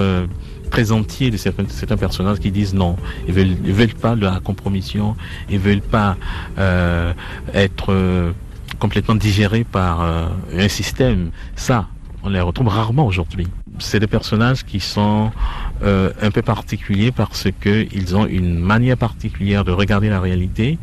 très 0.71 0.91
entier 0.91 1.29
de 1.29 1.37
certains, 1.37 1.95
personnages 1.95 2.39
qui 2.39 2.49
disent 2.49 2.73
non. 2.73 2.95
Ils 3.27 3.35
veulent, 3.35 3.55
veulent 3.65 3.93
pas 3.93 4.15
de 4.15 4.25
la 4.25 4.39
compromission, 4.39 5.15
ils 5.47 5.59
veulent 5.59 5.81
pas 5.81 6.17
être 7.53 8.33
complètement 8.79 9.15
digérés 9.15 9.63
par 9.63 10.01
euh, 10.01 10.27
un 10.53 10.67
système. 10.67 11.31
Ça, 11.55 11.87
on 12.23 12.29
les 12.29 12.41
retrouve 12.41 12.67
rarement 12.67 13.05
aujourd'hui. 13.05 13.47
C'est 13.79 13.99
des 13.99 14.07
personnages 14.07 14.63
qui 14.63 14.79
sont 14.79 15.31
euh, 15.83 16.11
un 16.21 16.31
peu 16.31 16.41
particuliers 16.41 17.11
parce 17.11 17.47
que 17.59 17.87
ils 17.91 18.15
ont 18.15 18.25
une 18.25 18.57
manière 18.57 18.97
particulière 18.97 19.65
de 19.65 19.71
regarder 19.71 20.09
la 20.09 20.19
réalité. 20.19 20.79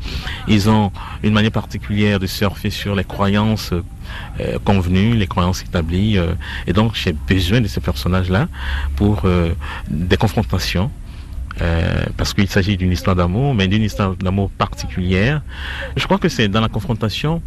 Ils 0.47 0.69
ont 0.69 0.93
une 1.23 1.33
manière 1.33 1.53
particulière 1.53 2.21
de 2.21 2.27
surfer 2.27 2.71
sur 2.71 2.95
les 2.95 3.05
croyances 3.05 3.73
euh, 3.73 4.59
convenues, 4.65 5.15
les 5.15 5.27
croyances 5.27 5.63
établies. 5.63 6.19
et 6.67 6.73
donc, 6.73 6.95
j'ai 6.95 7.13
besoin 7.13 7.61
de 7.61 7.69
ces 7.69 7.81
personnages-là 7.81 8.49
pour 8.97 9.23
des 9.89 10.17
confrontations. 10.17 10.91
Parce 12.17 12.35
qu'il 12.35 12.49
s'agit 12.49 12.77
d'une 12.77 12.93
histoire 12.93 13.17
d'amour, 13.17 13.55
mais 13.55 13.69
d'une 13.69 13.83
histoire 13.83 14.17
d'amour 14.17 14.51
particulière. 14.51 15.43
Je 15.97 16.05
crois 16.05 16.19
que 16.19 16.29
c'est 16.29 16.49
dans 16.49 16.61
la 16.61 16.69
confrontation 16.69 17.43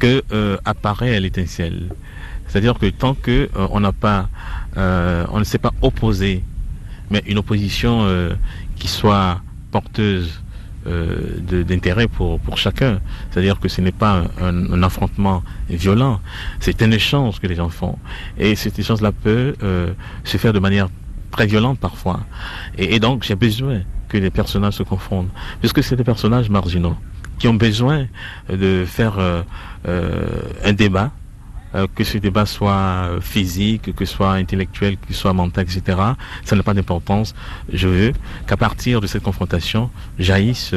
que 0.00 0.24
euh, 0.32 0.56
apparaît 0.64 1.20
l'étincelle. 1.20 1.90
C'est-à-dire 2.48 2.76
que 2.78 2.86
tant 2.86 3.14
que 3.14 3.48
euh, 3.54 3.68
on 3.70 3.78
n'a 3.78 3.92
pas, 3.92 4.28
euh, 4.76 5.24
on 5.30 5.38
ne 5.38 5.44
s'est 5.44 5.58
pas 5.58 5.72
opposé, 5.82 6.42
mais 7.10 7.22
une 7.26 7.38
opposition 7.38 8.06
qui 8.76 8.88
soit 8.88 9.40
porteuse 9.70 10.42
d'intérêt 10.86 12.08
pour, 12.08 12.40
pour 12.40 12.56
chacun. 12.56 13.00
C'est-à-dire 13.30 13.58
que 13.60 13.68
ce 13.68 13.80
n'est 13.80 13.92
pas 13.92 14.24
un, 14.40 14.82
affrontement 14.82 15.42
violent, 15.68 16.20
c'est 16.60 16.82
un 16.82 16.90
échange 16.92 17.40
que 17.40 17.48
les 17.48 17.56
gens 17.56 17.68
font. 17.68 17.98
Et 18.38 18.54
cet 18.54 18.78
échange-là 18.78 19.10
peut 19.10 19.54
se 20.22 20.36
faire 20.36 20.52
de 20.52 20.60
manière 20.60 20.88
très 21.30 21.46
violente 21.46 21.78
parfois. 21.78 22.20
Et, 22.78 23.00
donc 23.00 23.22
j'ai 23.24 23.36
besoin 23.36 23.80
que 24.08 24.18
les 24.18 24.30
personnages 24.30 24.74
se 24.74 24.82
confondent, 24.82 25.30
puisque 25.60 25.82
c'est 25.82 25.96
des 25.96 26.04
personnages 26.04 26.50
marginaux 26.50 26.96
qui 27.38 27.48
ont 27.48 27.54
besoin 27.54 28.06
de 28.48 28.84
faire 28.86 29.18
euh, 29.18 29.42
euh, 29.88 30.26
un 30.62 30.72
débat 30.72 31.10
euh, 31.74 31.86
que 31.94 32.02
ce 32.02 32.18
débat 32.18 32.46
soit 32.46 33.08
physique, 33.20 33.94
que 33.94 34.04
ce 34.04 34.14
soit 34.14 34.32
intellectuel, 34.32 34.96
que 34.96 35.14
ce 35.14 35.20
soit 35.20 35.32
mental, 35.32 35.64
etc. 35.64 35.98
Ça 36.44 36.56
n'a 36.56 36.62
pas 36.64 36.74
d'importance. 36.74 37.34
Je 37.72 37.88
veux 37.88 38.12
qu'à 38.46 38.56
partir 38.56 39.00
de 39.00 39.06
cette 39.06 39.22
confrontation 39.22 39.88
jaillisse 40.18 40.74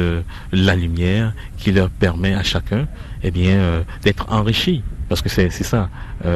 la 0.52 0.76
lumière 0.76 1.34
qui 1.58 1.72
leur 1.72 1.90
permet 1.90 2.34
à 2.34 2.44
chacun, 2.44 2.86
eh 3.24 3.32
bien, 3.32 3.84
d'être 4.02 4.26
enrichi. 4.30 4.84
Parce 5.08 5.20
que 5.20 5.28
c'est 5.28 5.50
ça. 5.50 5.90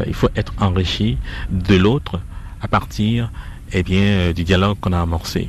il 0.08 0.14
faut 0.14 0.28
être 0.34 0.52
enrichi 0.58 1.18
de 1.50 1.76
l'autre 1.76 2.20
à 2.60 2.66
partir 2.66 3.30
eh 3.72 3.82
bien, 3.82 4.32
du 4.32 4.44
dialogue 4.44 4.78
qu'on 4.80 4.92
a 4.92 5.00
amorcé. 5.00 5.48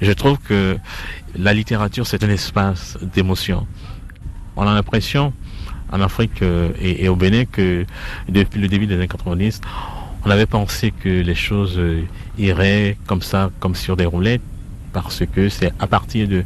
Je 0.00 0.12
trouve 0.12 0.38
que 0.38 0.76
la 1.36 1.52
littérature, 1.52 2.06
c'est 2.06 2.22
un 2.24 2.30
espace 2.30 2.98
d'émotion. 3.02 3.66
On 4.56 4.66
a 4.66 4.74
l'impression, 4.74 5.32
en 5.90 6.00
Afrique 6.00 6.42
euh, 6.42 6.70
et, 6.80 7.08
au 7.08 7.16
Bénin, 7.16 7.44
que 7.44 7.84
depuis 8.28 8.60
le 8.60 8.68
début 8.68 8.86
des 8.86 8.94
années 8.94 9.08
90, 9.08 9.60
on 10.24 10.30
avait 10.30 10.46
pensé 10.46 10.90
que 10.92 11.08
les 11.08 11.34
choses 11.34 11.78
euh, 11.78 12.02
iraient 12.38 12.96
comme 13.06 13.22
ça, 13.22 13.50
comme 13.60 13.74
sur 13.74 13.96
des 13.96 14.06
roulettes, 14.06 14.42
parce 14.92 15.24
que 15.26 15.48
c'est 15.48 15.72
à 15.78 15.86
partir 15.86 16.28
de, 16.28 16.44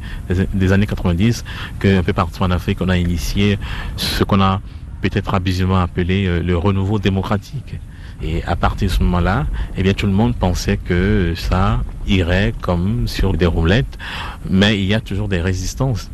des, 0.55 0.73
années 0.73 0.87
90 0.87 1.45
qu'un 1.81 2.03
peu 2.03 2.13
partout 2.13 2.43
en 2.43 2.51
Afrique, 2.51 2.79
on 2.81 2.89
a 2.89 2.97
initié 2.97 3.59
ce 3.97 4.25
qu'on 4.25 4.41
a 4.41 4.61
peut-être 5.03 5.35
abusivement 5.35 5.81
appelé 5.81 6.27
euh, 6.27 6.43
le 6.43 6.57
renouveau 6.57 6.99
démocratique. 6.99 7.79
Et 8.23 8.43
à 8.45 8.57
partir 8.57 8.89
de 8.89 8.93
ce 8.93 9.03
moment-là, 9.05 9.47
eh 9.77 9.83
bien, 9.83 9.93
tout 9.93 10.07
le 10.07 10.13
monde 10.13 10.35
pensait 10.35 10.77
que 10.77 11.35
ça 11.37 11.81
irait 12.07 12.53
comme 12.61 13.07
sur 13.07 13.33
des 13.35 13.47
roulettes, 13.47 13.99
mais 14.49 14.79
il 14.79 14.87
y 14.87 14.95
a 14.95 15.01
toujours 15.01 15.29
des 15.29 15.41
résistances 15.41 16.11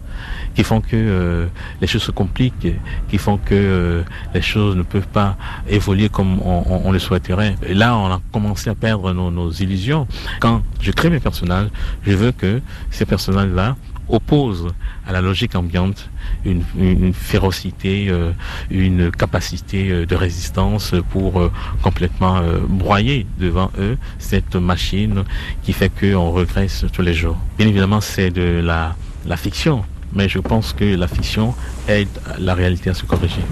qui 0.55 0.63
font 0.63 0.81
que 0.81 0.89
euh, 0.95 1.47
les 1.81 1.87
choses 1.87 2.03
se 2.03 2.11
compliquent, 2.11 2.69
qui 3.09 3.19
font 3.19 3.39
que 3.39 3.55
euh, 3.55 4.03
les 4.35 4.43
choses 4.43 4.77
ne 4.77 4.83
peuvent 4.83 5.09
pas 5.09 5.37
évoluer 5.69 6.09
comme 6.09 6.41
on, 6.43 6.93
le 6.93 6.99
souhaiterait. 6.99 7.57
Et 7.67 7.75
là, 7.75 7.97
on 7.97 8.07
a 8.07 8.21
commencé 8.33 8.71
à 8.71 8.75
perdre 8.75 9.13
nos, 9.13 9.31
nos 9.31 9.51
illusions. 9.51 10.07
Quand 10.41 10.63
je 10.81 10.93
crée 10.93 11.11
mes 11.11 11.21
personnages, 11.21 11.69
je 12.07 12.13
veux 12.13 12.33
que 12.33 12.61
ces 12.91 13.05
personnages-là 13.05 13.77
oppose 14.09 14.69
à 15.07 15.13
la 15.13 15.21
logique 15.21 15.55
ambiante 15.55 16.09
une, 16.45 17.13
férocité, 17.13 18.07
euh, 18.09 18.33
une 18.71 19.11
capacité 19.11 19.91
euh, 19.91 20.07
de 20.07 20.15
résistance 20.15 20.95
pour 21.11 21.41
euh, 21.41 21.53
complètement 21.83 22.43
broyer 22.69 23.27
devant 23.39 23.71
eux 23.79 23.97
cette 24.19 24.57
machine 24.57 25.25
qui 25.63 25.73
fait 25.73 25.91
qu'on 25.91 26.31
regresse 26.31 26.85
tous 26.93 27.03
les 27.03 27.15
jours. 27.15 27.37
Bien 27.59 27.67
évidemment, 27.67 28.01
c'est 28.01 28.31
de 28.31 28.63
la 28.63 29.37
fiction, 29.37 29.85
mais 30.15 30.29
je 30.29 30.39
pense 30.39 30.73
que 30.73 30.85
la 30.85 31.09
fiction 31.09 31.55
aide 31.89 32.09
la 32.39 32.55
réalité 32.55 32.91
à 32.91 32.95
se 32.95 33.05
corriger. 33.05 33.43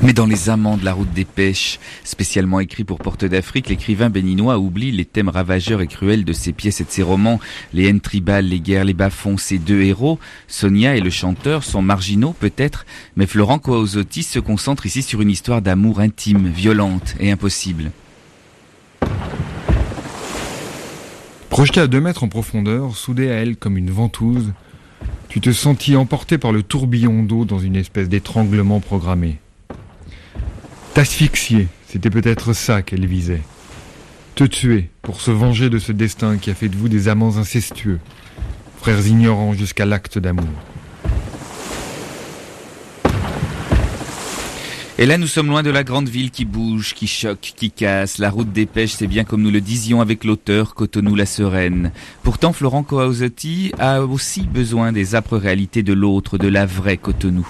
Mais 0.00 0.12
dans 0.12 0.26
Les 0.26 0.48
Amants 0.48 0.76
de 0.76 0.84
la 0.84 0.92
route 0.92 1.12
des 1.12 1.24
pêches, 1.24 1.80
spécialement 2.04 2.60
écrit 2.60 2.84
pour 2.84 2.98
Porte 2.98 3.24
d'Afrique, 3.24 3.68
l'écrivain 3.68 4.10
béninois 4.10 4.56
oublie 4.56 4.92
les 4.92 5.04
thèmes 5.04 5.28
ravageurs 5.28 5.80
et 5.80 5.88
cruels 5.88 6.24
de 6.24 6.32
ses 6.32 6.52
pièces 6.52 6.80
et 6.80 6.84
de 6.84 6.90
ses 6.90 7.02
romans. 7.02 7.40
Les 7.74 7.86
haines 7.86 8.00
tribales, 8.00 8.46
les 8.46 8.60
guerres, 8.60 8.84
les 8.84 8.94
bas-fonds, 8.94 9.38
ses 9.38 9.58
deux 9.58 9.82
héros, 9.82 10.20
Sonia 10.46 10.94
et 10.94 11.00
le 11.00 11.10
chanteur, 11.10 11.64
sont 11.64 11.82
marginaux 11.82 12.32
peut-être, 12.32 12.86
mais 13.16 13.26
Florent 13.26 13.58
Coaosotti 13.58 14.22
se 14.22 14.38
concentre 14.38 14.86
ici 14.86 15.02
sur 15.02 15.20
une 15.20 15.30
histoire 15.30 15.62
d'amour 15.62 15.98
intime, 15.98 16.46
violente 16.46 17.16
et 17.18 17.32
impossible. 17.32 17.90
Projeté 21.50 21.80
à 21.80 21.88
deux 21.88 22.00
mètres 22.00 22.22
en 22.22 22.28
profondeur, 22.28 22.94
soudé 22.94 23.30
à 23.30 23.34
elle 23.34 23.56
comme 23.56 23.76
une 23.76 23.90
ventouse, 23.90 24.52
tu 25.28 25.40
te 25.40 25.50
sentis 25.50 25.96
emporté 25.96 26.38
par 26.38 26.52
le 26.52 26.62
tourbillon 26.62 27.24
d'eau 27.24 27.44
dans 27.44 27.58
une 27.58 27.74
espèce 27.74 28.08
d'étranglement 28.08 28.78
programmé. 28.78 29.40
T'asphyxier, 30.98 31.68
c'était 31.86 32.10
peut-être 32.10 32.52
ça 32.52 32.82
qu'elle 32.82 33.06
visait. 33.06 33.42
Te 34.34 34.42
tuer 34.42 34.90
pour 35.00 35.20
se 35.20 35.30
venger 35.30 35.70
de 35.70 35.78
ce 35.78 35.92
destin 35.92 36.38
qui 36.38 36.50
a 36.50 36.54
fait 36.54 36.68
de 36.68 36.74
vous 36.74 36.88
des 36.88 37.06
amants 37.06 37.36
incestueux, 37.36 38.00
frères 38.80 39.06
ignorants 39.06 39.52
jusqu'à 39.52 39.86
l'acte 39.86 40.18
d'amour. 40.18 40.48
Et 44.98 45.06
là, 45.06 45.18
nous 45.18 45.28
sommes 45.28 45.46
loin 45.46 45.62
de 45.62 45.70
la 45.70 45.84
grande 45.84 46.08
ville 46.08 46.32
qui 46.32 46.44
bouge, 46.44 46.94
qui 46.94 47.06
choque, 47.06 47.52
qui 47.56 47.70
casse. 47.70 48.18
La 48.18 48.28
route 48.28 48.52
des 48.52 48.66
pêches, 48.66 48.94
c'est 48.94 49.06
bien 49.06 49.22
comme 49.22 49.42
nous 49.42 49.52
le 49.52 49.60
disions 49.60 50.00
avec 50.00 50.24
l'auteur 50.24 50.74
Cotonou 50.74 51.14
la 51.14 51.26
Sereine. 51.26 51.92
Pourtant, 52.24 52.52
Florent 52.52 52.82
Coaosotti 52.82 53.70
a 53.78 54.02
aussi 54.02 54.40
besoin 54.40 54.90
des 54.90 55.14
âpres 55.14 55.36
réalités 55.36 55.84
de 55.84 55.92
l'autre, 55.92 56.38
de 56.38 56.48
la 56.48 56.66
vraie 56.66 56.96
Cotonou. 56.96 57.46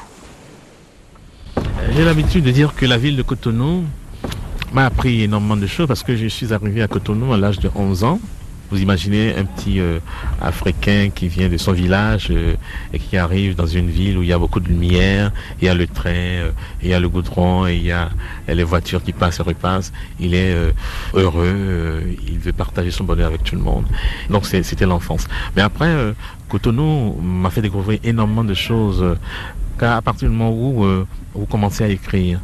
J'ai 1.94 2.04
l'habitude 2.04 2.44
de 2.44 2.50
dire 2.50 2.74
que 2.74 2.86
la 2.86 2.98
ville 2.98 3.16
de 3.16 3.22
Cotonou 3.22 3.84
m'a 4.72 4.86
appris 4.86 5.22
énormément 5.22 5.56
de 5.56 5.66
choses 5.66 5.86
parce 5.86 6.02
que 6.02 6.16
je 6.16 6.26
suis 6.26 6.52
arrivé 6.52 6.82
à 6.82 6.88
Cotonou 6.88 7.32
à 7.32 7.36
l'âge 7.36 7.58
de 7.58 7.70
11 7.74 8.04
ans. 8.04 8.20
Vous 8.70 8.82
imaginez 8.82 9.34
un 9.34 9.44
petit 9.44 9.80
euh, 9.80 9.98
Africain 10.40 11.08
qui 11.14 11.28
vient 11.28 11.48
de 11.48 11.56
son 11.56 11.72
village 11.72 12.28
euh, 12.30 12.54
et 12.92 12.98
qui 12.98 13.16
arrive 13.16 13.54
dans 13.54 13.66
une 13.66 13.88
ville 13.88 14.18
où 14.18 14.22
il 14.22 14.28
y 14.28 14.32
a 14.32 14.38
beaucoup 14.38 14.60
de 14.60 14.68
lumière, 14.68 15.32
il 15.60 15.64
y 15.64 15.68
a 15.68 15.74
le 15.74 15.86
train, 15.86 16.10
euh, 16.10 16.50
il 16.82 16.88
y 16.88 16.94
a 16.94 17.00
le 17.00 17.08
goudron, 17.08 17.66
il 17.66 17.82
y 17.82 17.92
a 17.92 18.10
les 18.46 18.64
voitures 18.64 19.02
qui 19.02 19.14
passent 19.14 19.40
et 19.40 19.42
repassent. 19.42 19.92
Il 20.20 20.34
est 20.34 20.54
heureux, 21.14 22.02
il 22.26 22.38
veut 22.38 22.52
partager 22.52 22.90
son 22.90 23.04
bonheur 23.04 23.28
avec 23.28 23.42
tout 23.42 23.56
le 23.56 23.62
monde. 23.62 23.86
Donc 24.28 24.44
c'était 24.46 24.86
l'enfance. 24.86 25.26
Mais 25.56 25.62
après, 25.62 26.14
Cotonou 26.50 27.18
m'a 27.22 27.48
fait 27.48 27.62
découvrir 27.62 27.98
énormément 28.04 28.44
de 28.44 28.54
choses 28.54 29.02
car 29.78 29.96
à 29.96 30.02
partir 30.02 30.28
du 30.28 30.34
moment 30.34 30.52
où 30.52 30.84
euh, 30.84 31.06
vous 31.34 31.46
commencez 31.46 31.84
à 31.84 31.88
écrire, 31.88 32.40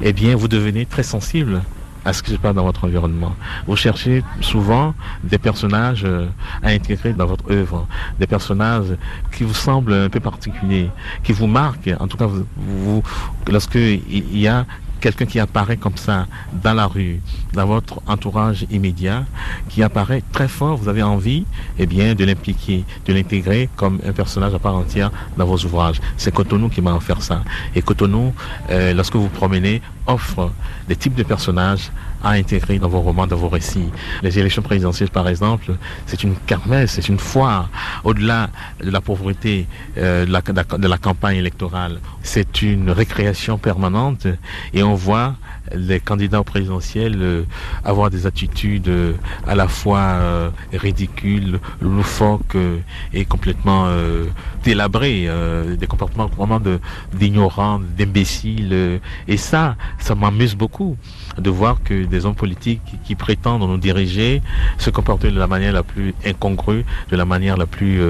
eh 0.00 0.12
bien, 0.12 0.36
vous 0.36 0.48
devenez 0.48 0.86
très 0.86 1.02
sensible 1.02 1.62
à 2.04 2.12
ce 2.12 2.22
qui 2.22 2.32
se 2.32 2.36
passe 2.36 2.54
dans 2.54 2.64
votre 2.64 2.84
environnement. 2.84 3.34
Vous 3.66 3.76
cherchez 3.76 4.22
souvent 4.40 4.94
des 5.22 5.38
personnages 5.38 6.04
euh, 6.04 6.26
à 6.62 6.68
intégrer 6.68 7.14
dans 7.14 7.26
votre 7.26 7.50
œuvre, 7.50 7.86
des 8.18 8.26
personnages 8.26 8.94
qui 9.32 9.44
vous 9.44 9.54
semblent 9.54 9.94
un 9.94 10.08
peu 10.10 10.20
particuliers, 10.20 10.90
qui 11.22 11.32
vous 11.32 11.46
marquent. 11.46 11.90
En 11.98 12.06
tout 12.06 12.18
cas, 12.18 12.28
vous, 12.56 13.02
y 14.06 14.46
a 14.46 14.66
quelqu'un 15.04 15.26
qui 15.26 15.38
apparaît 15.38 15.76
comme 15.76 15.98
ça 15.98 16.26
dans 16.62 16.72
la 16.72 16.86
rue, 16.86 17.20
dans 17.52 17.66
votre 17.66 18.00
entourage 18.06 18.64
immédiat, 18.70 19.26
qui 19.68 19.82
apparaît 19.82 20.22
très 20.32 20.48
fort, 20.48 20.78
vous 20.78 20.88
avez 20.88 21.02
envie 21.02 21.44
eh 21.78 21.84
bien, 21.84 22.14
de 22.14 22.24
l'impliquer, 22.24 22.86
de 23.04 23.12
l'intégrer 23.12 23.68
comme 23.76 24.00
un 24.06 24.12
personnage 24.12 24.54
à 24.54 24.58
part 24.58 24.74
entière 24.74 25.10
dans 25.36 25.44
vos 25.44 25.58
ouvrages. 25.58 26.00
C'est 26.16 26.32
Cotonou 26.32 26.70
qui 26.70 26.80
m'a 26.80 26.94
offert 26.94 27.20
ça. 27.20 27.44
Et 27.74 27.82
Cotonou, 27.82 28.32
euh, 28.70 28.94
lorsque 28.94 29.16
vous 29.16 29.28
promenez, 29.28 29.82
offre 30.06 30.50
des 30.88 30.96
types 30.96 31.14
de 31.14 31.22
personnages 31.22 31.90
à 32.24 32.30
intégrer 32.32 32.78
dans 32.78 32.88
vos 32.88 33.00
romans, 33.00 33.26
dans 33.26 33.36
vos 33.36 33.48
récits. 33.48 33.90
Les 34.22 34.38
élections 34.38 34.62
présidentielles, 34.62 35.10
par 35.10 35.28
exemple, 35.28 35.74
c'est 36.06 36.22
une 36.24 36.34
kermesse, 36.34 36.92
c'est 36.92 37.08
une 37.08 37.18
foire. 37.18 37.68
Au-delà 38.02 38.50
de 38.82 38.90
la 38.90 39.00
pauvreté 39.00 39.66
euh, 39.98 40.26
de, 40.26 40.32
la, 40.32 40.40
de, 40.40 40.88
la, 40.88 40.98
campagne 40.98 41.36
électorale, 41.36 42.00
c'est 42.22 42.62
une 42.62 42.90
récréation 42.90 43.58
permanente 43.58 44.26
et 44.72 44.82
on 44.82 44.94
voit 44.94 45.34
les 45.72 46.00
candidats 46.00 46.40
au 46.40 46.44
présidentiel 46.44 47.16
euh, 47.20 47.42
avoir 47.84 48.10
des 48.10 48.26
attitudes 48.26 48.88
euh, 48.88 49.14
à 49.46 49.54
la 49.54 49.68
fois 49.68 49.98
euh, 49.98 50.50
ridicules, 50.72 51.58
loufoques 51.80 52.56
et 53.12 53.24
complètement 53.24 53.88
délabrées, 54.62 55.28
des 55.78 55.86
comportements 55.86 56.26
vraiment 56.26 56.60
d'ignorants, 57.12 57.80
d'imbéciles. 57.96 59.00
et 59.28 59.36
ça, 59.36 59.76
ça 59.98 60.14
m'amuse 60.14 60.54
beaucoup 60.54 60.96
de 61.38 61.50
voir 61.50 61.82
que 61.82 62.04
des 62.04 62.26
hommes 62.26 62.34
politiques 62.34 62.80
qui, 63.04 63.14
prétendent 63.14 63.68
nous 63.68 63.78
diriger 63.78 64.42
se 64.78 64.90
comportent 64.90 65.26
de 65.26 65.38
la 65.38 65.46
manière 65.46 65.72
la 65.72 65.82
plus 65.82 66.14
incongrue, 66.26 66.84
de 67.10 67.16
la 67.16 67.24
manière 67.24 67.56
la 67.56 67.66
plus 67.66 68.00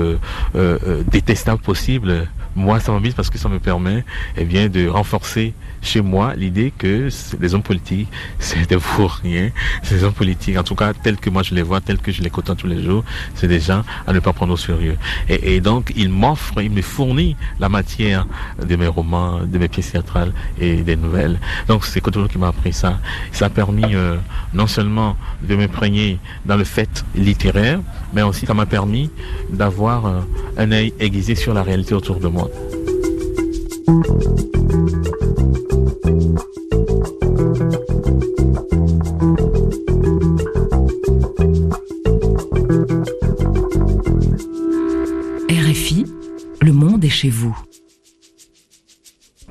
détestable 1.11 1.61
possible. 1.61 2.29
Moi, 2.57 2.81
ça 2.81 2.93
m'amuse 2.93 3.14
parce 3.14 3.31
que 3.31 3.39
ça 3.39 3.49
me 3.49 3.59
permet 3.59 4.05
eh 4.37 4.45
bien, 4.45 4.68
de 4.68 4.89
renforcer 4.89 5.55
chez 5.85 6.01
moi 6.01 6.35
l'idée 6.35 6.72
que 6.76 7.09
les 7.41 7.55
hommes 7.55 7.62
politiques, 7.62 8.09
c'est 8.39 8.68
des 8.68 8.78
rien. 9.22 9.51
Ces 9.82 10.03
hommes 10.03 10.12
politiques, 10.12 10.57
en 10.57 10.62
tout 10.62 10.74
cas, 10.74 10.93
tels 10.93 11.16
que 11.16 11.30
moi 11.30 11.43
je 11.43 11.55
les 11.55 11.62
vois, 11.62 11.80
tels 11.80 11.99
que 11.99 12.11
je 12.11 12.22
les 12.22 12.30
côtoie 12.30 12.55
tous 12.55 12.66
les 12.66 12.82
jours, 12.82 13.05
c'est 13.35 13.49
des 13.49 13.61
gens 13.61 13.82
à 14.07 14.12
ne 14.12 14.20
pas 14.20 14.32
prendre 14.32 14.53
au 14.53 14.57
sérieux. 14.57 14.97
Et, 15.28 15.61
donc, 15.61 15.93
ils 15.97 16.09
m'offrent, 16.09 16.61
ils 16.61 16.70
me 16.70 16.82
fournissent 16.82 17.37
la 17.61 17.68
matière 17.68 18.26
de 18.62 18.76
mes 18.76 18.87
romans, 18.87 19.41
de 19.41 19.59
mes 19.59 19.68
pièces 19.68 19.93
théâtrales 19.93 20.32
et 20.59 20.76
des 20.82 20.97
nouvelles. 20.97 21.39
Donc, 21.68 21.85
c'est 21.85 22.01
Cotonou 22.01 22.28
qui 22.28 22.39
m'a 22.39 22.49
appris 22.49 22.72
ça. 22.72 22.99
Ça 23.32 23.47
a 23.47 23.51
permis 23.51 23.95
euh, 23.95 24.16
non 24.53 24.66
seulement 24.66 25.16
de 25.43 25.55
m'imprégner 25.55 26.18
dans 26.45 26.57
le 26.57 26.64
fait 26.64 27.05
littéraire, 27.14 27.80
mais 28.12 28.22
aussi 28.22 28.47
ça 28.47 28.55
m'a 28.55 28.66
permis 28.66 29.11
d'avoir 29.51 30.07
euh, 30.07 30.20
un 30.57 30.72
œil 30.72 30.93
aiguisé 30.99 31.35
sur 31.35 31.55
la 31.55 31.62
réalité 31.62 31.95
autour 31.95 32.20
de 32.20 32.28
moi. 32.28 32.49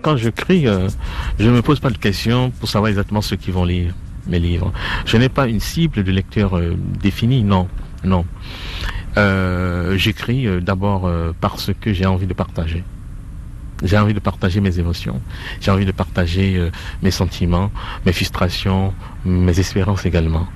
Quand 0.03 0.17
j'écris, 0.17 0.67
euh, 0.67 0.89
je 1.39 1.49
ne 1.49 1.55
me 1.55 1.61
pose 1.61 1.79
pas 1.79 1.89
de 1.89 1.97
questions 1.97 2.51
pour 2.51 2.67
savoir 2.67 2.89
exactement 2.89 3.21
ceux 3.21 3.37
qui 3.37 3.51
vont 3.51 3.63
lire 3.63 3.93
mes 4.27 4.37
livres. 4.37 4.73
Je 5.05 5.15
n'ai 5.15 5.29
pas 5.29 5.47
une 5.47 5.61
cible 5.61 6.03
de 6.03 6.11
lecteur 6.11 6.57
euh, 6.57 6.75
définie, 7.01 7.41
non, 7.41 7.69
non. 8.03 8.25
Euh, 9.15 9.97
j'écris 9.97 10.45
d'abord 10.61 11.09
parce 11.39 11.71
que 11.79 11.93
j'ai 11.93 12.05
envie 12.05 12.27
de 12.27 12.33
partager. 12.33 12.83
J'ai 13.81 13.97
envie 13.97 14.13
de 14.13 14.19
partager 14.19 14.59
mes 14.59 14.77
émotions. 14.77 15.21
J'ai 15.61 15.71
envie 15.71 15.85
de 15.85 15.93
partager 15.93 16.69
mes 17.01 17.11
sentiments, 17.11 17.71
mes 18.05 18.11
frustrations, 18.11 18.93
mes 19.23 19.57
espérances 19.57 20.05
également. 20.05 20.47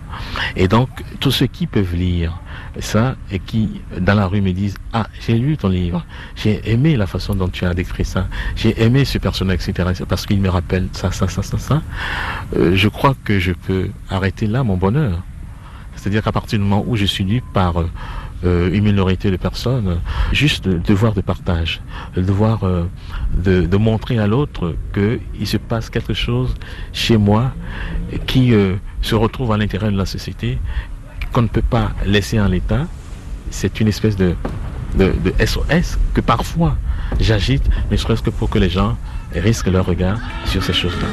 Et 0.58 0.68
donc, 0.68 0.90
tous 1.22 1.32
ceux 1.32 1.48
qui 1.48 1.68
peuvent 1.68 1.96
lire 1.96 2.38
ça 2.80 3.16
et 3.32 3.40
qui, 3.40 3.82
dans 4.00 4.16
la 4.16 4.28
rue, 4.28 4.42
me 4.42 4.52
disent 4.52 4.76
Ah, 4.94 5.08
j'ai 5.26 5.38
lu 5.38 5.58
ton 5.58 5.70
livre, 5.70 6.06
j'ai 6.36 6.62
aimé 6.72 6.96
la 6.96 7.08
façon 7.08 7.36
dont 7.36 7.48
tu 7.48 7.66
as 7.66 7.74
décrit 7.74 8.06
ça, 8.06 8.28
j'ai 8.56 8.82
aimé 8.82 9.06
ce 9.06 9.18
personnage, 9.18 9.68
etc., 9.68 10.04
parce 10.08 10.26
qu'il 10.26 10.42
me 10.42 10.50
rappelle 10.50 10.88
ça, 10.92 11.12
ça, 11.12 11.28
ça, 11.28 11.42
ça, 11.42 11.58
ça. 11.58 11.82
Euh, 12.56 12.76
je 12.76 12.88
crois 12.88 13.16
que 13.24 13.40
je 13.40 13.54
peux 13.54 13.90
arrêter 14.10 14.48
là 14.48 14.64
mon 14.64 14.78
bonheur. 14.78 15.22
C'est-à-dire 15.96 16.24
qu'à 16.24 16.32
partir 16.32 16.60
du 16.60 16.66
moment 16.66 16.84
où 16.88 16.96
je 16.96 17.06
suis 17.06 17.24
lu 17.24 17.42
par 17.54 17.84
euh, 18.44 18.72
une 18.72 18.84
minorité 18.84 19.32
de 19.32 19.38
personnes, 19.38 20.00
juste 20.32 20.68
le 20.68 20.80
devoir 20.80 21.14
de 21.14 21.22
partage, 21.22 21.82
le 22.16 22.22
devoir 22.22 22.64
euh, 22.64 22.84
de, 23.36 23.62
de, 23.62 23.78
montrer 23.78 24.20
à 24.20 24.28
l'autre 24.28 24.76
qu'il 24.94 25.48
se 25.48 25.58
passe 25.58 25.90
quelque 25.90 26.14
chose 26.14 26.54
chez 26.94 27.18
moi 27.18 27.52
qui 28.28 28.54
se 29.02 29.16
retrouve 29.16 29.52
à 29.54 29.58
l'intérieur 29.58 29.92
de 29.92 29.98
la 29.98 30.06
société 30.06 30.60
qu'on 31.38 31.44
ne 31.44 31.48
peut 31.48 31.62
pas 31.62 31.92
laisser 32.04 32.40
en 32.40 32.48
l'état. 32.48 32.88
C'est 33.52 33.80
une 33.80 33.88
espèce 33.88 34.16
de, 34.16 34.34
de, 34.96 35.14
SOS 35.46 36.00
que 36.16 36.22
parfois 36.22 36.76
j'agite, 37.20 37.62
ne 37.92 37.96
serait-ce 37.96 38.24
que 38.24 38.32
pour 38.32 38.50
que 38.50 38.58
les 38.58 38.72
gens 38.72 38.98
risquent 39.36 39.68
leur 39.68 39.86
regard 39.86 40.18
sur 40.46 40.64
ces 40.64 40.74
choses-là. 40.74 41.10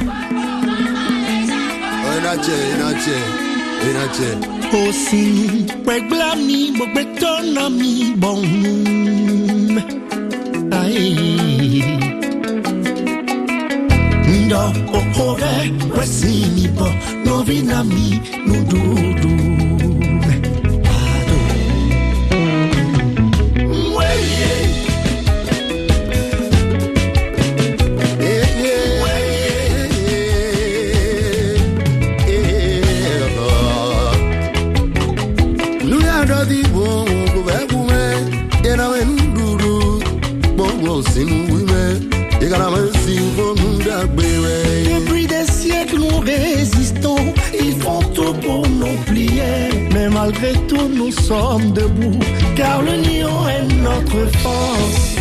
Depuis 44.99 45.27
des 45.27 45.47
siècles, 45.47 45.99
nous 45.99 46.19
résistons. 46.19 47.33
Ils 47.59 47.77
font 47.81 48.03
tout 48.15 48.35
pour 48.45 48.67
nous 48.67 48.97
plier. 49.07 49.89
Mais 49.93 50.09
malgré 50.09 50.53
tout, 50.69 50.89
nous 50.89 51.13
sommes 51.13 51.73
debout. 51.73 52.19
Car 52.57 52.83
l'union 52.83 53.49
est 53.49 53.75
notre 53.83 54.27
force. 54.39 55.15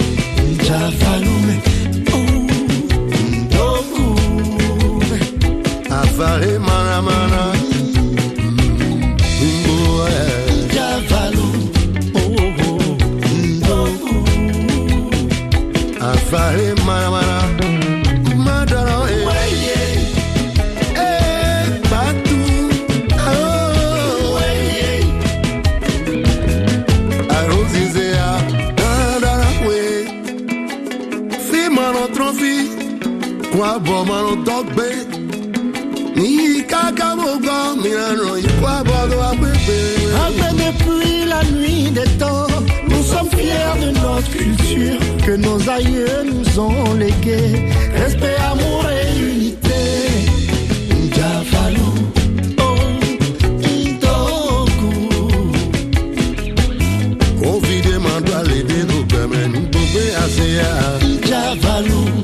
vale 16.33 16.73
mana 16.87 17.09
mana 17.15 17.37
madaro 18.45 18.99
e. 19.07 19.19
E 21.07 21.13
do 39.09 39.21
apepe 39.21 39.79
apepe 40.25 40.67
puis 40.83 41.25
la 41.25 41.43
nuit 41.55 41.91
des 41.91 42.12
nous 46.55 46.61
ont 46.61 46.93
léguée. 46.93 47.71
Respect, 47.95 48.35
amour 48.51 48.85
et 48.89 49.19
unité. 49.19 49.81
Javalu. 51.15 51.79
oh, 52.59 52.75
Ndoku. 53.87 54.91
Covid 57.41 57.85
mando 58.03 58.33
alede 58.39 58.79
no 58.87 58.97
gbẹmẹ 59.09 59.47
ní 59.53 59.59
gbogbo 59.71 60.01
àṣeyà. 60.23 60.71
Javalu. 61.29 62.22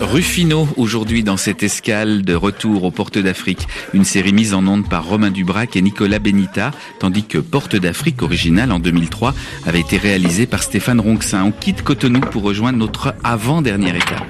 Ruffino 0.00 0.68
aujourd'hui 0.76 1.22
dans 1.22 1.36
cette 1.36 1.62
escale 1.62 2.22
de 2.22 2.34
retour 2.34 2.84
aux 2.84 2.90
Portes 2.90 3.18
d'Afrique, 3.18 3.66
une 3.92 4.04
série 4.04 4.32
mise 4.32 4.54
en 4.54 4.66
onde 4.66 4.88
par 4.88 5.04
Romain 5.06 5.30
Dubrac 5.30 5.76
et 5.76 5.82
Nicolas 5.82 6.18
Benita, 6.18 6.72
tandis 6.98 7.24
que 7.24 7.38
Portes 7.38 7.76
d'Afrique 7.76 8.22
original 8.22 8.72
en 8.72 8.78
2003 8.78 9.34
avait 9.66 9.80
été 9.80 9.96
réalisé 9.96 10.46
par 10.46 10.62
Stéphane 10.62 11.00
Ronxin. 11.00 11.44
On 11.44 11.52
quitte 11.52 11.82
Cotonou 11.82 12.20
pour 12.20 12.42
rejoindre 12.42 12.78
notre 12.78 13.14
avant-dernière 13.22 13.96
étape. 13.96 14.24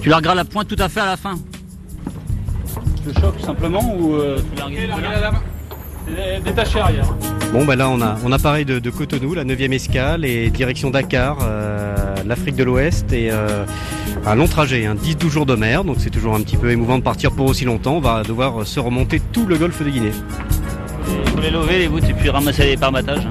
Tu 0.00 0.08
largueras 0.08 0.34
la 0.34 0.44
pointe 0.44 0.68
tout 0.68 0.76
à 0.78 0.88
fait 0.88 1.00
à 1.00 1.06
la 1.06 1.16
fin. 1.16 1.34
Je 3.06 3.20
choque 3.20 3.40
simplement 3.44 3.96
ou 3.96 4.14
euh, 4.14 4.40
tu 4.52 4.58
largues 4.58 5.42
Détaché 6.44 6.80
arrière. 6.80 7.06
Bon 7.52 7.66
bah 7.66 7.76
là 7.76 7.90
on 7.90 8.00
a 8.00 8.16
on 8.24 8.32
a 8.32 8.38
pareil 8.38 8.64
de, 8.64 8.78
de 8.78 8.90
Cotonou, 8.90 9.34
la 9.34 9.44
9e 9.44 9.72
escale 9.72 10.24
et 10.24 10.48
direction 10.48 10.88
Dakar, 10.88 11.36
euh, 11.42 12.16
l'Afrique 12.24 12.56
de 12.56 12.64
l'Ouest 12.64 13.12
et 13.12 13.28
euh, 13.30 13.66
un 14.24 14.34
long 14.34 14.48
trajet, 14.48 14.86
hein, 14.86 14.94
10-12 14.94 15.28
jours 15.28 15.44
de 15.44 15.54
mer, 15.54 15.84
donc 15.84 15.96
c'est 15.98 16.08
toujours 16.08 16.34
un 16.34 16.40
petit 16.40 16.56
peu 16.56 16.70
émouvant 16.70 16.96
de 16.96 17.02
partir 17.02 17.30
pour 17.32 17.44
aussi 17.44 17.66
longtemps. 17.66 17.96
On 17.96 18.00
va 18.00 18.22
devoir 18.22 18.66
se 18.66 18.80
remonter 18.80 19.20
tout 19.32 19.44
le 19.44 19.58
golfe 19.58 19.82
de 19.82 19.90
Guinée. 19.90 20.12
Il 21.26 21.30
faut 21.30 21.40
les 21.42 21.50
lever 21.50 21.78
les 21.80 21.88
bouts 21.88 21.98
et 21.98 22.14
puis 22.14 22.30
ramasser 22.30 22.64
les 22.64 22.76
parmatages. 22.78 23.28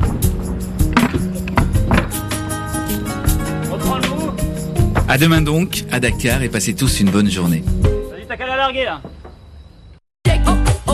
À 5.08 5.18
demain 5.18 5.42
donc, 5.42 5.84
à 5.92 6.00
Dakar 6.00 6.44
et 6.44 6.50
passez 6.50 6.76
tous 6.76 7.00
une 7.00 7.10
bonne 7.10 7.30
journée. 7.30 7.64
Salut, 8.12 8.26
t'as 8.28 8.38
qu'à 8.38 8.46
la 8.46 8.56
larguer 8.56 8.86
là 8.86 9.02